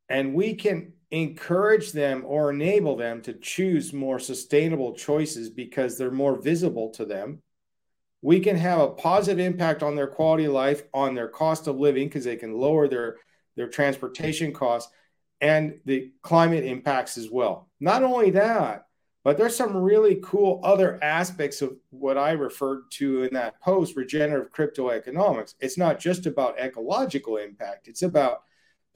and 0.09 0.35
we 0.35 0.55
can 0.55 0.93
encourage 1.23 1.93
them 1.93 2.25
or 2.27 2.51
enable 2.51 2.97
them 2.97 3.23
to 3.23 3.35
choose 3.35 3.93
more 3.93 4.19
sustainable 4.19 4.95
choices 4.95 5.49
because 5.49 5.97
they're 5.97 6.11
more 6.11 6.41
visible 6.41 6.91
to 6.91 7.05
them. 7.05 7.41
We 8.23 8.41
can 8.41 8.57
have 8.57 8.81
a 8.81 8.89
positive 8.89 9.45
impact 9.45 9.83
on 9.83 9.95
their 9.95 10.07
quality 10.07 10.47
of 10.47 10.53
life, 10.53 10.83
on 10.93 11.15
their 11.15 11.29
cost 11.29 11.67
of 11.67 11.77
living, 11.77 12.09
because 12.09 12.25
they 12.25 12.37
can 12.37 12.59
lower 12.59 12.89
their, 12.89 13.17
their 13.55 13.69
transportation 13.69 14.53
costs 14.53 14.93
and 15.41 15.79
the 15.85 16.13
climate 16.23 16.65
impacts 16.65 17.19
as 17.19 17.31
well. 17.31 17.69
Not 17.81 18.03
only 18.03 18.31
that, 18.31 18.87
but 19.25 19.39
there's 19.39 19.57
some 19.57 19.77
really 19.77 20.21
cool 20.23 20.61
other 20.65 21.03
aspects 21.03 21.63
of 21.63 21.77
what 21.91 22.19
I 22.19 22.33
referred 22.33 22.91
to 22.93 23.25
in 23.25 23.35
that 23.35 23.61
post 23.61 23.97
regenerative 23.97 24.53
crypto 24.53 24.91
economics. 24.91 25.55
It's 25.61 25.79
not 25.79 25.99
just 25.99 26.27
about 26.27 26.59
ecological 26.59 27.37
impact, 27.37 27.89
it's 27.89 28.03
about 28.03 28.43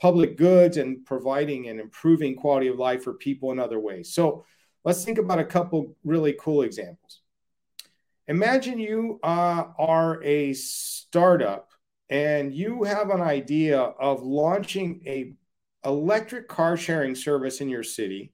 public 0.00 0.36
goods 0.36 0.76
and 0.76 1.04
providing 1.04 1.68
and 1.68 1.80
improving 1.80 2.36
quality 2.36 2.68
of 2.68 2.78
life 2.78 3.02
for 3.02 3.14
people 3.14 3.52
in 3.52 3.58
other 3.58 3.80
ways. 3.80 4.12
So 4.12 4.44
let's 4.84 5.04
think 5.04 5.18
about 5.18 5.38
a 5.38 5.44
couple 5.44 5.96
really 6.04 6.36
cool 6.40 6.62
examples. 6.62 7.20
Imagine 8.28 8.78
you 8.78 9.18
uh, 9.22 9.64
are 9.78 10.22
a 10.22 10.52
startup 10.52 11.70
and 12.10 12.54
you 12.54 12.84
have 12.84 13.10
an 13.10 13.20
idea 13.20 13.80
of 13.80 14.22
launching 14.22 15.02
a 15.06 15.34
electric 15.84 16.48
car 16.48 16.76
sharing 16.76 17.14
service 17.14 17.60
in 17.60 17.68
your 17.68 17.82
city 17.82 18.32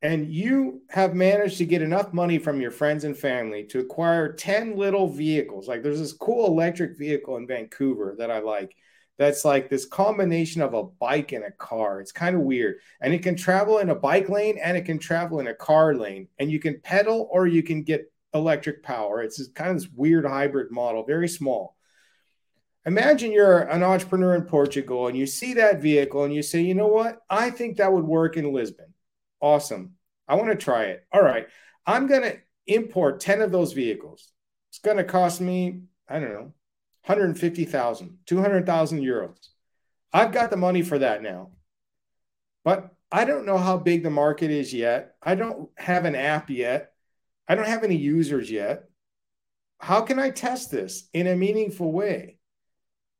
and 0.00 0.32
you 0.32 0.82
have 0.90 1.14
managed 1.14 1.58
to 1.58 1.66
get 1.66 1.82
enough 1.82 2.12
money 2.12 2.38
from 2.38 2.60
your 2.60 2.70
friends 2.70 3.04
and 3.04 3.16
family 3.16 3.64
to 3.64 3.80
acquire 3.80 4.32
10 4.32 4.76
little 4.76 5.08
vehicles 5.08 5.66
like 5.66 5.82
there's 5.82 5.98
this 5.98 6.12
cool 6.12 6.46
electric 6.46 6.96
vehicle 6.96 7.36
in 7.36 7.46
Vancouver 7.46 8.14
that 8.18 8.30
I 8.30 8.38
like 8.38 8.76
that's 9.18 9.44
like 9.44 9.68
this 9.68 9.84
combination 9.86 10.62
of 10.62 10.74
a 10.74 10.84
bike 10.84 11.32
and 11.32 11.44
a 11.44 11.50
car. 11.50 12.00
It's 12.00 12.12
kind 12.12 12.34
of 12.34 12.42
weird. 12.42 12.76
And 13.00 13.12
it 13.12 13.22
can 13.22 13.36
travel 13.36 13.78
in 13.78 13.90
a 13.90 13.94
bike 13.94 14.28
lane 14.28 14.58
and 14.62 14.76
it 14.76 14.84
can 14.84 14.98
travel 14.98 15.40
in 15.40 15.46
a 15.48 15.54
car 15.54 15.94
lane. 15.94 16.28
And 16.38 16.50
you 16.50 16.58
can 16.58 16.80
pedal 16.80 17.28
or 17.30 17.46
you 17.46 17.62
can 17.62 17.82
get 17.82 18.10
electric 18.34 18.82
power. 18.82 19.22
It's 19.22 19.46
kind 19.54 19.70
of 19.70 19.76
this 19.76 19.90
weird 19.94 20.24
hybrid 20.24 20.70
model, 20.70 21.04
very 21.04 21.28
small. 21.28 21.76
Imagine 22.84 23.30
you're 23.30 23.60
an 23.60 23.82
entrepreneur 23.82 24.34
in 24.34 24.42
Portugal 24.42 25.06
and 25.06 25.16
you 25.16 25.26
see 25.26 25.54
that 25.54 25.80
vehicle 25.80 26.24
and 26.24 26.34
you 26.34 26.42
say, 26.42 26.62
you 26.62 26.74
know 26.74 26.88
what? 26.88 27.20
I 27.30 27.50
think 27.50 27.76
that 27.76 27.92
would 27.92 28.04
work 28.04 28.36
in 28.36 28.52
Lisbon. 28.52 28.92
Awesome. 29.40 29.92
I 30.26 30.34
want 30.34 30.50
to 30.50 30.56
try 30.56 30.84
it. 30.84 31.06
All 31.12 31.22
right. 31.22 31.46
I'm 31.86 32.06
going 32.06 32.22
to 32.22 32.38
import 32.66 33.20
10 33.20 33.42
of 33.42 33.52
those 33.52 33.72
vehicles. 33.72 34.32
It's 34.70 34.78
going 34.78 34.96
to 34.96 35.04
cost 35.04 35.40
me, 35.40 35.82
I 36.08 36.18
don't 36.18 36.32
know, 36.32 36.54
150,000, 37.04 38.18
200,000 38.26 39.00
euros. 39.00 39.48
I've 40.12 40.32
got 40.32 40.50
the 40.50 40.56
money 40.56 40.82
for 40.82 40.98
that 40.98 41.22
now. 41.22 41.50
But 42.64 42.94
I 43.10 43.24
don't 43.24 43.46
know 43.46 43.58
how 43.58 43.76
big 43.76 44.02
the 44.02 44.10
market 44.10 44.50
is 44.50 44.72
yet. 44.72 45.16
I 45.22 45.34
don't 45.34 45.68
have 45.76 46.04
an 46.04 46.14
app 46.14 46.48
yet. 46.48 46.92
I 47.48 47.54
don't 47.54 47.66
have 47.66 47.84
any 47.84 47.96
users 47.96 48.50
yet. 48.50 48.84
How 49.78 50.02
can 50.02 50.18
I 50.18 50.30
test 50.30 50.70
this 50.70 51.08
in 51.12 51.26
a 51.26 51.34
meaningful 51.34 51.90
way? 51.90 52.38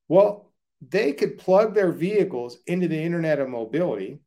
Well, 0.09 0.53
they 0.81 1.13
could 1.13 1.39
plug 1.39 1.75
their 1.75 1.91
vehicles 1.91 2.59
into 2.67 2.89
the 2.89 3.03
Internet 3.03 3.41
of 3.41 3.49
Mobility 3.49 4.21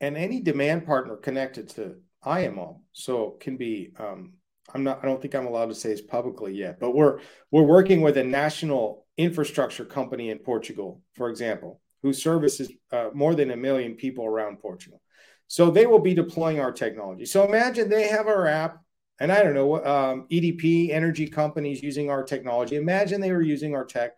and 0.00 0.16
any 0.16 0.40
demand 0.40 0.86
partner 0.86 1.16
connected 1.16 1.70
to 1.70 1.96
Iomob. 2.24 2.80
So 2.92 3.36
can 3.40 3.56
be 3.56 3.92
um, 3.98 4.34
I'm 4.72 4.84
not 4.84 5.00
I 5.02 5.06
don't 5.06 5.20
think 5.20 5.34
I'm 5.34 5.46
allowed 5.46 5.66
to 5.66 5.74
say 5.74 5.90
this 5.90 6.00
publicly 6.00 6.54
yet, 6.54 6.80
but 6.80 6.94
we're 6.94 7.20
we're 7.50 7.62
working 7.62 8.00
with 8.00 8.16
a 8.16 8.24
national 8.24 9.06
infrastructure 9.16 9.84
company 9.84 10.30
in 10.30 10.38
Portugal, 10.38 11.02
for 11.14 11.28
example, 11.28 11.80
who 12.02 12.12
services 12.12 12.72
uh, 12.92 13.10
more 13.12 13.34
than 13.34 13.50
a 13.50 13.56
million 13.56 13.94
people 13.94 14.24
around 14.26 14.60
Portugal. 14.60 15.00
So 15.46 15.70
they 15.70 15.86
will 15.86 15.98
be 15.98 16.14
deploying 16.14 16.60
our 16.60 16.72
technology. 16.72 17.26
So 17.26 17.46
imagine 17.46 17.88
they 17.88 18.08
have 18.08 18.26
our 18.26 18.46
app, 18.46 18.78
and 19.20 19.30
I 19.30 19.42
don't 19.42 19.54
know, 19.54 19.84
um, 19.84 20.26
EDP 20.32 20.90
energy 20.90 21.28
companies 21.28 21.82
using 21.82 22.10
our 22.10 22.22
technology. 22.22 22.76
Imagine 22.76 23.20
they 23.20 23.32
were 23.32 23.42
using 23.42 23.74
our 23.74 23.84
tech, 23.84 24.12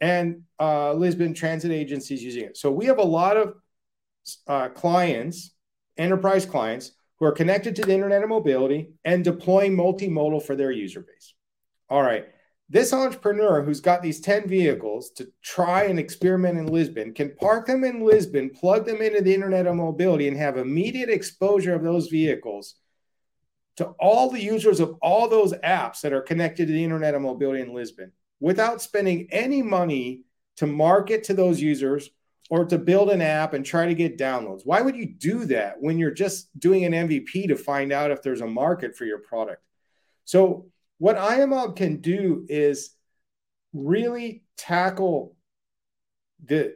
and 0.00 0.42
uh, 0.58 0.94
Lisbon 0.94 1.34
transit 1.34 1.70
agencies 1.70 2.22
using 2.22 2.44
it. 2.44 2.56
So 2.56 2.70
we 2.72 2.86
have 2.86 2.98
a 2.98 3.04
lot 3.04 3.36
of 3.36 3.54
uh, 4.46 4.68
clients, 4.70 5.54
enterprise 5.98 6.46
clients 6.46 6.92
who 7.22 7.28
are 7.28 7.32
connected 7.32 7.76
to 7.76 7.82
the 7.82 7.94
internet 7.94 8.24
of 8.24 8.28
mobility 8.28 8.88
and 9.04 9.22
deploying 9.22 9.76
multimodal 9.76 10.42
for 10.42 10.56
their 10.56 10.72
user 10.72 11.02
base. 11.02 11.34
All 11.88 12.02
right. 12.02 12.26
this 12.68 12.92
entrepreneur 12.92 13.62
who's 13.62 13.80
got 13.80 14.02
these 14.02 14.20
10 14.20 14.48
vehicles 14.48 15.12
to 15.12 15.28
try 15.40 15.84
and 15.84 16.00
experiment 16.00 16.58
in 16.58 16.66
Lisbon 16.66 17.14
can 17.14 17.36
park 17.36 17.68
them 17.68 17.84
in 17.84 18.04
Lisbon, 18.04 18.50
plug 18.50 18.86
them 18.86 19.00
into 19.00 19.20
the 19.20 19.32
Internet 19.32 19.68
of 19.68 19.76
Mobility, 19.76 20.26
and 20.26 20.36
have 20.36 20.56
immediate 20.56 21.10
exposure 21.10 21.74
of 21.74 21.84
those 21.84 22.08
vehicles 22.08 22.74
to 23.76 23.84
all 24.00 24.28
the 24.28 24.42
users 24.42 24.80
of 24.80 24.96
all 25.00 25.28
those 25.28 25.52
apps 25.62 26.00
that 26.00 26.12
are 26.12 26.22
connected 26.22 26.66
to 26.66 26.72
the 26.72 26.82
Internet 26.82 27.14
of 27.14 27.22
Mobility 27.22 27.60
in 27.60 27.72
Lisbon 27.72 28.10
without 28.40 28.82
spending 28.82 29.28
any 29.30 29.62
money 29.62 30.22
to 30.56 30.66
market 30.66 31.22
to 31.24 31.34
those 31.34 31.60
users 31.60 32.10
or 32.50 32.64
to 32.66 32.78
build 32.78 33.10
an 33.10 33.22
app 33.22 33.54
and 33.54 33.64
try 33.64 33.86
to 33.86 33.94
get 33.94 34.18
downloads. 34.18 34.62
Why 34.64 34.80
would 34.82 34.96
you 34.96 35.06
do 35.06 35.44
that 35.46 35.80
when 35.80 35.98
you're 35.98 36.10
just 36.10 36.48
doing 36.58 36.84
an 36.84 36.92
MVP 36.92 37.48
to 37.48 37.56
find 37.56 37.92
out 37.92 38.10
if 38.10 38.22
there's 38.22 38.40
a 38.40 38.46
market 38.46 38.96
for 38.96 39.04
your 39.04 39.18
product? 39.18 39.62
So 40.24 40.66
what 40.98 41.16
Iomob 41.16 41.76
can 41.76 42.00
do 42.00 42.46
is 42.48 42.94
really 43.72 44.44
tackle 44.56 45.34
the 46.44 46.74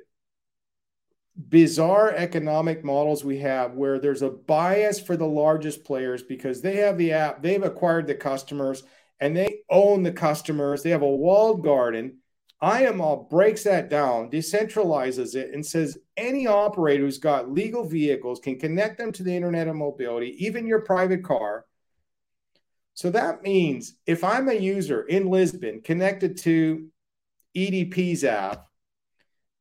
bizarre 1.48 2.10
economic 2.12 2.82
models 2.82 3.22
we 3.22 3.38
have 3.38 3.74
where 3.74 3.98
there's 3.98 4.22
a 4.22 4.30
bias 4.30 4.98
for 4.98 5.16
the 5.16 5.26
largest 5.26 5.84
players 5.84 6.22
because 6.22 6.62
they 6.62 6.76
have 6.76 6.96
the 6.96 7.12
app, 7.12 7.42
they've 7.42 7.62
acquired 7.62 8.06
the 8.06 8.14
customers, 8.14 8.82
and 9.20 9.36
they 9.36 9.60
own 9.70 10.02
the 10.02 10.12
customers. 10.12 10.82
They 10.82 10.90
have 10.90 11.02
a 11.02 11.08
walled 11.08 11.62
garden. 11.62 12.18
Iomob 12.62 13.28
breaks 13.28 13.64
that 13.64 13.90
down, 13.90 14.30
decentralizes 14.30 15.34
it, 15.34 15.52
and 15.52 15.64
says 15.64 15.98
any 16.16 16.46
operator 16.46 17.04
who's 17.04 17.18
got 17.18 17.52
legal 17.52 17.84
vehicles 17.84 18.40
can 18.40 18.58
connect 18.58 18.98
them 18.98 19.12
to 19.12 19.22
the 19.22 19.34
Internet 19.34 19.68
of 19.68 19.76
Mobility, 19.76 20.34
even 20.44 20.66
your 20.66 20.80
private 20.80 21.22
car, 21.22 21.66
so 22.96 23.10
that 23.10 23.42
means 23.42 23.92
if 24.06 24.24
I'm 24.24 24.48
a 24.48 24.54
user 24.54 25.02
in 25.02 25.28
Lisbon 25.28 25.82
connected 25.82 26.38
to 26.38 26.88
EDP's 27.54 28.24
app 28.24 28.68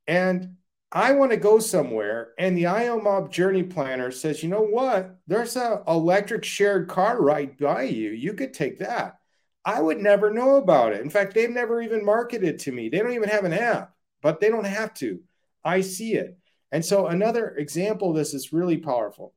and 0.08 0.56
I 0.90 1.12
want 1.12 1.32
to 1.32 1.38
go 1.38 1.60
somewhere 1.60 2.30
and 2.40 2.58
the 2.58 2.64
Iomob 2.64 3.32
journey 3.32 3.64
planner 3.64 4.10
says, 4.10 4.42
you 4.42 4.48
know 4.48 4.66
what? 4.66 5.18
There's 5.28 5.58
an 5.58 5.80
electric 5.86 6.46
shared 6.46 6.88
car 6.88 7.22
right 7.22 7.60
by 7.60 7.84
you. 7.84 8.12
You 8.12 8.36
could 8.36 8.54
take 8.54 8.80
that. 8.80 9.20
I 9.66 9.82
would 9.82 10.00
never 10.00 10.32
know 10.32 10.58
about 10.58 10.94
it. 10.94 11.02
In 11.02 11.10
fact, 11.10 11.34
they've 11.34 11.50
never 11.50 11.82
even 11.82 12.06
marketed 12.06 12.60
to 12.60 12.72
me. 12.72 12.90
They 12.90 13.00
don't 13.00 13.14
even 13.14 13.30
have 13.30 13.46
an 13.46 13.54
app, 13.54 13.94
but 14.22 14.40
they 14.40 14.50
don't 14.50 14.66
have 14.66 14.94
to. 14.96 15.20
I 15.64 15.82
see 15.82 16.14
it. 16.14 16.38
And 16.72 16.86
so 16.86 17.08
another 17.08 17.50
example 17.50 18.14
this 18.14 18.34
is 18.34 18.54
really 18.54 18.78
powerful. 18.78 19.34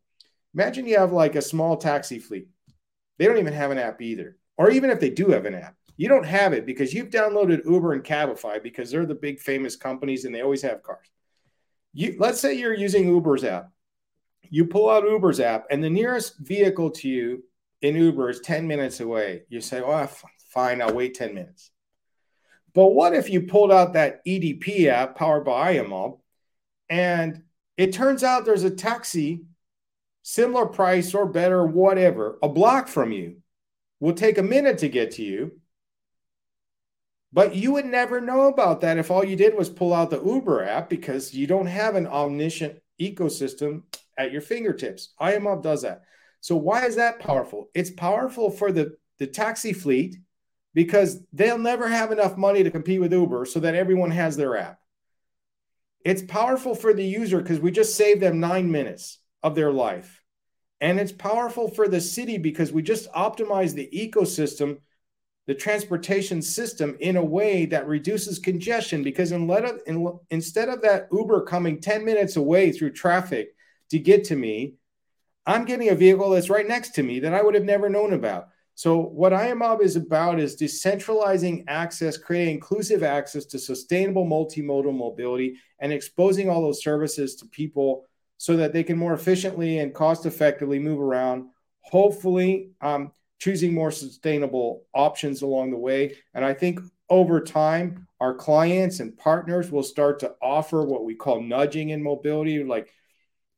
Imagine 0.54 0.86
you 0.86 0.98
have 0.98 1.12
like 1.12 1.34
a 1.34 1.42
small 1.42 1.76
taxi 1.76 2.18
fleet 2.18 2.48
they 3.18 3.26
don't 3.26 3.38
even 3.38 3.52
have 3.52 3.70
an 3.70 3.78
app 3.78 4.00
either. 4.00 4.36
Or 4.56 4.70
even 4.70 4.90
if 4.90 5.00
they 5.00 5.10
do 5.10 5.30
have 5.30 5.44
an 5.44 5.54
app, 5.54 5.76
you 5.96 6.08
don't 6.08 6.26
have 6.26 6.52
it 6.52 6.66
because 6.66 6.94
you've 6.94 7.10
downloaded 7.10 7.64
Uber 7.64 7.92
and 7.92 8.04
Cabify 8.04 8.62
because 8.62 8.90
they're 8.90 9.06
the 9.06 9.14
big 9.14 9.40
famous 9.40 9.76
companies 9.76 10.24
and 10.24 10.34
they 10.34 10.40
always 10.40 10.62
have 10.62 10.82
cars. 10.82 11.06
You 11.92 12.16
let's 12.18 12.40
say 12.40 12.54
you're 12.54 12.74
using 12.74 13.08
Uber's 13.08 13.44
app. 13.44 13.70
You 14.50 14.66
pull 14.66 14.88
out 14.88 15.04
Uber's 15.04 15.40
app 15.40 15.66
and 15.70 15.82
the 15.82 15.90
nearest 15.90 16.38
vehicle 16.38 16.90
to 16.92 17.08
you 17.08 17.44
in 17.82 17.96
Uber 17.96 18.30
is 18.30 18.40
10 18.40 18.66
minutes 18.66 19.00
away. 19.00 19.42
You 19.48 19.60
say, 19.60 19.80
"Oh, 19.80 20.08
fine, 20.50 20.82
I'll 20.82 20.94
wait 20.94 21.14
10 21.14 21.34
minutes." 21.34 21.70
But 22.74 22.88
what 22.88 23.14
if 23.14 23.30
you 23.30 23.42
pulled 23.42 23.72
out 23.72 23.94
that 23.94 24.20
EDP 24.24 24.86
app 24.88 25.16
powered 25.16 25.44
by 25.44 25.74
Iomob 25.74 26.20
and 26.88 27.42
it 27.76 27.92
turns 27.92 28.22
out 28.24 28.44
there's 28.44 28.64
a 28.64 28.70
taxi 28.70 29.44
similar 30.22 30.66
price 30.66 31.14
or 31.14 31.26
better, 31.26 31.64
whatever, 31.64 32.38
a 32.42 32.48
block 32.48 32.88
from 32.88 33.12
you 33.12 33.38
will 34.00 34.12
take 34.12 34.38
a 34.38 34.42
minute 34.42 34.78
to 34.78 34.88
get 34.88 35.12
to 35.12 35.22
you. 35.22 35.60
But 37.32 37.54
you 37.54 37.72
would 37.72 37.86
never 37.86 38.20
know 38.20 38.48
about 38.48 38.80
that 38.82 38.98
if 38.98 39.10
all 39.10 39.24
you 39.24 39.36
did 39.36 39.54
was 39.54 39.68
pull 39.68 39.92
out 39.92 40.10
the 40.10 40.22
Uber 40.22 40.64
app 40.64 40.88
because 40.88 41.34
you 41.34 41.46
don't 41.46 41.66
have 41.66 41.94
an 41.94 42.06
omniscient 42.06 42.78
ecosystem 43.00 43.82
at 44.16 44.32
your 44.32 44.40
fingertips. 44.40 45.14
Iomob 45.20 45.62
does 45.62 45.82
that. 45.82 46.02
So 46.40 46.56
why 46.56 46.86
is 46.86 46.96
that 46.96 47.18
powerful? 47.18 47.68
It's 47.74 47.90
powerful 47.90 48.50
for 48.50 48.72
the, 48.72 48.96
the 49.18 49.26
taxi 49.26 49.72
fleet 49.72 50.16
because 50.74 51.20
they'll 51.32 51.58
never 51.58 51.88
have 51.88 52.12
enough 52.12 52.36
money 52.36 52.62
to 52.62 52.70
compete 52.70 53.00
with 53.00 53.12
Uber 53.12 53.44
so 53.44 53.60
that 53.60 53.74
everyone 53.74 54.10
has 54.10 54.36
their 54.36 54.56
app. 54.56 54.78
It's 56.04 56.22
powerful 56.22 56.74
for 56.74 56.94
the 56.94 57.04
user 57.04 57.40
because 57.40 57.60
we 57.60 57.70
just 57.70 57.96
saved 57.96 58.20
them 58.20 58.40
nine 58.40 58.70
minutes 58.70 59.18
of 59.42 59.54
their 59.54 59.72
life. 59.72 60.22
And 60.80 61.00
it's 61.00 61.12
powerful 61.12 61.68
for 61.68 61.88
the 61.88 62.00
city 62.00 62.38
because 62.38 62.72
we 62.72 62.82
just 62.82 63.12
optimize 63.12 63.74
the 63.74 63.90
ecosystem, 63.92 64.78
the 65.46 65.54
transportation 65.54 66.40
system 66.40 66.96
in 67.00 67.16
a 67.16 67.24
way 67.24 67.66
that 67.66 67.88
reduces 67.88 68.38
congestion. 68.38 69.02
Because 69.02 69.32
instead 69.32 70.68
of 70.68 70.82
that 70.82 71.08
Uber 71.10 71.42
coming 71.42 71.80
10 71.80 72.04
minutes 72.04 72.36
away 72.36 72.70
through 72.70 72.92
traffic 72.92 73.48
to 73.90 73.98
get 73.98 74.24
to 74.24 74.36
me, 74.36 74.74
I'm 75.48 75.64
getting 75.64 75.88
a 75.88 75.94
vehicle 75.94 76.28
that's 76.28 76.50
right 76.50 76.68
next 76.68 76.90
to 76.96 77.02
me 77.02 77.20
that 77.20 77.32
I 77.32 77.42
would 77.42 77.54
have 77.54 77.64
never 77.64 77.88
known 77.88 78.12
about. 78.12 78.48
So, 78.74 78.98
what 78.98 79.32
Iomob 79.32 79.80
is 79.80 79.96
about 79.96 80.38
is 80.38 80.56
decentralizing 80.56 81.64
access, 81.66 82.18
creating 82.18 82.56
inclusive 82.56 83.02
access 83.02 83.46
to 83.46 83.58
sustainable 83.58 84.26
multimodal 84.26 84.94
mobility, 84.94 85.56
and 85.80 85.90
exposing 85.90 86.50
all 86.50 86.60
those 86.60 86.82
services 86.82 87.34
to 87.36 87.46
people 87.46 88.04
so 88.36 88.58
that 88.58 88.74
they 88.74 88.84
can 88.84 88.98
more 88.98 89.14
efficiently 89.14 89.78
and 89.78 89.94
cost 89.94 90.26
effectively 90.26 90.78
move 90.78 91.00
around, 91.00 91.46
hopefully 91.80 92.70
um, 92.82 93.10
choosing 93.38 93.72
more 93.72 93.90
sustainable 93.90 94.84
options 94.94 95.40
along 95.40 95.70
the 95.70 95.78
way. 95.78 96.14
And 96.34 96.44
I 96.44 96.52
think 96.52 96.78
over 97.08 97.40
time, 97.40 98.06
our 98.20 98.34
clients 98.34 99.00
and 99.00 99.16
partners 99.16 99.70
will 99.70 99.82
start 99.82 100.18
to 100.20 100.34
offer 100.42 100.84
what 100.84 101.04
we 101.04 101.14
call 101.14 101.40
nudging 101.40 101.88
in 101.88 102.02
mobility, 102.02 102.62
like 102.62 102.92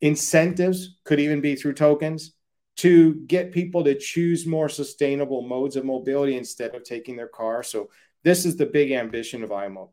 incentives, 0.00 0.96
could 1.04 1.20
even 1.20 1.40
be 1.40 1.56
through 1.56 1.74
tokens, 1.74 2.32
to 2.76 3.14
get 3.26 3.52
people 3.52 3.84
to 3.84 3.94
choose 3.94 4.46
more 4.46 4.68
sustainable 4.68 5.42
modes 5.42 5.76
of 5.76 5.84
mobility 5.84 6.36
instead 6.36 6.74
of 6.74 6.82
taking 6.82 7.16
their 7.16 7.28
car. 7.28 7.62
So, 7.62 7.90
this 8.22 8.44
is 8.44 8.56
the 8.56 8.66
big 8.66 8.92
ambition 8.92 9.42
of 9.42 9.52
IMO. 9.52 9.90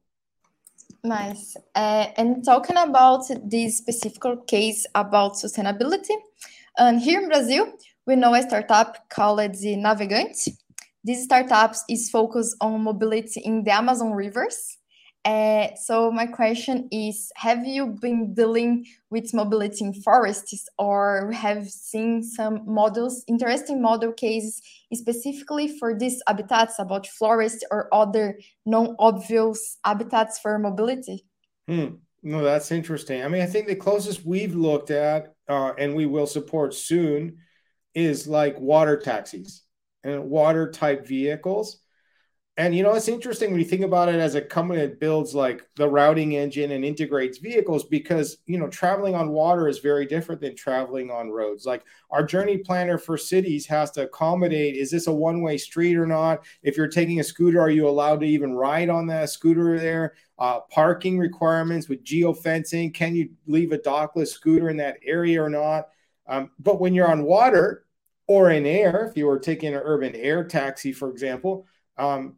Nice. 1.04 1.56
Uh, 1.76 2.08
and 2.18 2.44
talking 2.44 2.78
about 2.78 3.24
this 3.44 3.78
specific 3.78 4.24
case 4.48 4.86
about 4.96 5.34
sustainability, 5.34 6.16
and 6.78 7.02
here 7.02 7.22
in 7.22 7.28
Brazil, 7.28 7.74
we 8.06 8.16
know 8.16 8.34
a 8.34 8.42
startup 8.42 9.10
called 9.10 9.40
the 9.40 9.76
Navegante. 9.76 10.50
This 11.04 11.24
startup 11.24 11.74
is 11.90 12.10
focused 12.10 12.56
on 12.62 12.84
mobility 12.84 13.42
in 13.42 13.64
the 13.64 13.72
Amazon 13.72 14.12
rivers. 14.12 14.78
Uh, 15.28 15.76
so 15.76 16.10
my 16.10 16.26
question 16.26 16.88
is, 16.90 17.34
have 17.36 17.66
you 17.66 17.88
been 17.88 18.34
dealing 18.34 18.86
with 19.10 19.34
mobility 19.34 19.84
in 19.84 19.94
forests 19.94 20.70
or 20.80 21.34
have 21.34 21.70
seen 21.70 22.24
some 22.24 22.62
models, 22.66 23.26
interesting 23.28 23.82
model 23.82 24.14
cases 24.14 24.62
specifically 24.94 25.68
for 25.80 25.94
these 26.00 26.22
habitats 26.28 26.80
about 26.80 27.06
forests 27.08 27.62
or 27.72 27.94
other 27.94 28.40
non-obvious 28.66 29.78
habitats 29.84 30.40
for 30.40 30.58
mobility? 30.58 31.26
Hmm. 31.68 31.96
No, 32.24 32.42
that's 32.42 32.72
interesting. 32.72 33.22
I 33.22 33.28
mean, 33.28 33.42
I 33.42 33.48
think 33.48 33.68
the 33.68 33.76
closest 33.76 34.26
we've 34.26 34.56
looked 34.56 34.92
at 34.92 35.34
uh, 35.50 35.74
and 35.78 35.94
we 35.94 36.06
will 36.06 36.26
support 36.26 36.74
soon 36.74 37.40
is 37.94 38.28
like 38.30 38.58
water 38.62 38.96
taxis 38.96 39.64
and 40.06 40.30
water 40.30 40.72
type 40.72 41.06
vehicles 41.06 41.82
and 42.60 42.76
you 42.76 42.82
know, 42.82 42.96
it's 42.96 43.08
interesting 43.08 43.52
when 43.52 43.60
you 43.60 43.66
think 43.68 43.84
about 43.84 44.10
it 44.10 44.16
as 44.16 44.34
a 44.34 44.42
company 44.42 44.82
that 44.82 45.00
builds 45.00 45.36
like 45.36 45.64
the 45.76 45.88
routing 45.88 46.36
engine 46.36 46.72
and 46.72 46.84
integrates 46.84 47.38
vehicles 47.38 47.84
because 47.84 48.38
you 48.48 48.58
know, 48.58 48.68
traveling 48.68 49.14
on 49.14 49.30
water 49.30 49.68
is 49.68 49.78
very 49.78 50.08
different 50.08 50.42
than 50.42 50.56
traveling 50.56 51.12
on 51.12 51.30
roads. 51.30 51.68
Like 51.68 51.84
our 52.10 52.24
journey 52.24 52.58
planner 52.58 52.98
for 52.98 53.16
cities 53.16 53.68
has 53.68 53.92
to 53.92 54.06
accommodate 54.06 54.76
is 54.76 54.90
this 54.90 55.06
a 55.06 55.14
one-way 55.14 55.60
street 55.60 55.98
or 55.98 56.08
not? 56.08 56.46
If 56.64 56.78
you're 56.78 56.88
taking 56.88 57.20
a 57.20 57.24
scooter, 57.24 57.62
are 57.62 57.70
you 57.70 57.88
allowed 57.88 58.22
to 58.22 58.26
even 58.26 58.56
ride 58.56 58.90
on 58.90 59.06
that 59.08 59.30
scooter 59.30 59.80
there? 59.80 60.16
Uh, 60.40 60.62
parking 60.72 61.20
requirements 61.20 61.88
with 61.88 62.04
geofencing. 62.04 62.92
Can 62.92 63.16
you 63.16 63.30
leave 63.46 63.72
a 63.72 63.78
dockless 63.78 64.30
scooter 64.30 64.72
in 64.72 64.78
that 64.78 64.98
area 65.06 65.44
or 65.44 65.50
not? 65.50 65.90
Um, 66.26 66.50
but 66.58 66.82
when 66.82 66.96
you're 66.96 67.12
on 67.12 67.24
water 67.24 67.86
or 68.26 68.50
in 68.50 68.66
air, 68.66 69.06
if 69.06 69.16
you 69.16 69.28
were 69.28 69.40
taking 69.40 69.76
an 69.76 69.82
urban 69.84 70.16
air 70.16 70.44
taxi, 70.44 70.92
for 70.92 71.12
example, 71.12 71.68
um, 71.98 72.36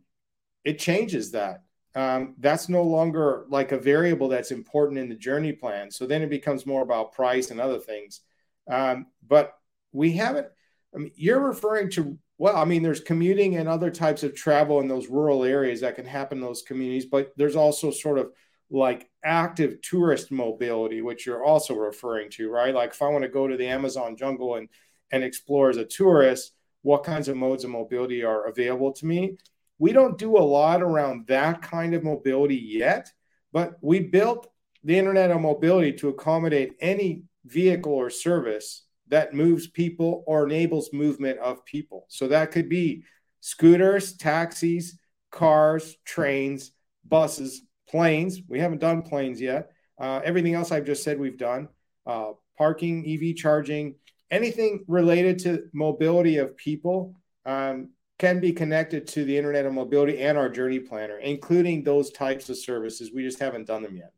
it 0.63 0.79
changes 0.79 1.31
that. 1.31 1.63
Um, 1.95 2.35
that's 2.39 2.69
no 2.69 2.83
longer 2.83 3.45
like 3.49 3.71
a 3.71 3.79
variable 3.79 4.27
that's 4.27 4.51
important 4.51 4.99
in 4.99 5.09
the 5.09 5.15
journey 5.15 5.53
plan. 5.53 5.89
So 5.89 6.05
then 6.05 6.21
it 6.21 6.29
becomes 6.29 6.65
more 6.65 6.83
about 6.83 7.13
price 7.13 7.51
and 7.51 7.59
other 7.59 7.79
things. 7.79 8.21
Um, 8.69 9.07
but 9.27 9.57
we 9.91 10.11
haven't, 10.13 10.47
I 10.93 10.99
mean, 10.99 11.11
you're 11.15 11.39
referring 11.39 11.89
to, 11.91 12.17
well, 12.37 12.55
I 12.55 12.65
mean, 12.65 12.83
there's 12.83 12.99
commuting 12.99 13.57
and 13.57 13.67
other 13.67 13.89
types 13.89 14.23
of 14.23 14.35
travel 14.35 14.79
in 14.79 14.87
those 14.87 15.07
rural 15.07 15.43
areas 15.43 15.81
that 15.81 15.95
can 15.95 16.05
happen 16.05 16.37
in 16.37 16.43
those 16.43 16.61
communities, 16.61 17.05
but 17.05 17.31
there's 17.37 17.55
also 17.55 17.91
sort 17.91 18.19
of 18.19 18.31
like 18.69 19.09
active 19.23 19.81
tourist 19.81 20.31
mobility, 20.31 21.01
which 21.01 21.25
you're 21.25 21.43
also 21.43 21.73
referring 21.75 22.29
to, 22.29 22.49
right? 22.51 22.73
Like 22.73 22.91
if 22.91 23.01
I 23.01 23.09
want 23.09 23.23
to 23.23 23.29
go 23.29 23.47
to 23.47 23.57
the 23.57 23.67
Amazon 23.67 24.15
jungle 24.15 24.55
and, 24.55 24.69
and 25.11 25.23
explore 25.23 25.69
as 25.69 25.77
a 25.77 25.85
tourist, 25.85 26.53
what 26.83 27.03
kinds 27.03 27.27
of 27.27 27.35
modes 27.35 27.63
of 27.63 27.71
mobility 27.71 28.23
are 28.23 28.47
available 28.47 28.93
to 28.93 29.05
me? 29.05 29.37
We 29.79 29.93
don't 29.93 30.17
do 30.17 30.37
a 30.37 30.39
lot 30.39 30.83
around 30.83 31.27
that 31.27 31.61
kind 31.61 31.95
of 31.95 32.03
mobility 32.03 32.55
yet, 32.57 33.11
but 33.51 33.77
we 33.81 34.01
built 34.01 34.47
the 34.83 34.97
Internet 34.97 35.31
of 35.31 35.41
Mobility 35.41 35.93
to 35.93 36.09
accommodate 36.09 36.75
any 36.79 37.23
vehicle 37.45 37.93
or 37.93 38.09
service 38.09 38.85
that 39.07 39.33
moves 39.33 39.67
people 39.67 40.23
or 40.27 40.45
enables 40.45 40.93
movement 40.93 41.39
of 41.39 41.65
people. 41.65 42.05
So 42.09 42.27
that 42.27 42.51
could 42.51 42.69
be 42.69 43.03
scooters, 43.39 44.15
taxis, 44.17 44.97
cars, 45.31 45.95
trains, 46.05 46.71
buses, 47.07 47.61
planes. 47.89 48.39
We 48.47 48.59
haven't 48.59 48.81
done 48.81 49.01
planes 49.01 49.41
yet. 49.41 49.71
Uh, 49.99 50.21
everything 50.23 50.53
else 50.53 50.71
I've 50.71 50.85
just 50.85 51.03
said 51.03 51.19
we've 51.19 51.37
done. 51.37 51.69
Uh, 52.05 52.33
parking, 52.57 53.05
EV 53.07 53.35
charging, 53.35 53.95
anything 54.29 54.83
related 54.87 55.39
to 55.39 55.63
mobility 55.73 56.37
of 56.37 56.55
people 56.55 57.15
um, 57.45 57.89
can 58.19 58.41
be 58.41 58.51
connected 58.51 59.07
to 59.07 59.23
the 59.23 59.35
Internet 59.35 59.65
of 59.65 59.73
Mobility 59.73 60.19
and 60.19 60.37
our 60.37 60.49
Journey 60.49 60.79
Planner, 60.79 61.17
including 61.19 61.83
those 61.83 62.11
types 62.11 62.49
of 62.49 62.57
services. 62.57 63.11
We 63.13 63.23
just 63.23 63.39
haven't 63.39 63.65
done 63.65 63.81
them 63.81 63.95
yet. 63.95 64.13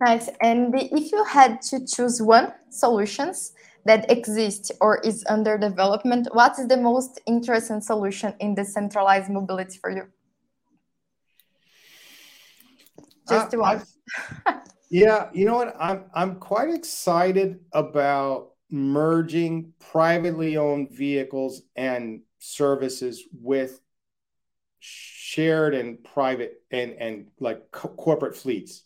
Nice. 0.00 0.30
And 0.40 0.72
if 0.74 1.10
you 1.12 1.24
had 1.24 1.60
to 1.62 1.84
choose 1.84 2.22
one 2.22 2.52
solutions 2.70 3.52
that 3.84 4.10
exists 4.10 4.70
or 4.80 5.00
is 5.00 5.24
under 5.28 5.58
development, 5.58 6.28
what 6.32 6.58
is 6.58 6.68
the 6.68 6.76
most 6.76 7.20
interesting 7.26 7.80
solution 7.80 8.34
in 8.38 8.54
decentralized 8.54 9.30
mobility 9.30 9.78
for 9.78 9.90
you? 9.90 10.04
Just 13.28 13.54
uh, 13.54 13.58
one. 13.58 13.82
yeah, 14.90 15.30
you 15.32 15.46
know 15.46 15.56
what? 15.56 15.74
I'm 15.80 16.04
I'm 16.14 16.36
quite 16.36 16.70
excited 16.70 17.60
about 17.72 18.53
merging 18.74 19.72
privately 19.78 20.56
owned 20.56 20.90
vehicles 20.90 21.62
and 21.76 22.20
services 22.38 23.24
with 23.32 23.80
shared 24.80 25.74
and 25.74 26.04
private 26.04 26.62
and 26.70 26.92
and 26.92 27.26
like 27.40 27.70
co- 27.70 27.88
corporate 27.88 28.36
fleets 28.36 28.84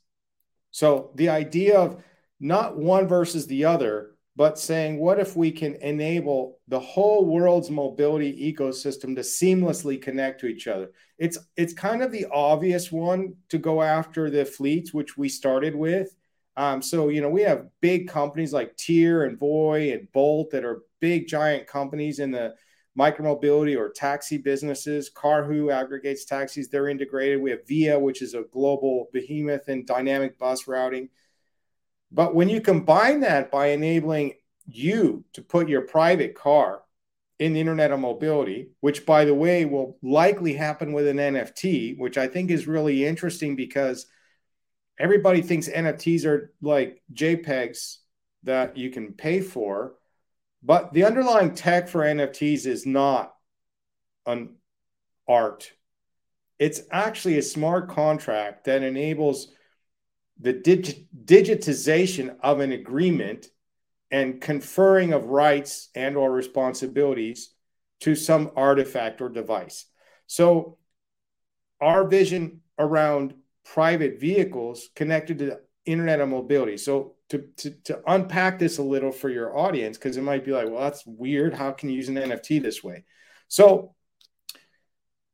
so 0.71 1.11
the 1.15 1.29
idea 1.29 1.79
of 1.79 2.03
not 2.41 2.77
one 2.77 3.09
versus 3.09 3.47
the 3.47 3.65
other, 3.65 4.15
but 4.37 4.59
saying, 4.59 5.01
what 5.01 5.19
if 5.19 5.37
we 5.37 5.51
can 5.51 5.75
enable 5.77 6.61
the 6.69 6.79
whole 6.79 7.27
world's 7.27 7.71
mobility 7.71 8.53
ecosystem 8.53 9.17
to 9.17 9.23
seamlessly 9.23 10.01
connect 10.01 10.41
to 10.41 10.47
each 10.47 10.69
other? 10.69 10.93
It's 11.19 11.39
it's 11.57 11.73
kind 11.73 12.03
of 12.03 12.13
the 12.13 12.27
obvious 12.31 12.93
one 12.93 13.35
to 13.49 13.59
go 13.59 13.83
after 13.83 14.31
the 14.31 14.45
fleets, 14.45 14.95
which 14.95 15.19
we 15.19 15.29
started 15.29 15.75
with. 15.75 16.15
Um, 16.59 16.83
so 16.83 17.09
you 17.09 17.21
know 17.21 17.31
we 17.31 17.43
have 17.43 17.69
big 17.81 18.09
companies 18.09 18.53
like 18.53 18.77
Tier 18.77 19.23
and 19.23 19.39
Voi 19.39 19.93
and 19.93 20.11
Bolt 20.11 20.51
that 20.51 20.65
are 20.65 20.83
big 20.99 21.29
giant 21.29 21.69
companies 21.69 22.19
in 22.19 22.33
the 22.33 22.57
micromobility 22.99 23.79
or 23.79 23.91
taxi 23.91 24.39
businesses. 24.39 25.09
Karhoo 25.09 25.73
aggregates 25.73 26.25
taxis, 26.25 26.69
they're 26.69 26.89
integrated. 26.89 27.41
We 27.41 27.53
have 27.53 27.65
Via, 27.69 27.97
which 27.97 28.23
is 28.23 28.35
a 28.35 28.43
global 28.43 29.07
behemoth 29.13 29.69
in 29.69 29.85
dynamic 29.85 30.37
bus 30.37 30.67
routing. 30.67 31.11
But 32.11 32.35
when 32.35 32.49
you 32.49 32.61
combine 32.61 33.21
that 33.21 33.53
by 33.53 33.69
enabling 33.69 34.33
you 34.67 35.25
to 35.35 35.43
put 35.43 35.69
your 35.69 35.83
private 35.83 36.35
car 36.35 36.83
in 37.39 37.53
the 37.53 37.61
Internet 37.61 37.93
of 37.93 38.01
Mobility, 38.01 38.71
which, 38.81 39.07
by 39.07 39.25
the 39.25 39.35
way, 39.35 39.65
will 39.65 39.97
likely 40.03 40.55
happen 40.55 40.93
with 40.93 41.07
an 41.07 41.19
NFT, 41.19 41.97
which 41.99 42.19
I 42.19 42.27
think 42.27 42.51
is 42.51 42.67
really 42.67 43.07
interesting 43.07 43.55
because 43.55 44.07
everybody 44.99 45.43
thinks 45.43 45.69
NFTs 45.69 46.25
are 46.25 46.53
like 46.61 47.03
JPEGs 47.13 47.97
that 48.45 48.77
you 48.77 48.91
can 48.91 49.13
pay 49.13 49.41
for. 49.41 49.95
But 50.63 50.93
the 50.93 51.05
underlying 51.05 51.55
tech 51.55 51.89
for 51.89 52.01
NFTs 52.01 52.67
is 52.67 52.85
not 52.85 53.35
an 54.27 54.57
art. 55.29 55.71
It's 56.59 56.83
actually 56.91 57.39
a 57.39 57.43
smart 57.43 57.89
contract 57.91 58.65
that 58.65 58.83
enables 58.83 59.49
the 60.41 60.53
dig- 60.53 61.07
digitization 61.25 62.37
of 62.41 62.61
an 62.61 62.73
agreement 62.73 63.47
and 64.11 64.41
conferring 64.41 65.13
of 65.13 65.27
rights 65.27 65.91
and 65.95 66.17
or 66.17 66.33
responsibilities 66.33 67.51
to 68.01 68.15
some 68.15 68.51
artifact 68.57 69.21
or 69.21 69.29
device. 69.29 69.85
So 70.27 70.79
our 71.81 72.07
vision 72.07 72.61
around 72.79 73.35
private 73.75 74.19
vehicles 74.19 74.89
connected 74.95 75.39
to 75.39 75.47
the 75.47 75.61
internet 75.85 76.21
of 76.21 76.29
mobility. 76.29 76.77
So 76.77 77.17
to, 77.31 77.45
to, 77.59 77.71
to 77.85 78.03
unpack 78.07 78.59
this 78.59 78.79
a 78.79 78.83
little 78.83 79.13
for 79.13 79.29
your 79.29 79.57
audience 79.57 79.99
because 79.99 80.17
it 80.17 80.23
might 80.23 80.45
be 80.45 80.53
like 80.53 80.69
well 80.69 80.83
that's 80.83 81.05
weird. 81.07 81.55
How 81.55 81.73
can 81.73 81.91
you 81.91 81.97
use 81.97 82.09
an 82.09 82.17
nft 82.17 82.63
this 82.63 82.83
way? 82.83 83.05
So 83.49 83.95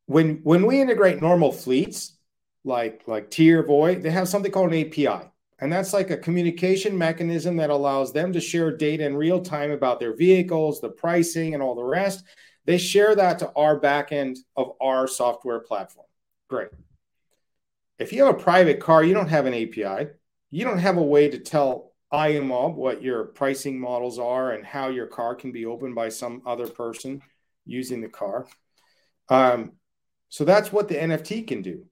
when 0.06 0.40
when 0.42 0.66
we 0.66 0.80
integrate 0.80 1.22
normal 1.22 1.52
fleets 1.52 2.16
like 2.64 3.02
like 3.06 3.30
tier 3.30 3.62
Voi 3.62 3.96
they 3.96 4.10
have 4.10 4.28
something 4.28 4.50
called 4.50 4.72
an 4.72 4.86
api 4.86 5.30
and 5.60 5.72
that's 5.72 5.92
like 5.92 6.10
a 6.10 6.16
communication 6.16 6.98
mechanism 6.98 7.56
that 7.56 7.70
allows 7.70 8.12
them 8.12 8.32
to 8.32 8.40
share 8.40 8.76
data 8.76 9.04
in 9.04 9.16
real 9.16 9.40
time 9.40 9.70
about 9.70 10.00
their 10.00 10.14
vehicles 10.14 10.80
the 10.80 10.88
pricing 10.88 11.54
and 11.54 11.62
all 11.62 11.74
the 11.74 11.84
rest. 11.84 12.24
They 12.64 12.78
share 12.78 13.14
that 13.14 13.38
to 13.40 13.52
our 13.54 13.78
backend 13.78 14.38
of 14.56 14.72
our 14.80 15.06
software 15.06 15.60
platform. 15.60 16.06
Great 16.48 16.70
if 17.98 18.12
you 18.12 18.24
have 18.24 18.34
a 18.34 18.38
private 18.38 18.80
car 18.80 19.02
you 19.04 19.14
don't 19.14 19.28
have 19.28 19.46
an 19.46 19.54
api 19.54 20.08
you 20.50 20.64
don't 20.64 20.78
have 20.78 20.96
a 20.96 21.02
way 21.02 21.28
to 21.28 21.38
tell 21.38 21.94
Iomob 22.14 22.74
what 22.74 23.02
your 23.02 23.24
pricing 23.24 23.78
models 23.78 24.20
are 24.20 24.52
and 24.52 24.64
how 24.64 24.88
your 24.88 25.08
car 25.08 25.34
can 25.34 25.50
be 25.50 25.66
opened 25.66 25.96
by 25.96 26.08
some 26.08 26.42
other 26.46 26.68
person 26.68 27.20
using 27.66 28.00
the 28.00 28.08
car. 28.08 28.46
Um, 29.28 29.72
so 30.28 30.44
that's 30.44 30.72
what 30.72 30.86
the 30.86 30.94
NFT 30.94 31.48
can 31.48 31.60
do. 31.60 31.86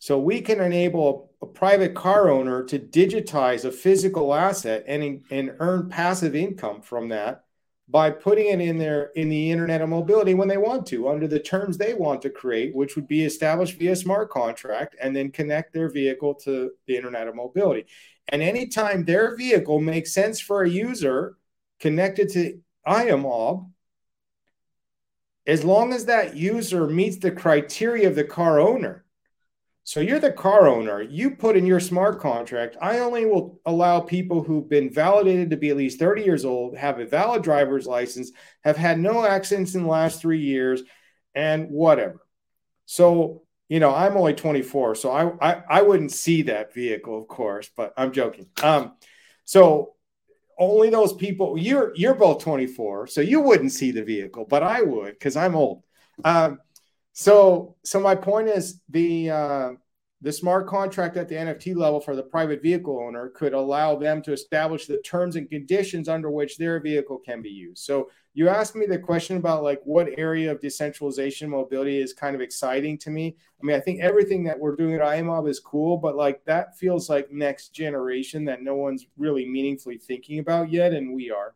So 0.00 0.18
we 0.18 0.40
can 0.40 0.60
enable 0.60 1.30
a, 1.40 1.46
a, 1.46 1.48
private 1.48 1.94
car 1.94 2.30
owner 2.30 2.64
to 2.64 2.78
digitize 2.78 3.64
a 3.64 3.70
physical 3.70 4.34
asset 4.34 4.84
and, 4.88 5.24
and 5.30 5.54
earn 5.60 5.88
passive 5.88 6.34
income 6.34 6.82
from 6.82 7.10
that 7.10 7.43
by 7.88 8.10
putting 8.10 8.46
it 8.46 8.60
in 8.60 8.78
there 8.78 9.10
in 9.14 9.28
the 9.28 9.50
internet 9.50 9.82
of 9.82 9.88
mobility 9.88 10.32
when 10.32 10.48
they 10.48 10.56
want 10.56 10.86
to 10.86 11.08
under 11.08 11.28
the 11.28 11.38
terms 11.38 11.76
they 11.76 11.92
want 11.92 12.22
to 12.22 12.30
create 12.30 12.74
which 12.74 12.96
would 12.96 13.06
be 13.06 13.24
established 13.24 13.78
via 13.78 13.94
smart 13.94 14.30
contract 14.30 14.96
and 15.00 15.14
then 15.14 15.30
connect 15.30 15.72
their 15.72 15.90
vehicle 15.90 16.34
to 16.34 16.70
the 16.86 16.96
internet 16.96 17.28
of 17.28 17.34
mobility. 17.34 17.86
And 18.28 18.40
anytime 18.40 19.04
their 19.04 19.36
vehicle 19.36 19.80
makes 19.80 20.14
sense 20.14 20.40
for 20.40 20.62
a 20.62 20.70
user 20.70 21.36
connected 21.78 22.30
to 22.30 22.58
Iomob, 22.86 23.70
as 25.46 25.62
long 25.62 25.92
as 25.92 26.06
that 26.06 26.36
user 26.36 26.86
meets 26.86 27.18
the 27.18 27.30
criteria 27.30 28.08
of 28.08 28.14
the 28.14 28.24
car 28.24 28.60
owner, 28.60 29.03
so 29.84 30.00
you're 30.00 30.18
the 30.18 30.32
car 30.32 30.66
owner. 30.66 31.02
You 31.02 31.32
put 31.32 31.58
in 31.58 31.66
your 31.66 31.78
smart 31.78 32.18
contract, 32.18 32.76
I 32.80 33.00
only 33.00 33.26
will 33.26 33.60
allow 33.66 34.00
people 34.00 34.42
who've 34.42 34.68
been 34.68 34.90
validated 34.90 35.50
to 35.50 35.58
be 35.58 35.68
at 35.68 35.76
least 35.76 35.98
30 35.98 36.22
years 36.22 36.46
old, 36.46 36.74
have 36.76 36.98
a 36.98 37.06
valid 37.06 37.42
driver's 37.42 37.86
license, 37.86 38.32
have 38.64 38.78
had 38.78 38.98
no 38.98 39.26
accidents 39.26 39.74
in 39.74 39.82
the 39.82 39.88
last 39.88 40.22
three 40.22 40.40
years, 40.40 40.82
and 41.34 41.68
whatever. 41.68 42.26
So, 42.86 43.42
you 43.68 43.78
know, 43.78 43.94
I'm 43.94 44.16
only 44.16 44.32
24, 44.32 44.94
so 44.94 45.10
I, 45.10 45.52
I, 45.52 45.62
I 45.68 45.82
wouldn't 45.82 46.12
see 46.12 46.42
that 46.42 46.72
vehicle, 46.72 47.20
of 47.20 47.28
course, 47.28 47.70
but 47.76 47.92
I'm 47.96 48.12
joking. 48.12 48.46
Um, 48.62 48.94
so 49.44 49.94
only 50.58 50.88
those 50.88 51.12
people 51.12 51.58
you're 51.58 51.92
you're 51.94 52.14
both 52.14 52.42
24, 52.42 53.08
so 53.08 53.20
you 53.20 53.40
wouldn't 53.40 53.72
see 53.72 53.90
the 53.90 54.04
vehicle, 54.04 54.46
but 54.48 54.62
I 54.62 54.80
would 54.80 55.12
because 55.12 55.36
I'm 55.36 55.54
old. 55.54 55.82
Um, 56.24 56.60
so, 57.14 57.76
so 57.84 58.00
my 58.00 58.16
point 58.16 58.48
is 58.48 58.80
the 58.88 59.30
uh, 59.30 59.70
the 60.20 60.32
smart 60.32 60.66
contract 60.66 61.16
at 61.16 61.28
the 61.28 61.36
NFT 61.36 61.76
level 61.76 62.00
for 62.00 62.16
the 62.16 62.22
private 62.22 62.60
vehicle 62.60 62.98
owner 62.98 63.28
could 63.28 63.52
allow 63.52 63.94
them 63.94 64.20
to 64.22 64.32
establish 64.32 64.86
the 64.86 64.98
terms 65.02 65.36
and 65.36 65.48
conditions 65.48 66.08
under 66.08 66.30
which 66.30 66.58
their 66.58 66.80
vehicle 66.80 67.18
can 67.18 67.40
be 67.40 67.50
used. 67.50 67.84
So, 67.84 68.10
you 68.32 68.48
asked 68.48 68.74
me 68.74 68.86
the 68.86 68.98
question 68.98 69.36
about 69.36 69.62
like 69.62 69.80
what 69.84 70.08
area 70.18 70.50
of 70.50 70.60
decentralization 70.60 71.48
mobility 71.48 72.00
is 72.00 72.12
kind 72.12 72.34
of 72.34 72.40
exciting 72.40 72.98
to 72.98 73.10
me. 73.10 73.36
I 73.62 73.64
mean, 73.64 73.76
I 73.76 73.80
think 73.80 74.00
everything 74.00 74.42
that 74.44 74.58
we're 74.58 74.74
doing 74.74 74.96
at 74.96 75.00
Iomob 75.02 75.48
is 75.48 75.60
cool, 75.60 75.96
but 75.96 76.16
like 76.16 76.44
that 76.46 76.76
feels 76.76 77.08
like 77.08 77.30
next 77.30 77.68
generation 77.68 78.44
that 78.46 78.60
no 78.60 78.74
one's 78.74 79.06
really 79.16 79.46
meaningfully 79.46 79.98
thinking 79.98 80.40
about 80.40 80.68
yet, 80.68 80.92
and 80.92 81.14
we 81.14 81.30
are. 81.30 81.54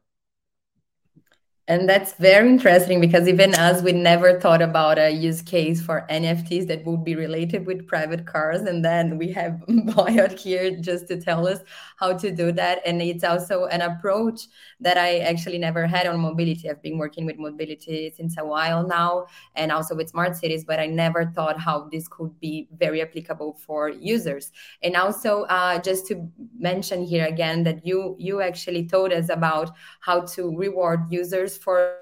And 1.68 1.86
that's 1.86 2.14
very 2.14 2.48
interesting 2.48 2.98
because 2.98 3.28
even 3.28 3.54
us, 3.54 3.82
we 3.82 3.92
never 3.92 4.40
thought 4.40 4.62
about 4.62 4.98
a 4.98 5.10
use 5.10 5.42
case 5.42 5.82
for 5.82 6.06
NFTs 6.08 6.66
that 6.68 6.86
would 6.86 7.04
be 7.04 7.14
related 7.14 7.66
with 7.66 7.86
private 7.86 8.24
cars. 8.24 8.62
And 8.62 8.82
then 8.82 9.18
we 9.18 9.30
have 9.32 9.62
Boyd 9.68 10.38
here 10.38 10.74
just 10.80 11.08
to 11.08 11.20
tell 11.20 11.46
us 11.46 11.60
how 11.98 12.14
to 12.14 12.30
do 12.30 12.52
that. 12.52 12.80
And 12.86 13.02
it's 13.02 13.22
also 13.22 13.66
an 13.66 13.82
approach 13.82 14.46
that 14.80 14.96
I 14.96 15.18
actually 15.18 15.58
never 15.58 15.86
had 15.86 16.06
on 16.06 16.18
mobility. 16.20 16.70
I've 16.70 16.80
been 16.80 16.96
working 16.96 17.26
with 17.26 17.36
mobility 17.36 18.14
since 18.16 18.38
a 18.38 18.46
while 18.46 18.86
now 18.86 19.26
and 19.54 19.70
also 19.70 19.94
with 19.94 20.08
smart 20.08 20.36
cities, 20.36 20.64
but 20.64 20.80
I 20.80 20.86
never 20.86 21.26
thought 21.26 21.60
how 21.60 21.86
this 21.92 22.08
could 22.08 22.40
be 22.40 22.66
very 22.78 23.02
applicable 23.02 23.58
for 23.66 23.90
users. 23.90 24.52
And 24.82 24.96
also, 24.96 25.42
uh, 25.42 25.80
just 25.80 26.06
to 26.06 26.30
mention 26.58 27.04
here 27.04 27.26
again 27.26 27.62
that 27.64 27.84
you 27.84 28.16
you 28.18 28.40
actually 28.40 28.88
told 28.88 29.12
us 29.12 29.28
about 29.28 29.72
how 30.00 30.22
to 30.22 30.56
reward 30.56 31.00
users 31.10 31.57
for 31.58 31.98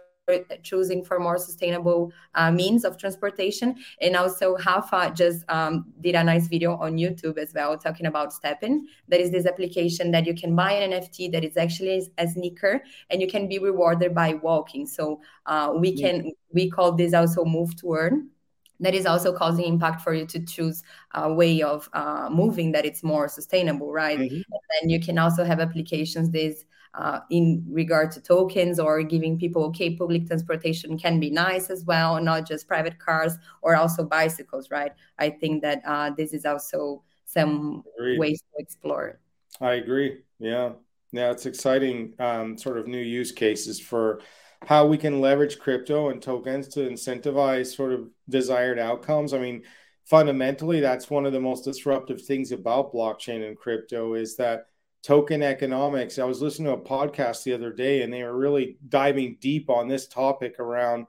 choosing 0.62 1.04
for 1.04 1.20
more 1.20 1.38
sustainable 1.38 2.12
uh, 2.34 2.50
means 2.50 2.84
of 2.84 2.98
transportation. 2.98 3.76
And 4.00 4.16
also, 4.16 4.56
Rafa 4.56 5.12
just 5.14 5.44
um, 5.48 5.92
did 6.00 6.14
a 6.14 6.24
nice 6.24 6.48
video 6.48 6.76
on 6.76 6.96
YouTube 6.96 7.38
as 7.38 7.54
well, 7.54 7.78
talking 7.78 8.06
about 8.06 8.32
STEPN. 8.32 8.80
That 9.08 9.20
is 9.20 9.30
this 9.30 9.46
application 9.46 10.10
that 10.10 10.26
you 10.26 10.34
can 10.34 10.56
buy 10.56 10.72
an 10.72 10.90
NFT 10.90 11.30
that 11.32 11.44
is 11.44 11.56
actually 11.56 12.10
a 12.18 12.26
sneaker, 12.26 12.82
and 13.10 13.20
you 13.20 13.28
can 13.28 13.48
be 13.48 13.58
rewarded 13.58 14.14
by 14.14 14.34
walking. 14.34 14.86
So 14.86 15.20
uh, 15.46 15.72
we 15.76 15.96
can 15.96 16.32
we 16.52 16.70
call 16.70 16.92
this 16.92 17.14
also 17.14 17.44
move 17.44 17.76
to 17.76 17.94
earn 17.94 18.30
that 18.78 18.94
is 18.94 19.06
also 19.06 19.32
causing 19.32 19.64
impact 19.64 20.02
for 20.02 20.12
you 20.12 20.26
to 20.26 20.44
choose 20.44 20.82
a 21.14 21.32
way 21.32 21.62
of 21.62 21.88
uh, 21.94 22.28
moving 22.30 22.72
that 22.72 22.84
it's 22.84 23.02
more 23.02 23.26
sustainable 23.26 23.90
right 23.90 24.18
mm-hmm. 24.18 24.40
and 24.80 24.90
you 24.90 25.00
can 25.00 25.18
also 25.18 25.44
have 25.44 25.60
applications 25.60 26.30
this 26.30 26.64
uh, 26.96 27.20
in 27.30 27.64
regard 27.68 28.10
to 28.10 28.20
tokens 28.20 28.78
or 28.78 29.02
giving 29.02 29.38
people 29.38 29.64
okay 29.64 29.94
public 29.94 30.26
transportation 30.26 30.98
can 30.98 31.20
be 31.20 31.30
nice 31.30 31.70
as 31.70 31.84
well 31.84 32.20
not 32.20 32.46
just 32.46 32.66
private 32.66 32.98
cars 32.98 33.36
or 33.62 33.76
also 33.76 34.04
bicycles 34.04 34.70
right? 34.70 34.92
I 35.18 35.30
think 35.30 35.62
that 35.62 35.82
uh, 35.86 36.10
this 36.16 36.32
is 36.32 36.44
also 36.44 37.02
some 37.24 37.82
ways 38.18 38.40
to 38.40 38.62
explore. 38.62 39.20
I 39.60 39.74
agree. 39.74 40.18
Yeah. 40.38 40.72
Yeah 41.12 41.30
it's 41.30 41.46
exciting 41.46 42.14
um, 42.18 42.56
sort 42.56 42.78
of 42.78 42.86
new 42.86 43.02
use 43.02 43.32
cases 43.32 43.80
for 43.80 44.20
how 44.66 44.86
we 44.86 44.96
can 44.96 45.20
leverage 45.20 45.58
crypto 45.58 46.08
and 46.08 46.22
tokens 46.22 46.68
to 46.68 46.80
incentivize 46.80 47.76
sort 47.76 47.92
of 47.92 48.08
desired 48.28 48.78
outcomes. 48.78 49.34
I 49.34 49.38
mean, 49.38 49.62
fundamentally, 50.04 50.80
that's 50.80 51.10
one 51.10 51.26
of 51.26 51.32
the 51.32 51.40
most 51.40 51.64
disruptive 51.64 52.22
things 52.22 52.52
about 52.52 52.92
blockchain 52.92 53.46
and 53.46 53.56
crypto 53.56 54.14
is 54.14 54.36
that 54.36 54.66
token 55.06 55.40
economics. 55.40 56.18
I 56.18 56.24
was 56.24 56.42
listening 56.42 56.66
to 56.66 56.82
a 56.82 56.84
podcast 56.84 57.44
the 57.44 57.52
other 57.52 57.72
day, 57.72 58.02
and 58.02 58.12
they 58.12 58.24
were 58.24 58.36
really 58.36 58.76
diving 58.88 59.38
deep 59.40 59.70
on 59.70 59.86
this 59.86 60.08
topic 60.08 60.58
around 60.58 61.06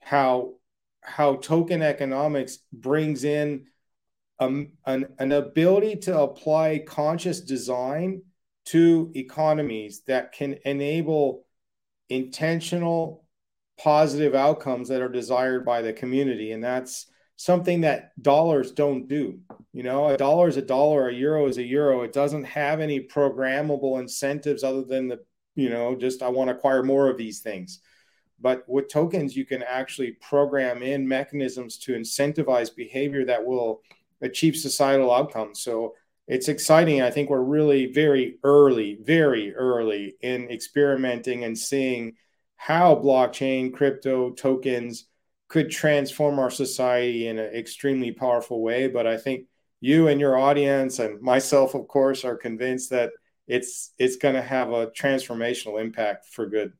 how 0.00 0.54
how 1.02 1.36
token 1.36 1.82
economics 1.82 2.58
brings 2.72 3.24
in 3.24 3.66
um, 4.40 4.72
an, 4.86 5.06
an 5.18 5.32
ability 5.32 5.96
to 5.96 6.18
apply 6.18 6.82
conscious 6.86 7.40
design 7.42 8.22
to 8.64 9.12
economies 9.14 10.02
that 10.06 10.32
can 10.32 10.58
enable 10.64 11.44
intentional 12.08 13.24
positive 13.78 14.34
outcomes 14.34 14.88
that 14.88 15.02
are 15.02 15.08
desired 15.08 15.64
by 15.64 15.82
the 15.82 15.92
community 15.92 16.52
and 16.52 16.64
that's 16.64 17.06
something 17.36 17.82
that 17.82 18.20
dollars 18.20 18.72
don't 18.72 19.06
do. 19.08 19.38
You 19.72 19.82
know 19.82 20.08
a 20.08 20.16
dollar 20.16 20.48
is 20.48 20.56
a 20.56 20.62
dollar 20.62 21.08
a 21.08 21.14
euro 21.14 21.46
is 21.46 21.58
a 21.58 21.62
euro. 21.62 22.02
It 22.02 22.12
doesn't 22.12 22.44
have 22.44 22.80
any 22.80 23.00
programmable 23.00 24.00
incentives 24.00 24.64
other 24.64 24.82
than 24.82 25.08
the 25.08 25.20
you 25.54 25.70
know 25.70 25.94
just 25.94 26.22
i 26.22 26.28
want 26.28 26.48
to 26.48 26.56
acquire 26.56 26.82
more 26.82 27.08
of 27.08 27.18
these 27.18 27.40
things. 27.40 27.80
But 28.40 28.64
with 28.68 28.88
tokens 28.88 29.36
you 29.36 29.44
can 29.44 29.62
actually 29.62 30.12
program 30.12 30.82
in 30.82 31.06
mechanisms 31.06 31.78
to 31.78 31.92
incentivize 31.92 32.74
behavior 32.74 33.24
that 33.26 33.44
will 33.44 33.82
achieve 34.22 34.56
societal 34.56 35.12
outcomes. 35.12 35.60
So 35.60 35.94
it's 36.26 36.48
exciting. 36.48 37.02
I 37.02 37.10
think 37.10 37.30
we're 37.30 37.40
really 37.40 37.86
very 37.92 38.38
early, 38.42 38.98
very 39.00 39.54
early 39.54 40.16
in 40.22 40.50
experimenting 40.50 41.44
and 41.44 41.56
seeing 41.56 42.14
how 42.56 42.96
blockchain, 42.96 43.72
crypto, 43.72 44.30
tokens 44.30 45.06
could 45.48 45.70
transform 45.70 46.38
our 46.38 46.50
society 46.50 47.28
in 47.28 47.38
an 47.38 47.54
extremely 47.54 48.12
powerful 48.12 48.62
way. 48.62 48.88
But 48.88 49.06
I 49.06 49.16
think 49.16 49.46
you 49.80 50.08
and 50.08 50.20
your 50.20 50.36
audience 50.36 50.98
and 50.98 51.20
myself, 51.20 51.74
of 51.74 51.86
course, 51.88 52.24
are 52.24 52.36
convinced 52.36 52.90
that 52.90 53.12
it's 53.46 53.92
it's 53.98 54.16
going 54.16 54.34
to 54.34 54.42
have 54.42 54.70
a 54.72 54.88
transformational 54.88 55.80
impact 55.80 56.26
for 56.26 56.46
good. 56.46 56.72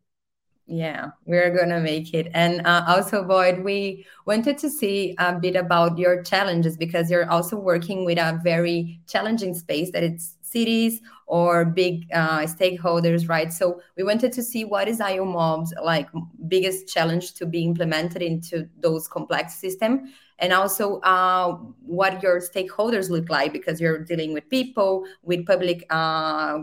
Yeah, 0.68 1.10
we're 1.26 1.56
gonna 1.56 1.80
make 1.80 2.12
it. 2.12 2.28
And 2.34 2.66
uh, 2.66 2.84
also, 2.88 3.22
Boyd, 3.22 3.62
we 3.62 4.04
wanted 4.26 4.58
to 4.58 4.68
see 4.68 5.14
a 5.18 5.38
bit 5.38 5.54
about 5.54 5.96
your 5.96 6.24
challenges 6.24 6.76
because 6.76 7.08
you're 7.08 7.30
also 7.30 7.56
working 7.56 8.04
with 8.04 8.18
a 8.18 8.40
very 8.42 9.00
challenging 9.06 9.54
space 9.54 9.92
that 9.92 10.02
it's 10.02 10.35
cities 10.46 11.00
or 11.26 11.64
big 11.64 12.06
uh, 12.12 12.40
stakeholders, 12.42 13.28
right? 13.28 13.52
So 13.52 13.80
we 13.96 14.04
wanted 14.04 14.32
to 14.32 14.42
see 14.42 14.64
what 14.64 14.88
is 14.88 15.00
Iomob's 15.00 15.74
like 15.82 16.08
biggest 16.48 16.88
challenge 16.88 17.34
to 17.34 17.46
be 17.46 17.62
implemented 17.64 18.22
into 18.22 18.68
those 18.80 19.08
complex 19.08 19.54
system, 19.54 20.12
and 20.38 20.52
also 20.52 21.00
uh, 21.00 21.52
what 21.84 22.22
your 22.22 22.40
stakeholders 22.40 23.10
look 23.10 23.28
like 23.28 23.52
because 23.52 23.80
you're 23.80 23.98
dealing 23.98 24.32
with 24.32 24.48
people, 24.50 25.04
with 25.22 25.46
public 25.46 25.84
uh, 25.90 26.62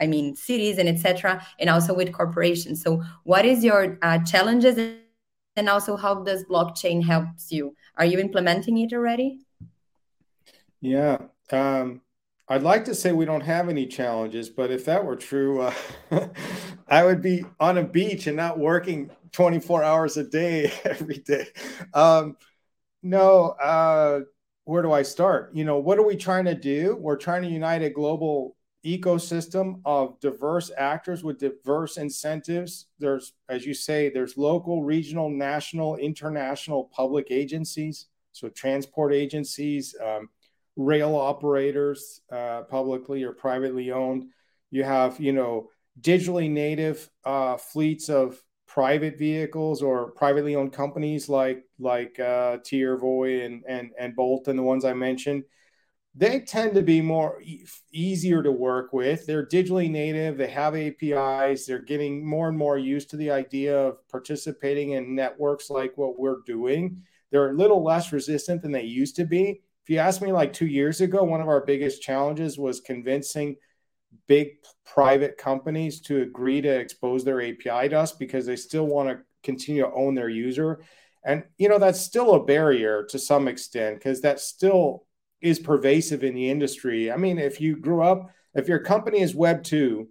I 0.00 0.06
mean, 0.06 0.34
cities 0.34 0.78
and 0.78 0.88
etc., 0.88 1.46
and 1.58 1.68
also 1.70 1.94
with 1.94 2.12
corporations. 2.12 2.82
So, 2.82 3.02
what 3.24 3.44
is 3.44 3.62
your 3.62 3.98
uh, 4.02 4.18
challenges, 4.24 4.78
and 5.56 5.68
also 5.68 5.96
how 5.96 6.22
does 6.22 6.44
blockchain 6.44 7.04
helps 7.04 7.52
you? 7.52 7.76
Are 7.96 8.04
you 8.04 8.18
implementing 8.18 8.78
it 8.78 8.92
already? 8.92 9.40
Yeah, 10.80 11.18
um, 11.50 12.01
I'd 12.52 12.62
like 12.62 12.84
to 12.84 12.94
say 12.94 13.12
we 13.12 13.24
don't 13.24 13.40
have 13.40 13.70
any 13.70 13.86
challenges, 13.86 14.50
but 14.50 14.70
if 14.70 14.84
that 14.84 15.06
were 15.06 15.16
true, 15.16 15.62
uh, 15.62 15.74
I 16.86 17.02
would 17.02 17.22
be 17.22 17.46
on 17.58 17.78
a 17.78 17.82
beach 17.82 18.26
and 18.26 18.36
not 18.36 18.58
working 18.58 19.10
24 19.32 19.82
hours 19.82 20.18
a 20.18 20.24
day 20.24 20.70
every 20.84 21.16
day. 21.16 21.46
Um, 21.94 22.36
no, 23.02 23.52
uh, 23.52 24.20
where 24.64 24.82
do 24.82 24.92
I 24.92 25.00
start? 25.00 25.54
You 25.54 25.64
know, 25.64 25.78
what 25.78 25.98
are 25.98 26.06
we 26.06 26.14
trying 26.14 26.44
to 26.44 26.54
do? 26.54 26.94
We're 27.00 27.16
trying 27.16 27.40
to 27.40 27.48
unite 27.48 27.80
a 27.80 27.88
global 27.88 28.54
ecosystem 28.84 29.80
of 29.86 30.20
diverse 30.20 30.70
actors 30.76 31.24
with 31.24 31.38
diverse 31.38 31.96
incentives. 31.96 32.88
There's, 32.98 33.32
as 33.48 33.64
you 33.64 33.72
say, 33.72 34.10
there's 34.10 34.36
local, 34.36 34.82
regional, 34.82 35.30
national, 35.30 35.96
international 35.96 36.90
public 36.94 37.28
agencies, 37.30 38.08
so 38.32 38.50
transport 38.50 39.14
agencies, 39.14 39.94
um, 40.04 40.28
rail 40.76 41.14
operators, 41.14 42.20
uh, 42.30 42.62
publicly 42.62 43.22
or 43.22 43.32
privately 43.32 43.90
owned. 43.90 44.24
You 44.70 44.84
have, 44.84 45.20
you 45.20 45.32
know, 45.32 45.68
digitally 46.00 46.50
native 46.50 47.08
uh, 47.24 47.56
fleets 47.56 48.08
of 48.08 48.42
private 48.66 49.18
vehicles 49.18 49.82
or 49.82 50.12
privately 50.12 50.56
owned 50.56 50.72
companies 50.72 51.28
like 51.28 51.64
like 51.78 52.18
uh, 52.18 52.58
Tiervoy 52.58 53.44
and 53.44 53.64
and 53.68 53.90
and 53.98 54.16
Bolt 54.16 54.48
and 54.48 54.58
the 54.58 54.62
ones 54.62 54.84
I 54.84 54.94
mentioned 54.94 55.44
they 56.14 56.40
tend 56.40 56.74
to 56.74 56.82
be 56.82 57.00
more 57.00 57.40
e- 57.42 57.64
easier 57.90 58.42
to 58.42 58.52
work 58.52 58.92
with. 58.92 59.24
They're 59.26 59.46
digitally 59.46 59.90
native, 59.90 60.36
they 60.36 60.50
have 60.50 60.76
APIs, 60.76 61.66
they're 61.66 61.78
getting 61.78 62.26
more 62.26 62.48
and 62.48 62.58
more 62.58 62.76
used 62.76 63.10
to 63.10 63.16
the 63.16 63.30
idea 63.30 63.78
of 63.78 64.06
participating 64.08 64.90
in 64.90 65.14
networks 65.14 65.70
like 65.70 65.96
what 65.96 66.18
we're 66.18 66.40
doing. 66.46 67.02
They're 67.30 67.50
a 67.50 67.54
little 67.54 67.82
less 67.82 68.12
resistant 68.12 68.60
than 68.60 68.72
they 68.72 68.82
used 68.82 69.16
to 69.16 69.24
be. 69.24 69.62
If 69.82 69.90
you 69.90 69.98
ask 69.98 70.22
me 70.22 70.32
like 70.32 70.52
2 70.52 70.66
years 70.66 71.00
ago, 71.00 71.24
one 71.24 71.40
of 71.40 71.48
our 71.48 71.64
biggest 71.64 72.02
challenges 72.02 72.58
was 72.58 72.80
convincing 72.80 73.56
big 74.28 74.58
private 74.84 75.38
companies 75.38 76.00
to 76.02 76.22
agree 76.22 76.60
to 76.60 76.68
expose 76.68 77.24
their 77.24 77.40
API 77.40 77.88
to 77.88 77.98
us 77.98 78.12
because 78.12 78.46
they 78.46 78.56
still 78.56 78.86
want 78.86 79.08
to 79.08 79.18
continue 79.42 79.82
to 79.82 79.92
own 79.92 80.14
their 80.14 80.28
user. 80.28 80.80
And 81.24 81.44
you 81.56 81.68
know 81.68 81.78
that's 81.78 82.00
still 82.00 82.34
a 82.34 82.44
barrier 82.44 83.04
to 83.10 83.18
some 83.18 83.48
extent 83.48 83.96
because 83.96 84.20
that 84.20 84.40
still 84.40 85.04
is 85.40 85.58
pervasive 85.58 86.22
in 86.22 86.34
the 86.34 86.50
industry. 86.50 87.10
I 87.10 87.16
mean, 87.16 87.38
if 87.38 87.60
you 87.60 87.76
grew 87.76 88.02
up, 88.02 88.30
if 88.54 88.68
your 88.68 88.78
company 88.78 89.20
is 89.20 89.34
Web 89.34 89.64
2 89.64 90.08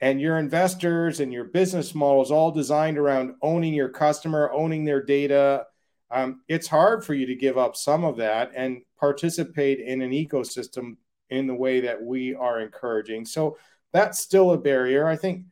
and 0.00 0.20
your 0.20 0.38
investors 0.38 1.20
and 1.20 1.32
your 1.32 1.44
business 1.44 1.94
model 1.94 2.22
is 2.22 2.30
all 2.30 2.50
designed 2.50 2.98
around 2.98 3.34
owning 3.42 3.72
your 3.72 3.88
customer, 3.88 4.50
owning 4.52 4.84
their 4.84 5.02
data, 5.02 5.64
um, 6.10 6.42
it's 6.48 6.68
hard 6.68 7.04
for 7.04 7.14
you 7.14 7.26
to 7.26 7.34
give 7.34 7.56
up 7.56 7.76
some 7.76 8.04
of 8.04 8.18
that 8.18 8.52
and 8.54 8.82
participate 8.98 9.80
in 9.80 10.02
an 10.02 10.10
ecosystem 10.10 10.96
in 11.30 11.46
the 11.46 11.54
way 11.54 11.80
that 11.80 12.02
we 12.02 12.34
are 12.34 12.60
encouraging. 12.60 13.24
So 13.24 13.58
that's 13.92 14.18
still 14.18 14.52
a 14.52 14.58
barrier. 14.58 15.06
I 15.06 15.16
think, 15.16 15.44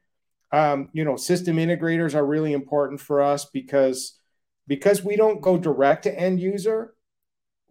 um, 0.53 0.89
you 0.93 1.05
know, 1.05 1.17
system 1.17 1.57
integrators 1.57 2.15
are 2.15 2.25
really 2.25 2.53
important 2.53 3.01
for 3.01 3.21
us 3.23 3.47
because 3.47 4.19
because 4.67 5.05
we 5.05 5.17
don't 5.17 5.43
go 5.43 5.59
direct 5.59 6.05
to 6.05 6.19
end 6.19 6.41
user 6.41 6.95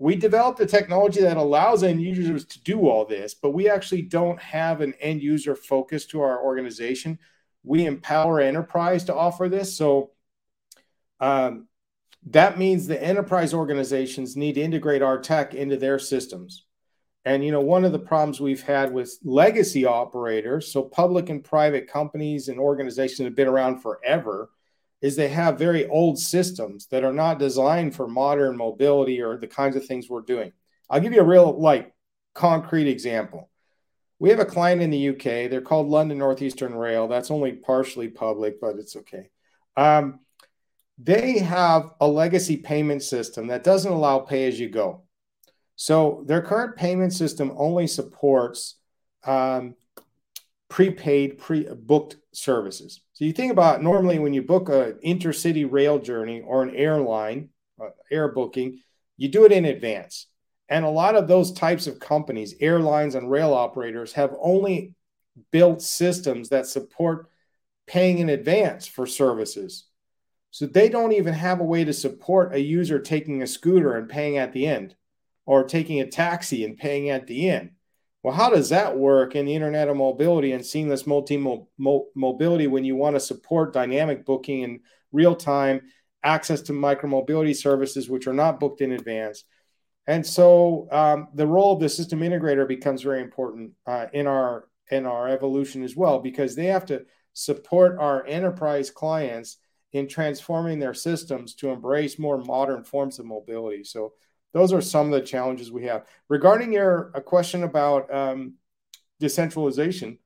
we 0.04 0.16
developed 0.16 0.60
a 0.60 0.66
technology 0.66 1.22
that 1.22 1.38
allows 1.38 1.82
end 1.82 2.02
users 2.02 2.46
to 2.46 2.62
do 2.64 2.90
all 2.90 3.06
this, 3.06 3.34
but 3.34 3.52
we 3.52 3.70
actually 3.70 4.02
don't 4.02 4.38
have 4.42 4.82
an 4.82 4.94
end 5.00 5.22
user 5.22 5.56
focus 5.56 6.06
to 6.08 6.22
our 6.22 6.44
organization. 6.44 7.20
We 7.64 7.86
empower 7.86 8.42
enterprise 8.42 9.06
to 9.06 9.16
offer 9.16 9.48
this. 9.48 9.78
So 9.78 10.12
um, 11.20 11.68
that 12.28 12.58
means 12.58 12.88
the 12.88 13.02
enterprise 13.02 13.54
organizations 13.54 14.36
need 14.36 14.54
to 14.56 14.62
integrate 14.62 15.02
our 15.02 15.20
tech 15.20 15.54
into 15.54 15.78
their 15.78 16.00
systems. 16.00 16.66
And 17.26 17.44
you 17.44 17.52
know, 17.52 17.62
one 17.62 17.86
of 17.86 17.92
the 17.92 18.00
problems 18.00 18.42
we've 18.42 18.64
had 18.64 18.94
with 18.94 19.18
legacy 19.24 19.86
operators, 19.86 20.72
so 20.72 20.84
public 20.84 21.30
and 21.30 21.44
private 21.44 21.88
companies 21.88 22.50
and 22.50 22.60
organizations 22.60 23.20
that 23.20 23.26
have 23.26 23.36
been 23.36 23.48
around 23.48 23.80
forever, 23.80 24.50
is 25.02 25.16
they 25.16 25.30
have 25.30 25.58
very 25.58 25.86
old 25.88 26.18
systems 26.18 26.88
that 26.88 27.04
are 27.04 27.14
not 27.14 27.40
designed 27.40 27.96
for 27.96 28.08
modern 28.08 28.56
mobility 28.56 29.22
or 29.22 29.38
the 29.38 29.48
kinds 29.48 29.76
of 29.76 29.86
things 29.86 30.10
we're 30.10 30.22
doing. 30.22 30.52
I'll 30.90 31.02
give 31.02 31.14
you 31.14 31.22
a 31.22 31.26
real 31.26 31.60
like 31.60 31.94
concrete 32.34 32.88
example. 32.88 33.50
We 34.20 34.30
have 34.30 34.40
a 34.40 34.46
client 34.46 34.82
in 34.82 34.90
the 34.90 35.10
UK. 35.10 35.50
They're 35.50 35.62
called 35.62 35.90
London 35.90 36.18
Northeastern 36.18 36.74
Rail. 36.74 37.08
That's 37.10 37.32
only 37.32 37.54
partially 37.54 38.08
public, 38.08 38.62
but 38.62 38.78
it's 38.78 38.96
okay. 38.96 39.30
Um, 39.76 40.20
they 40.98 41.40
have 41.40 41.92
a 42.00 42.08
legacy 42.08 42.58
payment 42.58 43.04
system 43.04 43.48
that 43.48 43.64
doesn't 43.64 43.92
allow 43.92 44.20
pay 44.20 44.48
as 44.48 44.60
you 44.60 44.70
go. 44.70 45.04
So 45.76 46.24
their 46.28 46.42
current 46.42 46.76
payment 46.76 47.14
system 47.14 47.52
only 47.56 47.88
supports 47.88 48.76
um, 49.26 49.76
prepaid, 50.70 51.38
pre-booked 51.40 52.18
services. 52.34 53.02
So 53.14 53.26
you 53.26 53.34
think 53.34 53.52
about 53.52 53.82
normally 53.82 54.20
when 54.20 54.34
you 54.34 54.42
book 54.42 54.70
an 54.70 55.00
intercity 55.06 55.70
rail 55.70 56.00
journey 56.00 56.42
or 56.42 56.64
an 56.64 56.76
airline, 56.76 57.50
uh, 57.82 57.90
air 58.12 58.32
booking, 58.32 58.80
you 59.18 59.30
do 59.30 59.46
it 59.46 59.52
in 59.52 59.66
advance. 59.66 60.28
And 60.70 60.86
a 60.86 60.90
lot 60.90 61.16
of 61.16 61.28
those 61.28 61.52
types 61.52 61.88
of 61.88 62.00
companies, 62.00 62.56
airlines 62.60 63.16
and 63.16 63.30
rail 63.30 63.54
operators, 63.54 64.14
have 64.14 64.36
only 64.42 64.94
built 65.52 65.82
systems 65.82 66.50
that 66.50 66.68
support 66.68 67.30
paying 67.86 68.20
in 68.20 68.30
advance 68.30 68.88
for 68.88 69.06
services. 69.06 69.86
So 70.54 70.68
they 70.68 70.88
don't 70.88 71.14
even 71.14 71.34
have 71.34 71.62
a 71.62 71.64
way 71.64 71.84
to 71.84 71.92
support 71.92 72.54
a 72.54 72.62
user 72.62 73.00
taking 73.00 73.42
a 73.42 73.48
scooter 73.48 73.96
and 73.96 74.08
paying 74.08 74.38
at 74.38 74.54
the 74.54 74.68
end 74.68 74.96
or 75.48 75.64
taking 75.64 76.00
a 76.00 76.06
taxi 76.06 76.64
and 76.64 76.78
paying 76.78 77.10
at 77.10 77.26
the 77.26 77.50
end. 77.50 77.72
Well, 78.22 78.36
how 78.36 78.52
does 78.52 78.70
that 78.70 78.96
work 78.96 79.36
in 79.36 79.48
the 79.48 79.56
internet 79.56 79.88
of 79.88 79.98
mobility 79.98 80.52
and 80.52 80.64
seamless 80.64 81.08
multi 81.08 81.38
mobility 82.16 82.68
when 82.68 82.86
you 82.86 82.96
want 82.96 83.16
to 83.16 83.20
support 83.20 83.74
dynamic 83.74 84.26
booking 84.26 84.64
and 84.64 84.82
real 85.12 85.36
time 85.36 85.82
access 86.24 86.62
to 86.62 86.74
micromobility 86.74 87.56
services 87.56 88.08
which 88.08 88.28
are 88.28 88.34
not 88.34 88.60
booked 88.60 88.82
in 88.82 88.92
advance? 88.92 89.46
And 90.06 90.24
so 90.24 90.88
um, 90.92 91.30
the 91.34 91.48
role 91.48 91.74
of 91.74 91.80
the 91.80 91.90
system 91.90 92.20
integrator 92.20 92.68
becomes 92.68 93.02
very 93.02 93.24
important 93.24 93.72
uh, 93.88 94.06
in 94.14 94.28
our 94.28 94.68
in 94.92 95.08
our 95.08 95.30
evolution 95.30 95.82
as 95.82 95.96
well 95.96 96.20
because 96.20 96.56
they 96.56 96.68
have 96.68 96.86
to 96.86 97.06
support 97.34 97.98
our 97.98 98.24
enterprise 98.28 98.92
clients 98.92 99.58
in 99.94 100.08
transforming 100.08 100.80
their 100.80 100.94
systems 100.94 101.54
to 101.56 101.70
embrace 101.70 102.20
more 102.20 102.38
modern 102.38 102.84
forms 102.84 103.20
of 103.20 103.26
mobility. 103.26 103.84
So 103.84 104.14
those 104.54 104.74
are 104.74 104.82
some 104.82 105.08
of 105.08 105.20
the 105.20 105.26
challenges 105.26 105.72
we 105.72 105.86
have. 105.86 106.06
Regarding 106.30 106.74
your 106.74 107.12
a 107.14 107.22
question 107.22 107.64
about 107.64 108.14
um, 108.14 108.56
decentralization, 109.20 110.18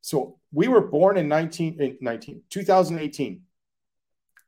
so 0.00 0.38
we 0.52 0.68
were 0.68 0.80
born 0.80 1.16
in 1.16 1.28
19, 1.28 1.80
in 1.80 1.98
19 2.00 2.42
2018, 2.48 3.42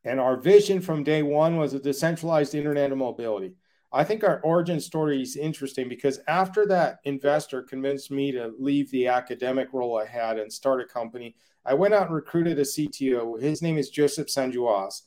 and 0.05 0.19
our 0.19 0.37
vision 0.37 0.81
from 0.81 1.03
day 1.03 1.23
one 1.23 1.57
was 1.57 1.73
a 1.73 1.79
decentralized 1.79 2.55
internet 2.55 2.91
of 2.91 2.97
mobility. 2.97 3.53
I 3.91 4.03
think 4.03 4.23
our 4.23 4.39
origin 4.41 4.79
story 4.79 5.21
is 5.21 5.35
interesting 5.35 5.89
because 5.89 6.19
after 6.27 6.65
that 6.67 6.99
investor 7.05 7.63
convinced 7.63 8.11
me 8.11 8.31
to 8.33 8.53
leave 8.59 8.91
the 8.91 9.07
academic 9.07 9.73
role 9.73 9.97
I 9.97 10.05
had 10.05 10.37
and 10.37 10.51
start 10.53 10.81
a 10.81 10.85
company, 10.85 11.35
I 11.69 11.75
went 11.75 11.93
out 11.93 12.07
and 12.07 12.15
recruited 12.15 12.57
a 12.57 12.63
CTO. 12.63 13.39
His 13.39 13.61
name 13.61 13.77
is 13.77 13.91
Joseph 13.91 14.27
Sanjuas, 14.27 15.03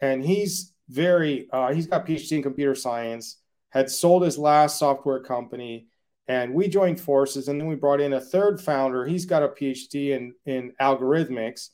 and 0.00 0.24
he's 0.24 0.72
very 0.88 1.48
uh, 1.52 1.72
he's 1.72 1.88
got 1.88 2.06
PhD 2.06 2.32
in 2.32 2.42
computer 2.42 2.74
science 2.74 3.38
had 3.70 3.90
sold 3.90 4.22
his 4.22 4.38
last 4.38 4.78
software 4.78 5.18
company 5.18 5.88
and 6.28 6.54
we 6.54 6.68
joined 6.68 7.00
forces 7.00 7.48
and 7.48 7.60
then 7.60 7.66
we 7.66 7.74
brought 7.74 8.00
in 8.00 8.12
a 8.12 8.20
third 8.20 8.60
founder. 8.60 9.04
He's 9.04 9.24
got 9.26 9.42
a 9.42 9.48
phd 9.48 9.94
in, 9.94 10.34
in 10.46 10.72
algorithmics 10.80 11.70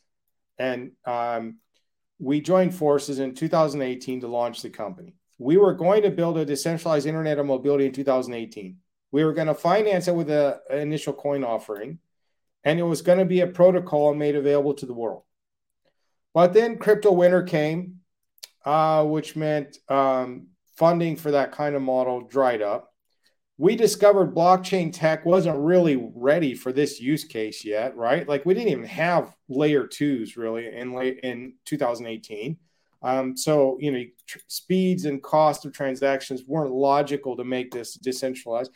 and 0.58 0.92
um, 1.04 1.58
we 2.18 2.40
joined 2.40 2.74
forces 2.74 3.18
in 3.18 3.34
2018 3.34 4.22
to 4.22 4.28
launch 4.28 4.62
the 4.62 4.70
company. 4.70 5.14
We 5.38 5.58
were 5.58 5.74
going 5.74 6.02
to 6.04 6.10
build 6.10 6.38
a 6.38 6.46
decentralized 6.46 7.06
internet 7.06 7.38
of 7.38 7.46
mobility 7.46 7.84
in 7.84 7.92
2018 7.92 8.76
we 9.12 9.24
were 9.24 9.32
going 9.32 9.48
to 9.48 9.54
finance 9.54 10.08
it 10.08 10.14
with 10.14 10.30
an 10.30 10.58
initial 10.70 11.12
coin 11.12 11.44
offering 11.44 11.98
and 12.64 12.78
it 12.78 12.84
was 12.84 13.02
going 13.02 13.18
to 13.18 13.24
be 13.24 13.40
a 13.40 13.46
protocol 13.46 14.14
made 14.14 14.36
available 14.36 14.74
to 14.74 14.86
the 14.86 14.94
world 14.94 15.22
but 16.34 16.52
then 16.52 16.78
crypto 16.78 17.12
winter 17.12 17.42
came 17.42 18.00
uh, 18.64 19.04
which 19.04 19.36
meant 19.36 19.78
um, 19.88 20.48
funding 20.76 21.16
for 21.16 21.30
that 21.30 21.52
kind 21.52 21.74
of 21.74 21.82
model 21.82 22.22
dried 22.22 22.62
up. 22.62 22.92
We 23.58 23.76
discovered 23.76 24.34
blockchain 24.34 24.92
tech 24.92 25.26
wasn't 25.26 25.58
really 25.58 26.10
ready 26.14 26.54
for 26.54 26.72
this 26.72 27.00
use 27.00 27.24
case 27.24 27.64
yet, 27.64 27.96
right? 27.96 28.26
Like 28.26 28.46
we 28.46 28.54
didn't 28.54 28.72
even 28.72 28.86
have 28.86 29.36
layer 29.48 29.86
twos 29.86 30.36
really 30.36 30.74
in 30.74 30.94
late 30.94 31.20
in 31.22 31.54
2018. 31.66 32.56
Um, 33.02 33.36
so 33.36 33.76
you 33.80 33.92
know, 33.92 34.04
tr- 34.26 34.38
speeds 34.46 35.04
and 35.04 35.22
cost 35.22 35.66
of 35.66 35.72
transactions 35.72 36.44
weren't 36.46 36.72
logical 36.72 37.36
to 37.36 37.44
make 37.44 37.70
this 37.70 37.94
decentralized. 37.94 38.72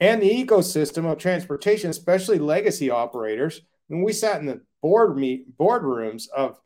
And 0.00 0.20
the 0.20 0.44
ecosystem 0.44 1.10
of 1.10 1.18
transportation, 1.18 1.90
especially 1.90 2.38
legacy 2.38 2.90
operators, 2.90 3.60
when 3.88 4.02
we 4.02 4.12
sat 4.12 4.40
in 4.40 4.46
the 4.46 4.60
board 4.82 5.16
meet 5.16 5.56
boardrooms 5.56 6.28
of 6.28 6.58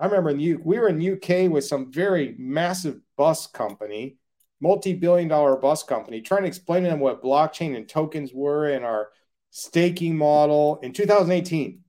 I 0.00 0.06
remember 0.06 0.30
in 0.30 0.38
the, 0.38 0.54
we 0.56 0.78
were 0.78 0.88
in 0.88 1.12
UK 1.12 1.50
with 1.50 1.66
some 1.66 1.92
very 1.92 2.34
massive 2.38 3.00
bus 3.18 3.46
company, 3.46 4.16
multi-billion 4.58 5.28
dollar 5.28 5.56
bus 5.56 5.82
company, 5.82 6.22
trying 6.22 6.42
to 6.42 6.48
explain 6.48 6.84
to 6.84 6.88
them 6.88 7.00
what 7.00 7.22
blockchain 7.22 7.76
and 7.76 7.86
tokens 7.86 8.32
were 8.32 8.70
and 8.70 8.82
our 8.82 9.10
staking 9.50 10.16
model 10.16 10.80
in 10.82 10.94
2018. 10.94 11.80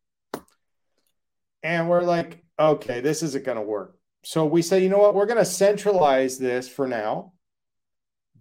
And 1.63 1.89
we're 1.89 2.01
like, 2.01 2.43
okay, 2.59 2.99
this 2.99 3.23
isn't 3.23 3.45
going 3.45 3.57
to 3.57 3.63
work. 3.63 3.95
So 4.23 4.45
we 4.45 4.61
say, 4.61 4.83
you 4.83 4.89
know 4.89 4.97
what? 4.97 5.15
We're 5.15 5.25
going 5.25 5.37
to 5.37 5.45
centralize 5.45 6.37
this 6.37 6.67
for 6.67 6.89
now, 6.89 7.31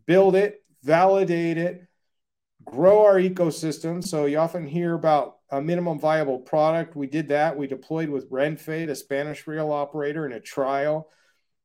build 0.04 0.34
it, 0.34 0.64
validate 0.82 1.58
it, 1.58 1.86
grow 2.70 3.04
our 3.04 3.16
ecosystem. 3.16 4.06
So 4.06 4.26
you 4.26 4.38
often 4.38 4.66
hear 4.66 4.94
about 4.94 5.38
a 5.50 5.60
minimum 5.60 5.98
viable 5.98 6.38
product. 6.38 6.94
We 6.94 7.08
did 7.08 7.28
that. 7.28 7.56
We 7.56 7.66
deployed 7.66 8.08
with 8.08 8.30
Renfe, 8.30 8.88
a 8.88 8.94
Spanish 8.94 9.46
rail 9.46 9.72
operator, 9.72 10.24
in 10.24 10.32
a 10.32 10.40
trial. 10.40 11.08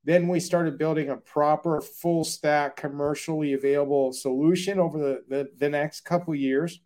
Then 0.04 0.28
we 0.28 0.40
started 0.40 0.78
building 0.78 1.10
a 1.10 1.18
proper 1.18 1.82
full 1.82 2.24
stack 2.24 2.76
commercially 2.76 3.54
available 3.54 4.14
solution 4.14 4.80
over 4.80 4.98
the, 4.98 5.24
the, 5.28 5.50
the 5.58 5.70
next 5.70 6.02
couple 6.02 6.34
years. 6.34 6.80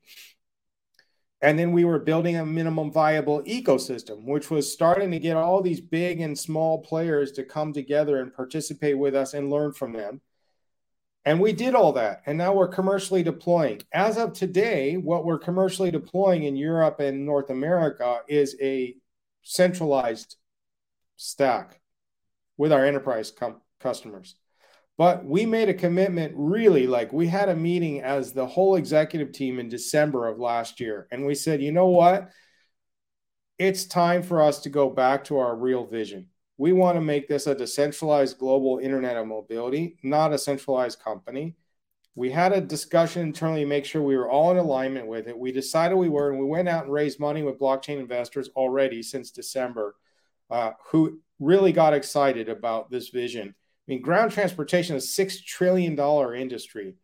And 1.42 1.58
then 1.58 1.72
we 1.72 1.86
were 1.86 2.00
building 2.00 2.36
a 2.36 2.46
minimum 2.46 2.92
viable 2.92 3.42
ecosystem, 3.44 4.26
which 4.26 4.50
was 4.50 4.72
starting 4.72 5.12
to 5.12 5.20
get 5.20 5.38
all 5.38 5.62
these 5.62 5.80
big 5.80 6.20
and 6.20 6.38
small 6.38 6.82
players 6.82 7.32
to 7.34 7.44
come 7.44 7.72
together 7.72 8.20
and 8.20 8.34
participate 8.34 8.98
with 8.98 9.16
us 9.16 9.34
and 9.34 9.50
learn 9.50 9.72
from 9.72 9.94
them. 9.94 10.20
And 11.26 11.40
we 11.40 11.54
did 11.54 11.76
all 11.76 11.94
that. 11.94 12.22
And 12.26 12.38
now 12.38 12.54
we're 12.54 12.70
commercially 12.70 13.24
deploying. 13.24 13.82
As 13.94 14.18
of 14.18 14.34
today, 14.34 14.96
what 14.96 15.26
we're 15.26 15.40
commercially 15.40 15.92
deploying 15.92 16.44
in 16.44 16.56
Europe 16.56 17.00
and 17.00 17.26
North 17.26 17.50
America 17.50 18.22
is 18.28 18.56
a 18.62 18.96
centralized 19.44 20.38
stack 21.18 21.82
with 22.58 22.72
our 22.72 22.86
enterprise 22.86 23.32
com- 23.32 23.62
customers. 23.80 24.36
But 24.98 25.26
we 25.26 25.46
made 25.46 25.70
a 25.70 25.74
commitment 25.74 26.34
really 26.36 26.86
like 26.88 27.14
we 27.14 27.28
had 27.28 27.48
a 27.48 27.56
meeting 27.56 28.02
as 28.02 28.34
the 28.34 28.48
whole 28.48 28.76
executive 28.76 29.32
team 29.32 29.60
in 29.60 29.70
December 29.70 30.28
of 30.28 30.40
last 30.40 30.80
year. 30.80 31.08
And 31.12 31.26
we 31.26 31.36
said, 31.36 31.62
you 31.62 31.72
know 31.72 31.88
what? 31.88 32.30
It's 33.58 33.86
time 33.86 34.24
for 34.24 34.42
us 34.42 34.60
to 34.62 34.70
go 34.70 34.90
back 34.90 35.26
to 35.26 35.38
our 35.38 35.56
real 35.56 35.86
vision 35.86 36.28
we 36.60 36.74
want 36.74 36.98
to 36.98 37.02
make 37.02 37.30
this 37.30 37.48
a 37.48 37.56
decentralized 37.56 38.38
global 38.38 38.80
internet 38.80 39.16
of 39.16 39.26
mobility, 39.26 39.98
not 40.04 40.34
a 40.34 40.38
centralized 40.38 41.00
company. 41.00 41.56
We 42.16 42.32
had 42.32 42.52
a 42.52 42.60
discussion 42.60 43.22
internally 43.22 43.62
to 43.62 43.66
make 43.66 43.86
sure 43.86 44.02
we 44.02 44.18
were 44.18 44.30
all 44.30 44.52
in 44.52 44.58
alignment 44.58 45.08
with 45.08 45.30
it. 45.30 45.40
We 45.40 45.54
decided 45.54 45.96
we 45.96 46.10
were, 46.10 46.32
and 46.32 46.38
we 46.38 46.46
went 46.46 46.68
out 46.68 46.84
and 46.84 46.92
raised 46.92 47.18
money 47.18 47.44
with 47.44 47.62
blockchain 47.62 47.98
investors 47.98 48.50
already 48.58 49.02
since 49.02 49.32
December, 49.32 49.96
uh, 50.50 50.72
who 50.92 51.22
really 51.40 51.72
got 51.72 51.94
excited 51.94 52.50
about 52.50 52.92
this 52.92 53.08
vision. 53.08 53.48
I 53.48 53.84
mean, 53.88 54.02
ground 54.02 54.34
transportation 54.34 54.98
is 54.98 55.18
a 55.18 55.26
$6 55.26 55.46
trillion 55.46 55.98
industry. 56.36 56.96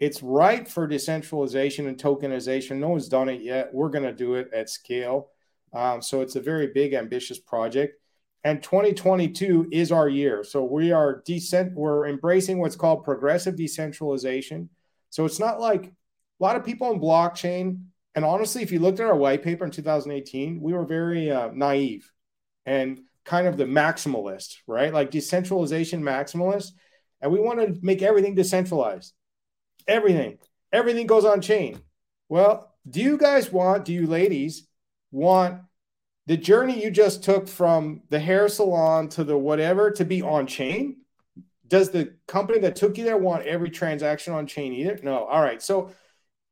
It's 0.00 0.24
ripe 0.24 0.66
for 0.66 0.88
decentralization 0.88 1.86
and 1.86 1.96
tokenization. 1.96 2.78
No 2.78 2.88
one's 2.88 3.08
done 3.08 3.28
it 3.28 3.42
yet. 3.42 3.72
We're 3.72 3.90
going 3.90 4.06
to 4.06 4.12
do 4.12 4.34
it 4.34 4.52
at 4.52 4.68
scale. 4.68 5.28
Um, 5.72 6.02
so 6.02 6.20
it's 6.20 6.34
a 6.34 6.40
very 6.40 6.72
big, 6.74 6.94
ambitious 6.94 7.38
project 7.38 8.01
and 8.44 8.62
2022 8.62 9.68
is 9.70 9.92
our 9.92 10.08
year. 10.08 10.42
So 10.42 10.64
we 10.64 10.90
are 10.90 11.22
decent. 11.24 11.74
We're 11.74 12.08
embracing 12.08 12.58
what's 12.58 12.76
called 12.76 13.04
progressive 13.04 13.56
decentralization. 13.56 14.68
So 15.10 15.24
it's 15.24 15.38
not 15.38 15.60
like 15.60 15.86
a 15.86 15.92
lot 16.40 16.56
of 16.56 16.64
people 16.64 16.90
in 16.90 17.00
blockchain. 17.00 17.84
And 18.14 18.24
honestly, 18.24 18.62
if 18.62 18.72
you 18.72 18.80
looked 18.80 19.00
at 19.00 19.06
our 19.06 19.16
white 19.16 19.42
paper 19.42 19.64
in 19.64 19.70
2018, 19.70 20.60
we 20.60 20.72
were 20.72 20.84
very 20.84 21.30
uh, 21.30 21.50
naive 21.52 22.10
and 22.66 23.00
kind 23.24 23.46
of 23.46 23.56
the 23.56 23.64
maximalist, 23.64 24.56
right? 24.66 24.92
Like 24.92 25.10
decentralization 25.10 26.02
maximalist. 26.02 26.72
And 27.20 27.30
we 27.30 27.38
want 27.38 27.60
to 27.60 27.78
make 27.80 28.02
everything 28.02 28.34
decentralized. 28.34 29.12
Everything, 29.86 30.38
everything 30.72 31.06
goes 31.06 31.24
on 31.24 31.40
chain. 31.40 31.80
Well, 32.28 32.74
do 32.88 33.00
you 33.00 33.16
guys 33.16 33.52
want, 33.52 33.84
do 33.84 33.92
you 33.92 34.06
ladies 34.06 34.66
want 35.12 35.60
the 36.26 36.36
journey 36.36 36.82
you 36.82 36.90
just 36.90 37.24
took 37.24 37.48
from 37.48 38.02
the 38.08 38.20
hair 38.20 38.48
salon 38.48 39.08
to 39.10 39.24
the 39.24 39.36
whatever 39.36 39.90
to 39.90 40.04
be 40.04 40.22
on 40.22 40.46
chain 40.46 40.96
does 41.72 41.88
the 41.88 42.12
company 42.26 42.58
that 42.58 42.76
took 42.76 42.98
you 42.98 43.04
there 43.04 43.16
want 43.16 43.46
every 43.46 43.70
transaction 43.70 44.34
on 44.34 44.46
chain 44.46 44.74
either? 44.74 44.98
No. 45.02 45.24
All 45.24 45.40
right. 45.40 45.62
So 45.62 45.90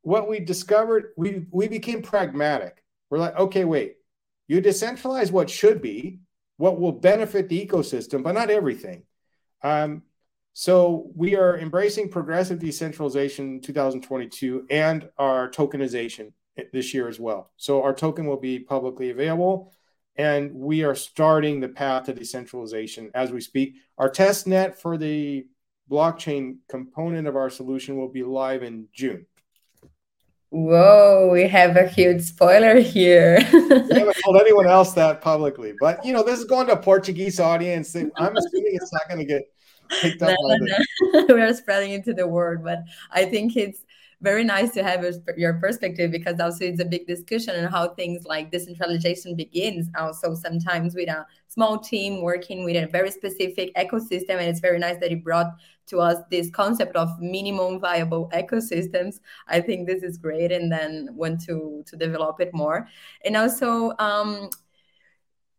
what 0.00 0.26
we 0.26 0.40
discovered 0.40 1.12
we 1.14 1.44
we 1.50 1.68
became 1.68 2.00
pragmatic. 2.00 2.82
We're 3.10 3.18
like 3.18 3.36
okay 3.36 3.66
wait. 3.66 3.96
You 4.48 4.62
decentralize 4.62 5.30
what 5.30 5.50
should 5.50 5.82
be 5.82 6.20
what 6.56 6.80
will 6.80 6.92
benefit 6.92 7.50
the 7.50 7.66
ecosystem, 7.66 8.22
but 8.22 8.32
not 8.32 8.50
everything. 8.50 9.02
Um, 9.62 10.02
so 10.54 11.10
we 11.14 11.36
are 11.36 11.58
embracing 11.58 12.08
progressive 12.08 12.58
decentralization 12.58 13.60
2022 13.60 14.66
and 14.70 15.08
our 15.18 15.50
tokenization 15.50 16.32
this 16.72 16.92
year 16.92 17.08
as 17.08 17.18
well. 17.18 17.50
So 17.56 17.82
our 17.82 17.94
token 17.94 18.26
will 18.26 18.40
be 18.40 18.58
publicly 18.58 19.10
available 19.10 19.72
and 20.16 20.52
we 20.54 20.84
are 20.84 20.94
starting 20.94 21.60
the 21.60 21.68
path 21.68 22.04
to 22.06 22.12
decentralization 22.12 23.10
as 23.14 23.30
we 23.30 23.40
speak. 23.40 23.76
Our 23.96 24.10
test 24.10 24.46
net 24.46 24.80
for 24.80 24.98
the 24.98 25.46
blockchain 25.90 26.58
component 26.68 27.26
of 27.26 27.36
our 27.36 27.50
solution 27.50 27.96
will 27.96 28.08
be 28.08 28.22
live 28.22 28.62
in 28.62 28.88
June. 28.92 29.26
Whoa, 30.50 31.30
we 31.32 31.46
have 31.46 31.76
a 31.76 31.86
huge 31.86 32.22
spoiler 32.22 32.80
here. 32.80 33.38
I 33.40 33.44
haven't 33.44 34.16
told 34.24 34.36
anyone 34.40 34.66
else 34.66 34.92
that 34.94 35.20
publicly, 35.20 35.74
but 35.80 36.04
you 36.04 36.12
know, 36.12 36.24
this 36.24 36.40
is 36.40 36.44
going 36.44 36.66
to 36.66 36.72
a 36.72 36.76
Portuguese 36.76 37.38
audience. 37.38 37.94
I'm 37.94 38.36
assuming 38.36 38.72
it's 38.72 38.92
not 38.92 39.08
going 39.08 39.20
to 39.20 39.24
get 39.24 39.42
picked 40.00 40.22
up. 40.22 40.36
No, 40.40 40.56
no. 41.12 41.26
we 41.34 41.40
are 41.40 41.54
spreading 41.54 41.92
into 41.92 42.12
the 42.12 42.26
world, 42.26 42.64
but 42.64 42.80
I 43.12 43.26
think 43.26 43.56
it's 43.56 43.84
very 44.22 44.44
nice 44.44 44.70
to 44.72 44.82
have 44.82 45.04
your 45.36 45.54
perspective 45.54 46.10
because 46.10 46.38
also 46.40 46.64
it's 46.64 46.80
a 46.80 46.84
big 46.84 47.06
discussion 47.06 47.56
on 47.56 47.70
how 47.70 47.88
things 47.94 48.24
like 48.26 48.50
decentralization 48.50 49.34
begins. 49.34 49.88
Also 49.98 50.34
sometimes 50.34 50.94
with 50.94 51.08
a 51.08 51.26
small 51.48 51.78
team 51.78 52.20
working 52.20 52.64
with 52.64 52.76
a 52.76 52.86
very 52.86 53.10
specific 53.10 53.74
ecosystem 53.76 54.36
and 54.36 54.42
it's 54.42 54.60
very 54.60 54.78
nice 54.78 54.98
that 55.00 55.10
you 55.10 55.16
brought 55.16 55.46
to 55.86 56.00
us 56.00 56.18
this 56.30 56.50
concept 56.50 56.96
of 56.96 57.08
minimum 57.18 57.80
viable 57.80 58.28
ecosystems. 58.34 59.20
I 59.48 59.60
think 59.60 59.86
this 59.86 60.02
is 60.02 60.18
great 60.18 60.52
and 60.52 60.70
then 60.70 61.08
want 61.12 61.40
to 61.46 61.82
to 61.86 61.96
develop 61.96 62.40
it 62.40 62.52
more. 62.52 62.88
And 63.24 63.36
also 63.36 63.92
um, 63.98 64.50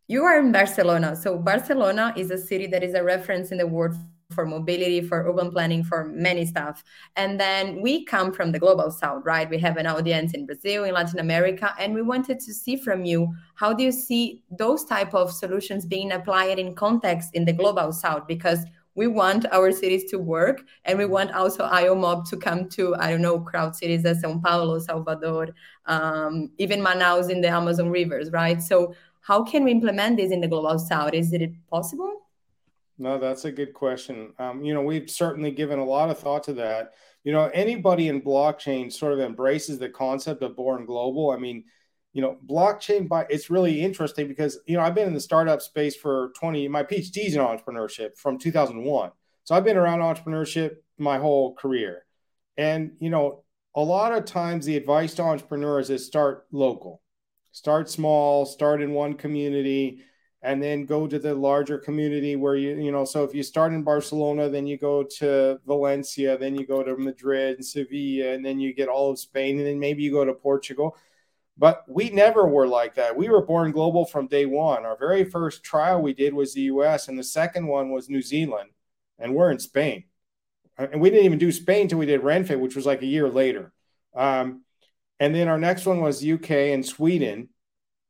you 0.08 0.24
are 0.24 0.40
in 0.40 0.52
barcelona. 0.52 1.16
So 1.16 1.38
barcelona 1.38 2.14
is 2.16 2.30
a 2.30 2.38
city 2.38 2.68
that 2.68 2.84
is 2.84 2.94
a 2.94 3.04
reference 3.04 3.52
in 3.52 3.58
the 3.58 3.68
world 3.68 3.96
for 4.32 4.46
mobility, 4.46 5.02
for 5.02 5.30
urban 5.30 5.52
planning, 5.52 5.84
for 5.84 6.06
many 6.06 6.46
stuff. 6.46 6.84
And 7.16 7.40
then 7.40 7.82
we 7.82 8.06
come 8.06 8.32
from 8.32 8.52
the 8.52 8.60
global 8.60 8.92
south, 8.92 9.24
right? 9.26 9.50
We 9.50 9.60
have 9.60 9.78
an 9.78 9.88
audience 9.88 10.34
in 10.34 10.46
Brazil, 10.46 10.84
in 10.86 10.94
Latin 10.94 11.20
America, 11.20 11.74
and 11.80 11.94
we 11.94 12.02
wanted 12.02 12.40
to 12.40 12.54
see 12.54 12.76
from 12.76 13.06
you 13.06 13.34
how 13.56 13.74
do 13.74 13.84
you 13.84 13.92
see 13.92 14.42
those 14.50 14.86
type 14.86 15.14
of 15.14 15.32
solutions 15.32 15.86
being 15.86 16.12
applied 16.12 16.60
in 16.60 16.76
context 16.76 17.30
in 17.34 17.46
the 17.46 17.54
global 17.54 17.92
south? 17.92 18.28
Because 18.28 18.66
we 18.96 19.08
want 19.08 19.46
our 19.52 19.72
cities 19.72 20.06
to 20.12 20.18
work 20.18 20.64
and 20.86 20.98
we 20.98 21.06
want 21.06 21.32
also 21.32 21.64
Iomob 21.64 22.30
to 22.30 22.38
come 22.38 22.68
to, 22.70 22.96
I 22.96 23.12
don't 23.12 23.22
know, 23.22 23.40
crowd 23.40 23.76
cities 23.76 24.04
as 24.06 24.22
Sao 24.22 24.38
Paulo, 24.44 24.80
Salvador, 24.80 25.50
um, 25.86 26.52
even 26.58 26.82
Manaus 26.82 27.30
in 27.30 27.42
the 27.42 27.48
Amazon 27.48 27.90
rivers, 27.90 28.32
right? 28.32 28.62
So 28.62 28.94
how 29.22 29.44
can 29.44 29.64
we 29.64 29.72
implement 29.72 30.18
this 30.18 30.32
in 30.32 30.42
the 30.42 30.48
global 30.48 30.78
south? 30.78 31.14
Is 31.14 31.32
it 31.32 31.52
possible? 31.70 32.22
No, 33.02 33.18
that's 33.18 33.46
a 33.46 33.52
good 33.52 33.74
question. 33.74 34.32
Um, 34.38 34.64
you 34.64 34.76
know, 34.76 34.84
we've 34.84 35.10
certainly 35.10 35.50
given 35.50 35.80
a 35.80 35.84
lot 35.84 36.12
of 36.12 36.20
thought 36.20 36.44
to 36.44 36.54
that. 36.54 36.92
You 37.24 37.32
know, 37.32 37.50
anybody 37.52 38.10
in 38.10 38.22
blockchain 38.22 38.94
sort 38.94 39.14
of 39.14 39.20
embraces 39.20 39.80
the 39.80 39.90
concept 39.90 40.44
of 40.44 40.56
born 40.56 40.86
global. 40.86 41.32
I 41.32 41.38
mean, 41.38 41.64
you 42.14 42.22
know, 42.22 42.38
blockchain 42.48 43.08
by 43.10 43.26
it's 43.28 43.50
really 43.50 43.82
interesting 43.82 44.28
because 44.28 44.60
you 44.68 44.78
know 44.78 44.84
I've 44.84 44.94
been 44.94 45.08
in 45.08 45.16
the 45.16 45.20
startup 45.20 45.64
space 45.64 45.96
for 45.96 46.32
20. 46.40 46.68
My 46.68 46.84
PhD's 46.84 47.34
in 47.34 47.42
entrepreneurship 47.42 48.20
from 48.20 48.38
2001, 48.38 49.10
so 49.46 49.56
I've 49.56 49.64
been 49.64 49.78
around 49.78 50.02
entrepreneurship 50.02 50.76
my 51.00 51.18
whole 51.18 51.56
career. 51.56 52.06
And 52.56 52.92
you 53.00 53.10
know, 53.10 53.44
a 53.74 53.82
lot 53.82 54.12
of 54.12 54.26
times 54.26 54.68
the 54.68 54.78
advice 54.78 55.16
to 55.16 55.24
entrepreneurs 55.24 55.90
is 55.90 56.06
start 56.06 56.46
local, 56.52 57.02
start 57.52 57.90
small, 57.90 58.46
start 58.46 58.80
in 58.80 58.92
one 58.92 59.16
community 59.16 60.04
and 60.44 60.62
then 60.62 60.86
go 60.86 61.08
to 61.08 61.20
the 61.20 61.34
larger 61.34 61.78
community 61.78 62.36
where 62.36 62.56
you 62.56 62.76
you 62.76 62.92
know 62.92 63.06
so 63.06 63.24
if 63.24 63.34
you 63.34 63.44
start 63.44 63.74
in 63.74 63.84
barcelona 63.84 64.50
then 64.50 64.66
you 64.66 64.78
go 64.78 65.04
to 65.04 65.60
valencia 65.66 66.38
then 66.38 66.56
you 66.56 66.66
go 66.66 66.84
to 66.84 66.98
madrid 66.98 67.58
and 67.58 67.66
sevilla 67.66 68.34
and 68.34 68.44
then 68.44 68.60
you 68.60 68.74
get 68.74 68.90
all 68.90 69.12
of 69.12 69.20
spain 69.20 69.58
and 69.58 69.68
then 69.68 69.80
maybe 69.80 70.04
you 70.04 70.12
go 70.12 70.26
to 70.26 70.34
portugal. 70.34 70.96
But 71.58 71.84
we 71.88 72.10
never 72.10 72.48
were 72.48 72.66
like 72.66 72.96
that. 72.96 73.16
We 73.16 73.30
were 73.30 73.46
born 73.46 73.72
global 73.72 74.06
from 74.06 74.28
day 74.28 74.46
one. 74.46 74.84
Our 74.84 74.98
very 74.98 75.24
first 75.24 75.64
trial 75.64 76.02
we 76.02 76.14
did 76.14 76.34
was 76.34 76.54
the 76.54 76.64
us 76.64 77.08
and 77.08 77.20
the 77.20 77.24
second 77.24 77.68
one 77.68 77.92
was 77.92 78.10
new 78.10 78.22
zealand 78.22 78.72
and 79.20 79.36
we're 79.36 79.52
in 79.52 79.60
spain. 79.60 80.06
And 80.78 81.00
we 81.00 81.12
didn't 81.12 81.26
even 81.26 81.38
do 81.38 81.52
spain 81.52 81.84
until 81.84 82.00
we 82.00 82.06
did 82.08 82.22
renfe 82.22 82.58
which 82.60 82.76
was 82.76 82.86
like 82.86 83.02
a 83.04 83.06
year 83.06 83.30
later. 83.30 83.74
Um, 84.16 84.64
and 85.20 85.36
then 85.36 85.48
our 85.48 85.60
next 85.60 85.86
one 85.86 86.02
was 86.02 86.26
uk 86.26 86.50
and 86.50 86.84
sweden. 86.84 87.50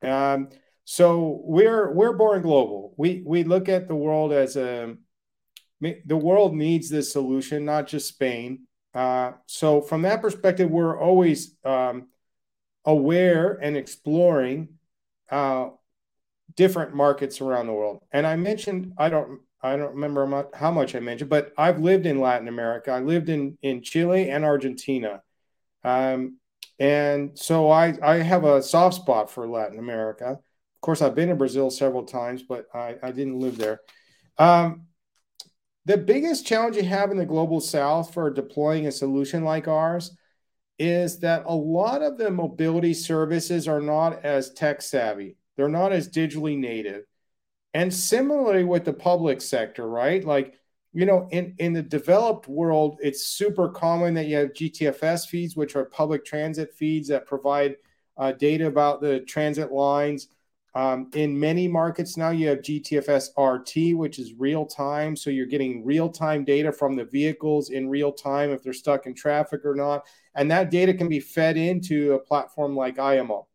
Um, 0.01 0.49
so 0.91 1.39
we're 1.45 1.89
we're 1.93 2.11
born 2.11 2.41
global. 2.41 2.93
We 2.97 3.23
we 3.25 3.45
look 3.45 3.69
at 3.69 3.87
the 3.87 3.95
world 3.95 4.33
as 4.33 4.57
a 4.57 4.97
the 5.79 6.17
world 6.17 6.53
needs 6.53 6.89
this 6.89 7.13
solution, 7.13 7.63
not 7.63 7.87
just 7.87 8.09
Spain. 8.09 8.67
Uh, 8.93 9.31
so 9.45 9.79
from 9.79 10.01
that 10.01 10.21
perspective, 10.21 10.69
we're 10.69 10.99
always 10.99 11.55
um, 11.63 12.09
aware 12.83 13.53
and 13.53 13.77
exploring 13.77 14.67
uh, 15.29 15.69
different 16.57 16.93
markets 16.93 17.39
around 17.39 17.67
the 17.67 17.73
world. 17.73 18.03
And 18.11 18.27
I 18.27 18.35
mentioned 18.35 18.91
I 18.97 19.07
don't 19.07 19.39
I 19.61 19.77
don't 19.77 19.95
remember 19.95 20.49
how 20.53 20.71
much 20.71 20.93
I 20.93 20.99
mentioned, 20.99 21.29
but 21.29 21.53
I've 21.57 21.79
lived 21.79 22.05
in 22.05 22.19
Latin 22.19 22.49
America. 22.49 22.91
I 22.91 22.99
lived 22.99 23.29
in 23.29 23.57
in 23.61 23.81
Chile 23.81 24.29
and 24.29 24.43
Argentina. 24.43 25.21
Um, 25.85 26.37
and 26.79 27.39
so 27.39 27.69
I, 27.71 27.97
I 28.03 28.17
have 28.17 28.43
a 28.43 28.61
soft 28.61 28.95
spot 28.95 29.31
for 29.31 29.47
Latin 29.47 29.79
America. 29.79 30.39
Of 30.81 30.85
course, 30.85 31.03
I've 31.03 31.13
been 31.13 31.29
in 31.29 31.37
Brazil 31.37 31.69
several 31.69 32.05
times, 32.05 32.41
but 32.41 32.65
I, 32.73 32.95
I 33.03 33.11
didn't 33.11 33.39
live 33.39 33.55
there. 33.55 33.81
Um, 34.39 34.87
the 35.85 35.95
biggest 35.95 36.47
challenge 36.47 36.75
you 36.75 36.81
have 36.85 37.11
in 37.11 37.17
the 37.17 37.25
global 37.25 37.61
south 37.61 38.15
for 38.15 38.31
deploying 38.31 38.87
a 38.87 38.91
solution 38.91 39.43
like 39.43 39.67
ours 39.67 40.17
is 40.79 41.19
that 41.19 41.43
a 41.45 41.53
lot 41.53 42.01
of 42.01 42.17
the 42.17 42.31
mobility 42.31 42.95
services 42.95 43.67
are 43.67 43.79
not 43.79 44.25
as 44.25 44.53
tech 44.53 44.81
savvy, 44.81 45.37
they're 45.55 45.69
not 45.69 45.93
as 45.93 46.09
digitally 46.09 46.57
native. 46.57 47.03
And 47.75 47.93
similarly 47.93 48.63
with 48.63 48.83
the 48.83 48.93
public 48.93 49.39
sector, 49.39 49.87
right? 49.87 50.25
Like, 50.25 50.55
you 50.93 51.05
know, 51.05 51.27
in, 51.29 51.53
in 51.59 51.73
the 51.73 51.83
developed 51.83 52.47
world, 52.47 52.97
it's 53.03 53.27
super 53.27 53.69
common 53.69 54.15
that 54.15 54.25
you 54.25 54.37
have 54.37 54.53
GTFS 54.53 55.27
feeds, 55.27 55.55
which 55.55 55.75
are 55.75 55.85
public 55.85 56.25
transit 56.25 56.73
feeds 56.73 57.09
that 57.09 57.27
provide 57.27 57.75
uh, 58.17 58.31
data 58.31 58.65
about 58.65 58.99
the 58.99 59.19
transit 59.19 59.71
lines. 59.71 60.27
Um, 60.73 61.09
in 61.13 61.37
many 61.37 61.67
markets 61.67 62.15
now, 62.15 62.29
you 62.29 62.47
have 62.47 62.59
GTFS 62.59 63.29
RT, 63.37 63.97
which 63.97 64.19
is 64.19 64.33
real 64.37 64.65
time. 64.65 65.15
So 65.15 65.29
you're 65.29 65.45
getting 65.45 65.83
real 65.83 66.09
time 66.09 66.45
data 66.45 66.71
from 66.71 66.95
the 66.95 67.03
vehicles 67.03 67.71
in 67.71 67.89
real 67.89 68.11
time 68.11 68.51
if 68.51 68.63
they're 68.63 68.71
stuck 68.71 69.05
in 69.05 69.13
traffic 69.13 69.65
or 69.65 69.75
not. 69.75 70.05
And 70.33 70.49
that 70.51 70.71
data 70.71 70.93
can 70.93 71.09
be 71.09 71.19
fed 71.19 71.57
into 71.57 72.13
a 72.13 72.19
platform 72.19 72.75
like 72.75 72.95
Iomob. 72.97 73.45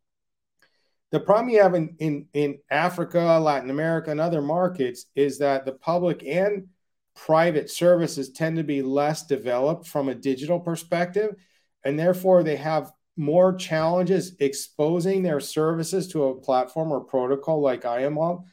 The 1.09 1.19
problem 1.19 1.49
you 1.49 1.61
have 1.61 1.73
in, 1.73 1.95
in, 1.99 2.27
in 2.33 2.59
Africa, 2.69 3.39
Latin 3.41 3.69
America, 3.69 4.11
and 4.11 4.19
other 4.19 4.41
markets 4.41 5.05
is 5.15 5.39
that 5.39 5.65
the 5.65 5.71
public 5.71 6.23
and 6.23 6.67
private 7.15 7.69
services 7.69 8.29
tend 8.29 8.57
to 8.57 8.63
be 8.63 8.83
less 8.83 9.25
developed 9.25 9.87
from 9.87 10.09
a 10.09 10.15
digital 10.15 10.59
perspective. 10.59 11.35
And 11.83 11.97
therefore, 11.97 12.43
they 12.43 12.57
have 12.57 12.91
more 13.17 13.55
challenges 13.55 14.35
exposing 14.39 15.23
their 15.23 15.39
services 15.39 16.07
to 16.09 16.25
a 16.25 16.35
platform 16.35 16.91
or 16.91 17.01
protocol 17.01 17.61
like 17.61 17.83
Iomob 17.83 18.43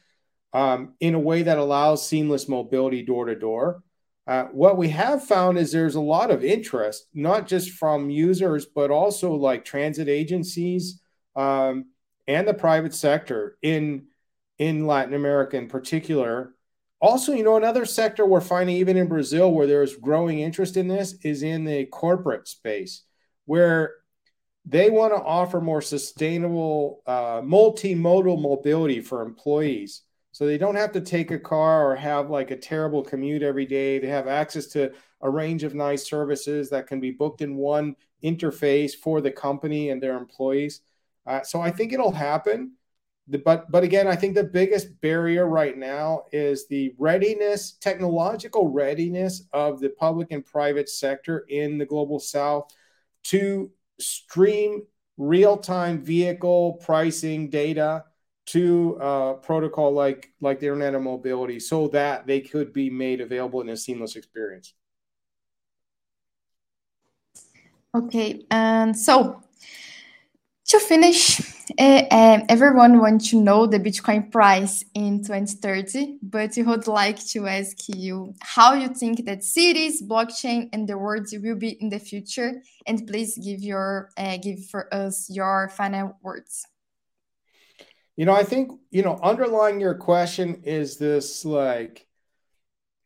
um, 0.53 0.93
in 0.99 1.15
a 1.15 1.19
way 1.19 1.43
that 1.43 1.57
allows 1.57 2.07
seamless 2.07 2.47
mobility 2.47 3.03
door 3.03 3.25
to 3.25 3.35
door. 3.35 3.83
Uh, 4.27 4.45
what 4.45 4.77
we 4.77 4.89
have 4.89 5.23
found 5.23 5.57
is 5.57 5.71
there's 5.71 5.95
a 5.95 6.01
lot 6.01 6.31
of 6.31 6.43
interest, 6.43 7.07
not 7.13 7.47
just 7.47 7.71
from 7.71 8.09
users, 8.09 8.65
but 8.65 8.89
also 8.89 9.33
like 9.33 9.63
transit 9.63 10.09
agencies 10.09 11.01
um, 11.35 11.85
and 12.27 12.47
the 12.47 12.53
private 12.53 12.93
sector 12.93 13.57
in 13.61 14.07
in 14.57 14.87
Latin 14.87 15.13
America 15.13 15.57
in 15.57 15.67
particular. 15.67 16.55
Also, 17.01 17.33
you 17.33 17.43
know, 17.43 17.57
another 17.57 17.85
sector 17.85 18.25
we're 18.25 18.41
finding 18.41 18.77
even 18.77 18.97
in 18.97 19.07
Brazil 19.07 19.51
where 19.51 19.67
there's 19.67 19.97
growing 19.97 20.39
interest 20.39 20.77
in 20.77 20.87
this 20.87 21.13
is 21.23 21.43
in 21.43 21.65
the 21.65 21.85
corporate 21.87 22.47
space, 22.47 23.03
where 23.45 23.93
they 24.65 24.89
want 24.89 25.13
to 25.13 25.21
offer 25.21 25.61
more 25.61 25.81
sustainable 25.81 27.01
uh, 27.05 27.41
multimodal 27.41 28.41
mobility 28.41 28.99
for 28.99 29.21
employees. 29.21 30.01
So 30.31 30.45
they 30.45 30.57
don't 30.57 30.75
have 30.75 30.91
to 30.93 31.01
take 31.01 31.31
a 31.31 31.39
car 31.39 31.89
or 31.89 31.95
have 31.95 32.29
like 32.29 32.51
a 32.51 32.57
terrible 32.57 33.03
commute 33.03 33.43
every 33.43 33.65
day. 33.65 33.99
They 33.99 34.07
have 34.07 34.27
access 34.27 34.65
to 34.67 34.91
a 35.21 35.29
range 35.29 35.63
of 35.63 35.75
nice 35.75 36.03
services 36.03 36.69
that 36.71 36.87
can 36.87 36.99
be 36.99 37.11
booked 37.11 37.41
in 37.41 37.55
one 37.55 37.95
interface 38.23 38.93
for 38.93 39.21
the 39.21 39.31
company 39.31 39.91
and 39.91 40.01
their 40.01 40.17
employees. 40.17 40.81
Uh, 41.25 41.41
so 41.41 41.61
i 41.61 41.71
think 41.71 41.93
it'll 41.93 42.11
happen. 42.11 42.73
But 43.27 43.71
but 43.71 43.83
again 43.83 44.07
i 44.07 44.15
think 44.15 44.35
the 44.35 44.43
biggest 44.43 45.01
barrier 45.01 45.47
right 45.47 45.75
now 45.75 46.25
is 46.31 46.67
the 46.67 46.93
readiness 46.99 47.71
technological 47.79 48.67
readiness 48.67 49.47
of 49.51 49.79
the 49.79 49.89
public 49.89 50.31
and 50.31 50.45
private 50.45 50.89
sector 50.89 51.45
in 51.49 51.79
the 51.79 51.85
global 51.87 52.19
south 52.19 52.71
to 53.23 53.71
stream 53.99 54.83
real 55.17 55.57
time 55.57 56.03
vehicle 56.03 56.73
pricing 56.83 57.49
data 57.49 58.03
to 58.45 58.97
a 59.01 59.35
protocol 59.41 59.91
like 59.91 60.33
like 60.39 60.59
the 60.59 60.67
Internet 60.67 60.95
of 60.95 61.01
Mobility 61.01 61.59
so 61.59 61.87
that 61.89 62.27
they 62.27 62.41
could 62.41 62.73
be 62.73 62.89
made 62.89 63.21
available 63.21 63.61
in 63.61 63.69
a 63.69 63.77
seamless 63.77 64.15
experience. 64.15 64.73
Okay, 67.95 68.45
and 68.51 68.97
so 68.97 69.41
to 70.65 70.79
finish, 70.79 71.41
uh, 71.79 72.39
everyone 72.49 72.99
wants 72.99 73.29
to 73.29 73.41
know 73.41 73.65
the 73.65 73.79
Bitcoin 73.79 74.31
price 74.31 74.83
in 74.93 75.23
2030, 75.23 76.19
but 76.21 76.51
we 76.55 76.63
would 76.63 76.87
like 76.87 77.19
to 77.27 77.47
ask 77.47 77.77
you 77.89 78.33
how 78.41 78.73
you 78.73 78.89
think 78.89 79.25
that 79.25 79.43
cities, 79.43 80.01
blockchain, 80.01 80.69
and 80.73 80.87
the 80.87 80.97
world 80.97 81.27
will 81.31 81.55
be 81.55 81.71
in 81.81 81.89
the 81.89 81.99
future, 81.99 82.61
and 82.85 83.07
please 83.07 83.37
give 83.37 83.61
your 83.61 84.09
uh, 84.17 84.37
give 84.37 84.65
for 84.65 84.93
us 84.93 85.29
your 85.29 85.69
final 85.69 86.17
words. 86.21 86.65
You 88.15 88.25
know, 88.25 88.33
I 88.33 88.43
think 88.43 88.71
you 88.91 89.01
know 89.01 89.19
underlying 89.21 89.79
your 89.79 89.95
question 89.95 90.61
is 90.63 90.97
this 90.97 91.45
like 91.45 92.04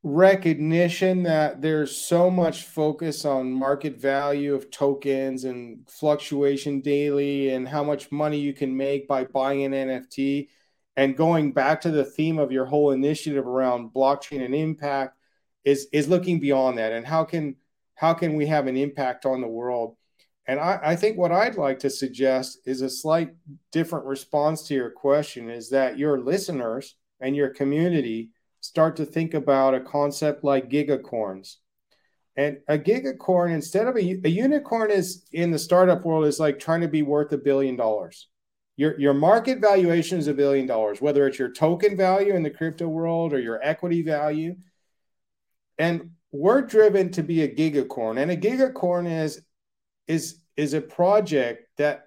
recognition 0.02 1.24
that 1.24 1.62
there's 1.62 1.96
so 1.96 2.30
much 2.32 2.64
focus 2.64 3.26
on 3.26 3.52
market 3.52 3.98
value 3.98 4.56
of 4.56 4.72
tokens 4.72 5.44
and 5.44 5.88
fluctuation 5.90 6.80
daily 6.80 7.50
and 7.50 7.68
how 7.68 7.84
much 7.84 8.12
money 8.12 8.40
you 8.40 8.54
can 8.54 8.76
make 8.76 9.08
by 9.08 9.26
buying 9.26 9.64
an 9.64 9.74
NFT 9.74 10.48
and 10.96 11.18
going 11.18 11.52
back 11.52 11.82
to 11.82 11.92
the 11.92 12.06
theme 12.06 12.40
of 12.40 12.52
your 12.52 12.66
whole 12.66 12.92
initiative 12.92 13.46
around 13.46 13.94
blockchain 13.94 14.44
and 14.44 14.56
impact 14.56 15.18
is 15.66 15.88
is 15.92 16.08
looking 16.08 16.40
beyond 16.40 16.78
that 16.78 16.94
and 16.94 17.06
how 17.06 17.26
can 17.26 17.56
how 18.00 18.14
can 18.14 18.36
we 18.36 18.46
have 18.48 18.68
an 18.68 18.78
impact 18.78 19.26
on 19.26 19.42
the 19.42 19.48
world? 19.48 19.98
And 20.48 20.58
I, 20.58 20.80
I 20.82 20.96
think 20.96 21.18
what 21.18 21.34
I'd 21.34 21.58
like 21.58 21.80
to 21.80 21.90
suggest 21.90 22.60
is 22.66 22.82
a 22.82 22.90
slight 22.90 23.36
different 23.74 24.06
response 24.06 24.64
to 24.64 24.74
your 24.74 24.90
question 24.90 25.50
is 25.50 25.70
that 25.72 26.00
your 26.00 26.22
listeners 26.22 26.96
and 27.20 27.36
your 27.36 27.50
community 27.50 28.30
start 28.62 28.96
to 28.98 29.06
think 29.06 29.34
about 29.34 29.76
a 29.76 29.80
concept 29.80 30.44
like 30.44 30.70
gigacorns. 30.70 31.56
And 32.36 32.60
a 32.68 32.78
gigacorn, 32.78 33.52
instead 33.54 33.88
of 33.88 33.96
a, 33.98 34.22
a 34.24 34.30
unicorn, 34.30 34.92
is 34.92 35.26
in 35.32 35.52
the 35.52 35.60
startup 35.60 36.06
world 36.06 36.26
is 36.26 36.40
like 36.40 36.60
trying 36.60 36.82
to 36.82 36.88
be 36.88 37.02
worth 37.02 37.32
a 37.34 37.38
billion 37.38 37.76
dollars. 37.76 38.28
Your, 38.78 38.98
your 38.98 39.14
market 39.14 39.60
valuation 39.60 40.20
is 40.20 40.28
a 40.28 40.34
billion 40.34 40.66
dollars, 40.66 41.02
whether 41.02 41.28
it's 41.28 41.38
your 41.38 41.52
token 41.52 41.98
value 41.98 42.34
in 42.34 42.44
the 42.44 42.50
crypto 42.50 42.88
world 42.88 43.34
or 43.34 43.40
your 43.40 43.62
equity 43.62 44.04
value. 44.04 44.56
And 45.78 46.12
we're 46.32 46.62
driven 46.62 47.12
to 47.12 47.24
be 47.24 47.42
a 47.42 47.54
gigacorn. 47.54 48.18
And 48.22 48.32
a 48.32 48.38
gigacorn 48.38 49.24
is 49.24 49.42
is 50.08 50.40
is 50.56 50.74
a 50.74 50.82
project 50.82 51.68
that 51.78 52.06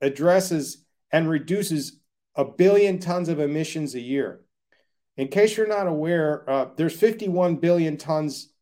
addresses 0.00 0.84
and 1.12 1.28
reduces 1.28 1.98
a 2.36 2.44
billion 2.44 2.98
tons 2.98 3.28
of 3.28 3.40
emissions 3.40 3.94
a 3.94 4.00
year. 4.00 4.42
In 5.16 5.28
case 5.28 5.56
you're 5.56 5.66
not 5.66 5.86
aware, 5.86 6.48
uh, 6.48 6.66
there's 6.76 6.94
51 6.94 7.56
billion 7.56 7.96
tons 7.96 8.52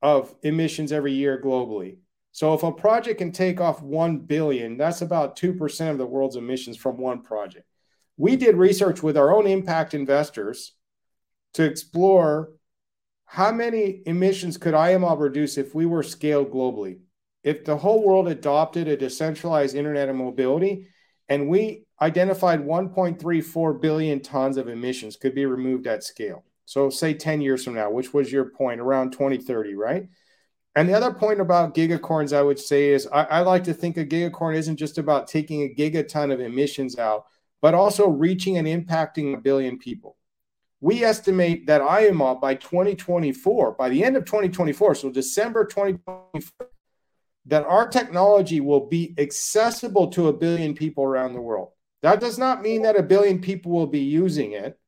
of 0.00 0.34
emissions 0.42 0.90
every 0.92 1.12
year 1.12 1.40
globally. 1.42 1.98
So 2.32 2.54
if 2.54 2.62
a 2.62 2.72
project 2.72 3.18
can 3.18 3.30
take 3.30 3.60
off 3.60 3.82
1 3.82 4.20
billion, 4.20 4.76
that's 4.76 5.02
about 5.02 5.36
2% 5.36 5.90
of 5.90 5.98
the 5.98 6.06
world's 6.06 6.36
emissions 6.36 6.76
from 6.76 6.96
one 6.96 7.22
project. 7.22 7.66
We 8.16 8.36
did 8.36 8.56
research 8.56 9.02
with 9.02 9.16
our 9.16 9.34
own 9.34 9.46
impact 9.46 9.94
investors 9.94 10.72
to 11.54 11.62
explore 11.62 12.52
how 13.26 13.52
many 13.52 14.02
emissions 14.06 14.56
could 14.56 14.74
Iomob 14.74 15.20
reduce 15.20 15.56
if 15.56 15.74
we 15.74 15.86
were 15.86 16.02
scaled 16.02 16.50
globally. 16.50 16.98
If 17.44 17.64
the 17.64 17.76
whole 17.76 18.02
world 18.02 18.28
adopted 18.28 18.88
a 18.88 18.96
decentralized 18.96 19.74
internet 19.74 20.08
of 20.08 20.16
mobility 20.16 20.88
and 21.28 21.48
we 21.48 21.86
identified 22.02 22.66
1.34 22.66 23.80
billion 23.80 24.20
tons 24.20 24.56
of 24.56 24.68
emissions 24.68 25.16
could 25.16 25.34
be 25.34 25.46
removed 25.46 25.86
at 25.86 26.02
scale. 26.02 26.44
So, 26.64 26.90
say 26.90 27.14
10 27.14 27.40
years 27.40 27.64
from 27.64 27.74
now, 27.74 27.90
which 27.90 28.12
was 28.12 28.32
your 28.32 28.46
point 28.46 28.80
around 28.80 29.12
2030, 29.12 29.74
right? 29.74 30.08
And 30.74 30.88
the 30.88 30.94
other 30.94 31.12
point 31.12 31.40
about 31.40 31.74
gigacorns, 31.74 32.36
I 32.36 32.42
would 32.42 32.58
say, 32.58 32.88
is 32.88 33.06
I, 33.12 33.24
I, 33.24 33.40
like 33.40 33.64
to 33.64 33.74
think 33.74 33.96
a 33.96 34.06
gigacorn 34.06 34.56
isn't 34.56 34.78
just 34.78 34.96
about 34.96 35.28
taking 35.28 35.62
a 35.62 35.74
gigaton 35.74 36.32
of 36.32 36.40
emissions 36.40 36.98
out, 36.98 37.26
but 37.60 37.74
also 37.74 38.08
reaching 38.08 38.56
and 38.56 38.66
impacting 38.66 39.34
a 39.34 39.40
billion 39.40 39.78
people. 39.78 40.16
We 40.80 41.04
estimate 41.04 41.66
that 41.66 41.82
Iomob 41.82 42.40
by 42.40 42.54
2024, 42.54 43.72
by 43.72 43.88
the 43.90 44.02
end 44.02 44.16
of 44.16 44.24
2024, 44.24 44.94
so 44.94 45.10
December 45.10 45.66
2024, 45.66 46.68
that 47.46 47.64
our 47.64 47.86
technology 47.86 48.60
will 48.60 48.88
be 48.88 49.14
accessible 49.18 50.08
to 50.08 50.28
a 50.28 50.32
billion 50.32 50.74
people 50.74 51.04
around 51.04 51.34
the 51.34 51.40
world. 51.40 51.72
That 52.02 52.20
does 52.20 52.38
not 52.38 52.62
mean 52.62 52.82
that 52.82 52.98
a 52.98 53.02
billion 53.02 53.40
people 53.40 53.72
will 53.72 53.86
be 53.86 54.00
using 54.00 54.52
it. 54.52 54.78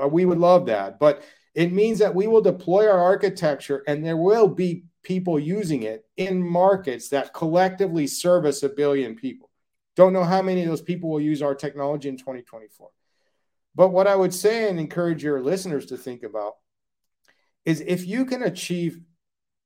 Uh, 0.00 0.08
we 0.08 0.24
would 0.24 0.38
love 0.38 0.66
that. 0.66 0.98
But 0.98 1.22
it 1.54 1.72
means 1.72 2.00
that 2.00 2.14
we 2.14 2.26
will 2.26 2.40
deploy 2.40 2.88
our 2.88 3.00
architecture 3.00 3.84
and 3.86 4.04
there 4.04 4.16
will 4.16 4.48
be 4.48 4.84
people 5.04 5.38
using 5.38 5.84
it 5.84 6.04
in 6.16 6.42
markets 6.42 7.10
that 7.10 7.32
collectively 7.32 8.06
service 8.06 8.62
a 8.62 8.68
billion 8.68 9.14
people. 9.14 9.50
Don't 9.94 10.12
know 10.12 10.24
how 10.24 10.42
many 10.42 10.62
of 10.62 10.68
those 10.68 10.82
people 10.82 11.10
will 11.10 11.20
use 11.20 11.42
our 11.42 11.54
technology 11.54 12.08
in 12.08 12.16
2024. 12.16 12.90
But 13.76 13.90
what 13.90 14.08
I 14.08 14.16
would 14.16 14.34
say 14.34 14.68
and 14.68 14.80
encourage 14.80 15.22
your 15.22 15.40
listeners 15.40 15.86
to 15.86 15.96
think 15.96 16.24
about 16.24 16.54
is 17.64 17.80
if 17.80 18.06
you 18.06 18.24
can 18.24 18.42
achieve 18.42 19.00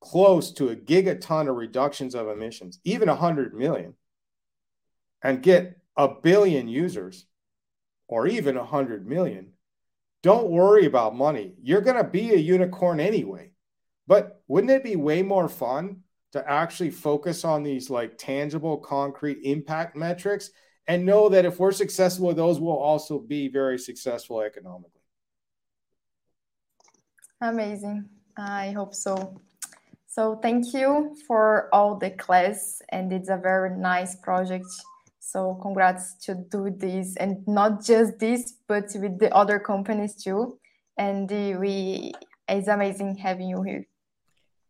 close 0.00 0.52
to 0.52 0.68
a 0.68 0.76
gigaton 0.76 1.48
of 1.48 1.56
reductions 1.56 2.14
of 2.14 2.28
emissions, 2.28 2.78
even 2.84 3.08
100 3.08 3.54
million, 3.54 3.94
and 5.22 5.42
get 5.42 5.77
a 5.98 6.08
billion 6.08 6.68
users 6.68 7.26
or 8.06 8.26
even 8.26 8.56
a 8.56 8.60
100 8.60 9.06
million, 9.06 9.52
don't 10.22 10.48
worry 10.48 10.86
about 10.86 11.14
money. 11.14 11.54
You're 11.62 11.82
going 11.82 11.96
to 11.96 12.08
be 12.08 12.30
a 12.30 12.36
unicorn 12.38 13.00
anyway. 13.00 13.52
But 14.06 14.40
wouldn't 14.48 14.70
it 14.70 14.82
be 14.82 14.96
way 14.96 15.22
more 15.22 15.48
fun 15.48 15.98
to 16.32 16.50
actually 16.50 16.90
focus 16.90 17.44
on 17.44 17.62
these 17.62 17.90
like 17.90 18.16
tangible, 18.16 18.78
concrete 18.78 19.40
impact 19.42 19.96
metrics 19.96 20.50
and 20.86 21.04
know 21.04 21.28
that 21.28 21.44
if 21.44 21.58
we're 21.58 21.72
successful 21.72 22.32
those, 22.32 22.58
we'll 22.58 22.78
also 22.78 23.18
be 23.18 23.48
very 23.48 23.78
successful 23.78 24.40
economically? 24.40 25.02
Amazing. 27.42 28.08
I 28.38 28.70
hope 28.70 28.94
so. 28.94 29.38
So 30.06 30.36
thank 30.36 30.72
you 30.72 31.14
for 31.26 31.68
all 31.72 31.96
the 31.96 32.10
class, 32.10 32.80
and 32.88 33.12
it's 33.12 33.28
a 33.28 33.36
very 33.36 33.76
nice 33.76 34.16
project. 34.16 34.66
So 35.30 35.58
congrats 35.60 36.14
to 36.24 36.34
do 36.34 36.70
this, 36.74 37.14
and 37.16 37.46
not 37.46 37.84
just 37.84 38.18
this, 38.18 38.54
but 38.66 38.84
with 38.94 39.18
the 39.18 39.30
other 39.34 39.58
companies 39.58 40.14
too. 40.14 40.58
And 40.96 41.28
we, 41.60 42.14
it's 42.48 42.66
amazing 42.66 43.16
having 43.16 43.50
you 43.50 43.62
here. 43.62 43.86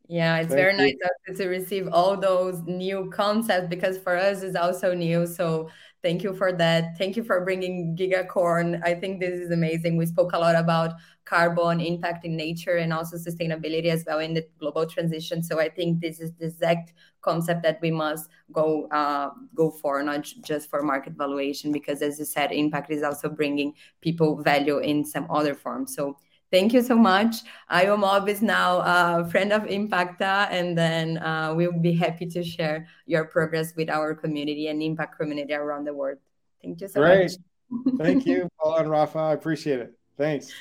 Yeah, 0.08 0.38
it's 0.38 0.48
Thank 0.48 0.58
very 0.58 0.72
you. 0.90 0.98
nice 1.28 1.38
to 1.38 1.46
receive 1.46 1.88
all 1.92 2.16
those 2.16 2.60
new 2.62 3.08
concepts 3.10 3.68
because 3.68 3.98
for 3.98 4.16
us 4.16 4.42
it's 4.42 4.56
also 4.56 4.94
new. 4.94 5.28
So 5.28 5.70
thank 6.02 6.22
you 6.22 6.34
for 6.34 6.52
that. 6.52 6.96
Thank 6.96 7.16
you 7.16 7.24
for 7.24 7.44
bringing 7.44 7.96
Gigacorn. 7.96 8.80
I 8.84 8.94
think 8.94 9.20
this 9.20 9.38
is 9.40 9.50
amazing. 9.50 9.96
We 9.96 10.06
spoke 10.06 10.32
a 10.32 10.38
lot 10.38 10.54
about 10.54 10.94
carbon 11.24 11.80
impact 11.80 12.24
in 12.24 12.36
nature 12.36 12.76
and 12.76 12.92
also 12.92 13.16
sustainability 13.16 13.86
as 13.86 14.04
well 14.06 14.18
in 14.18 14.34
the 14.34 14.46
global 14.58 14.86
transition. 14.86 15.42
So 15.42 15.60
I 15.60 15.68
think 15.68 16.00
this 16.00 16.20
is 16.20 16.32
the 16.38 16.46
exact 16.46 16.92
concept 17.20 17.62
that 17.64 17.78
we 17.82 17.90
must 17.90 18.30
go 18.52 18.86
uh, 18.88 19.30
go 19.54 19.70
for, 19.70 20.02
not 20.02 20.26
just 20.42 20.70
for 20.70 20.82
market 20.82 21.14
valuation, 21.14 21.72
because 21.72 22.00
as 22.00 22.18
you 22.18 22.24
said, 22.24 22.52
impact 22.52 22.90
is 22.90 23.02
also 23.02 23.28
bringing 23.28 23.74
people 24.00 24.42
value 24.42 24.78
in 24.78 25.04
some 25.04 25.26
other 25.30 25.54
form. 25.54 25.86
So 25.86 26.16
thank 26.50 26.72
you 26.72 26.82
so 26.82 26.96
much. 26.96 27.36
Iomob 27.70 28.28
is 28.28 28.42
now 28.42 28.80
a 28.80 29.28
friend 29.28 29.52
of 29.52 29.62
Impacta, 29.62 30.48
and 30.50 30.76
then 30.76 31.18
uh, 31.18 31.54
we'll 31.54 31.72
be 31.72 31.92
happy 31.92 32.26
to 32.26 32.42
share 32.42 32.88
your 33.06 33.24
progress 33.24 33.74
with 33.76 33.90
our 33.90 34.14
community 34.14 34.68
and 34.68 34.82
impact 34.82 35.18
community 35.18 35.54
around 35.54 35.84
the 35.84 35.94
world. 35.94 36.18
Thank 36.62 36.80
you 36.80 36.88
so 36.88 37.00
Great. 37.00 37.32
much. 37.70 37.98
Thank 37.98 38.26
you, 38.26 38.48
Paul 38.60 38.78
and 38.78 38.90
Rafa. 38.90 39.18
I 39.18 39.32
appreciate 39.32 39.80
it. 39.80 39.92
Thanks. 40.16 40.52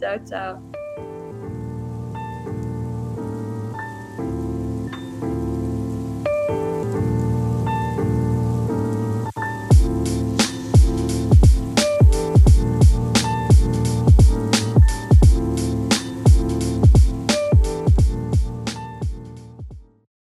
Ciao, 0.00 0.18
ciao. 0.18 0.83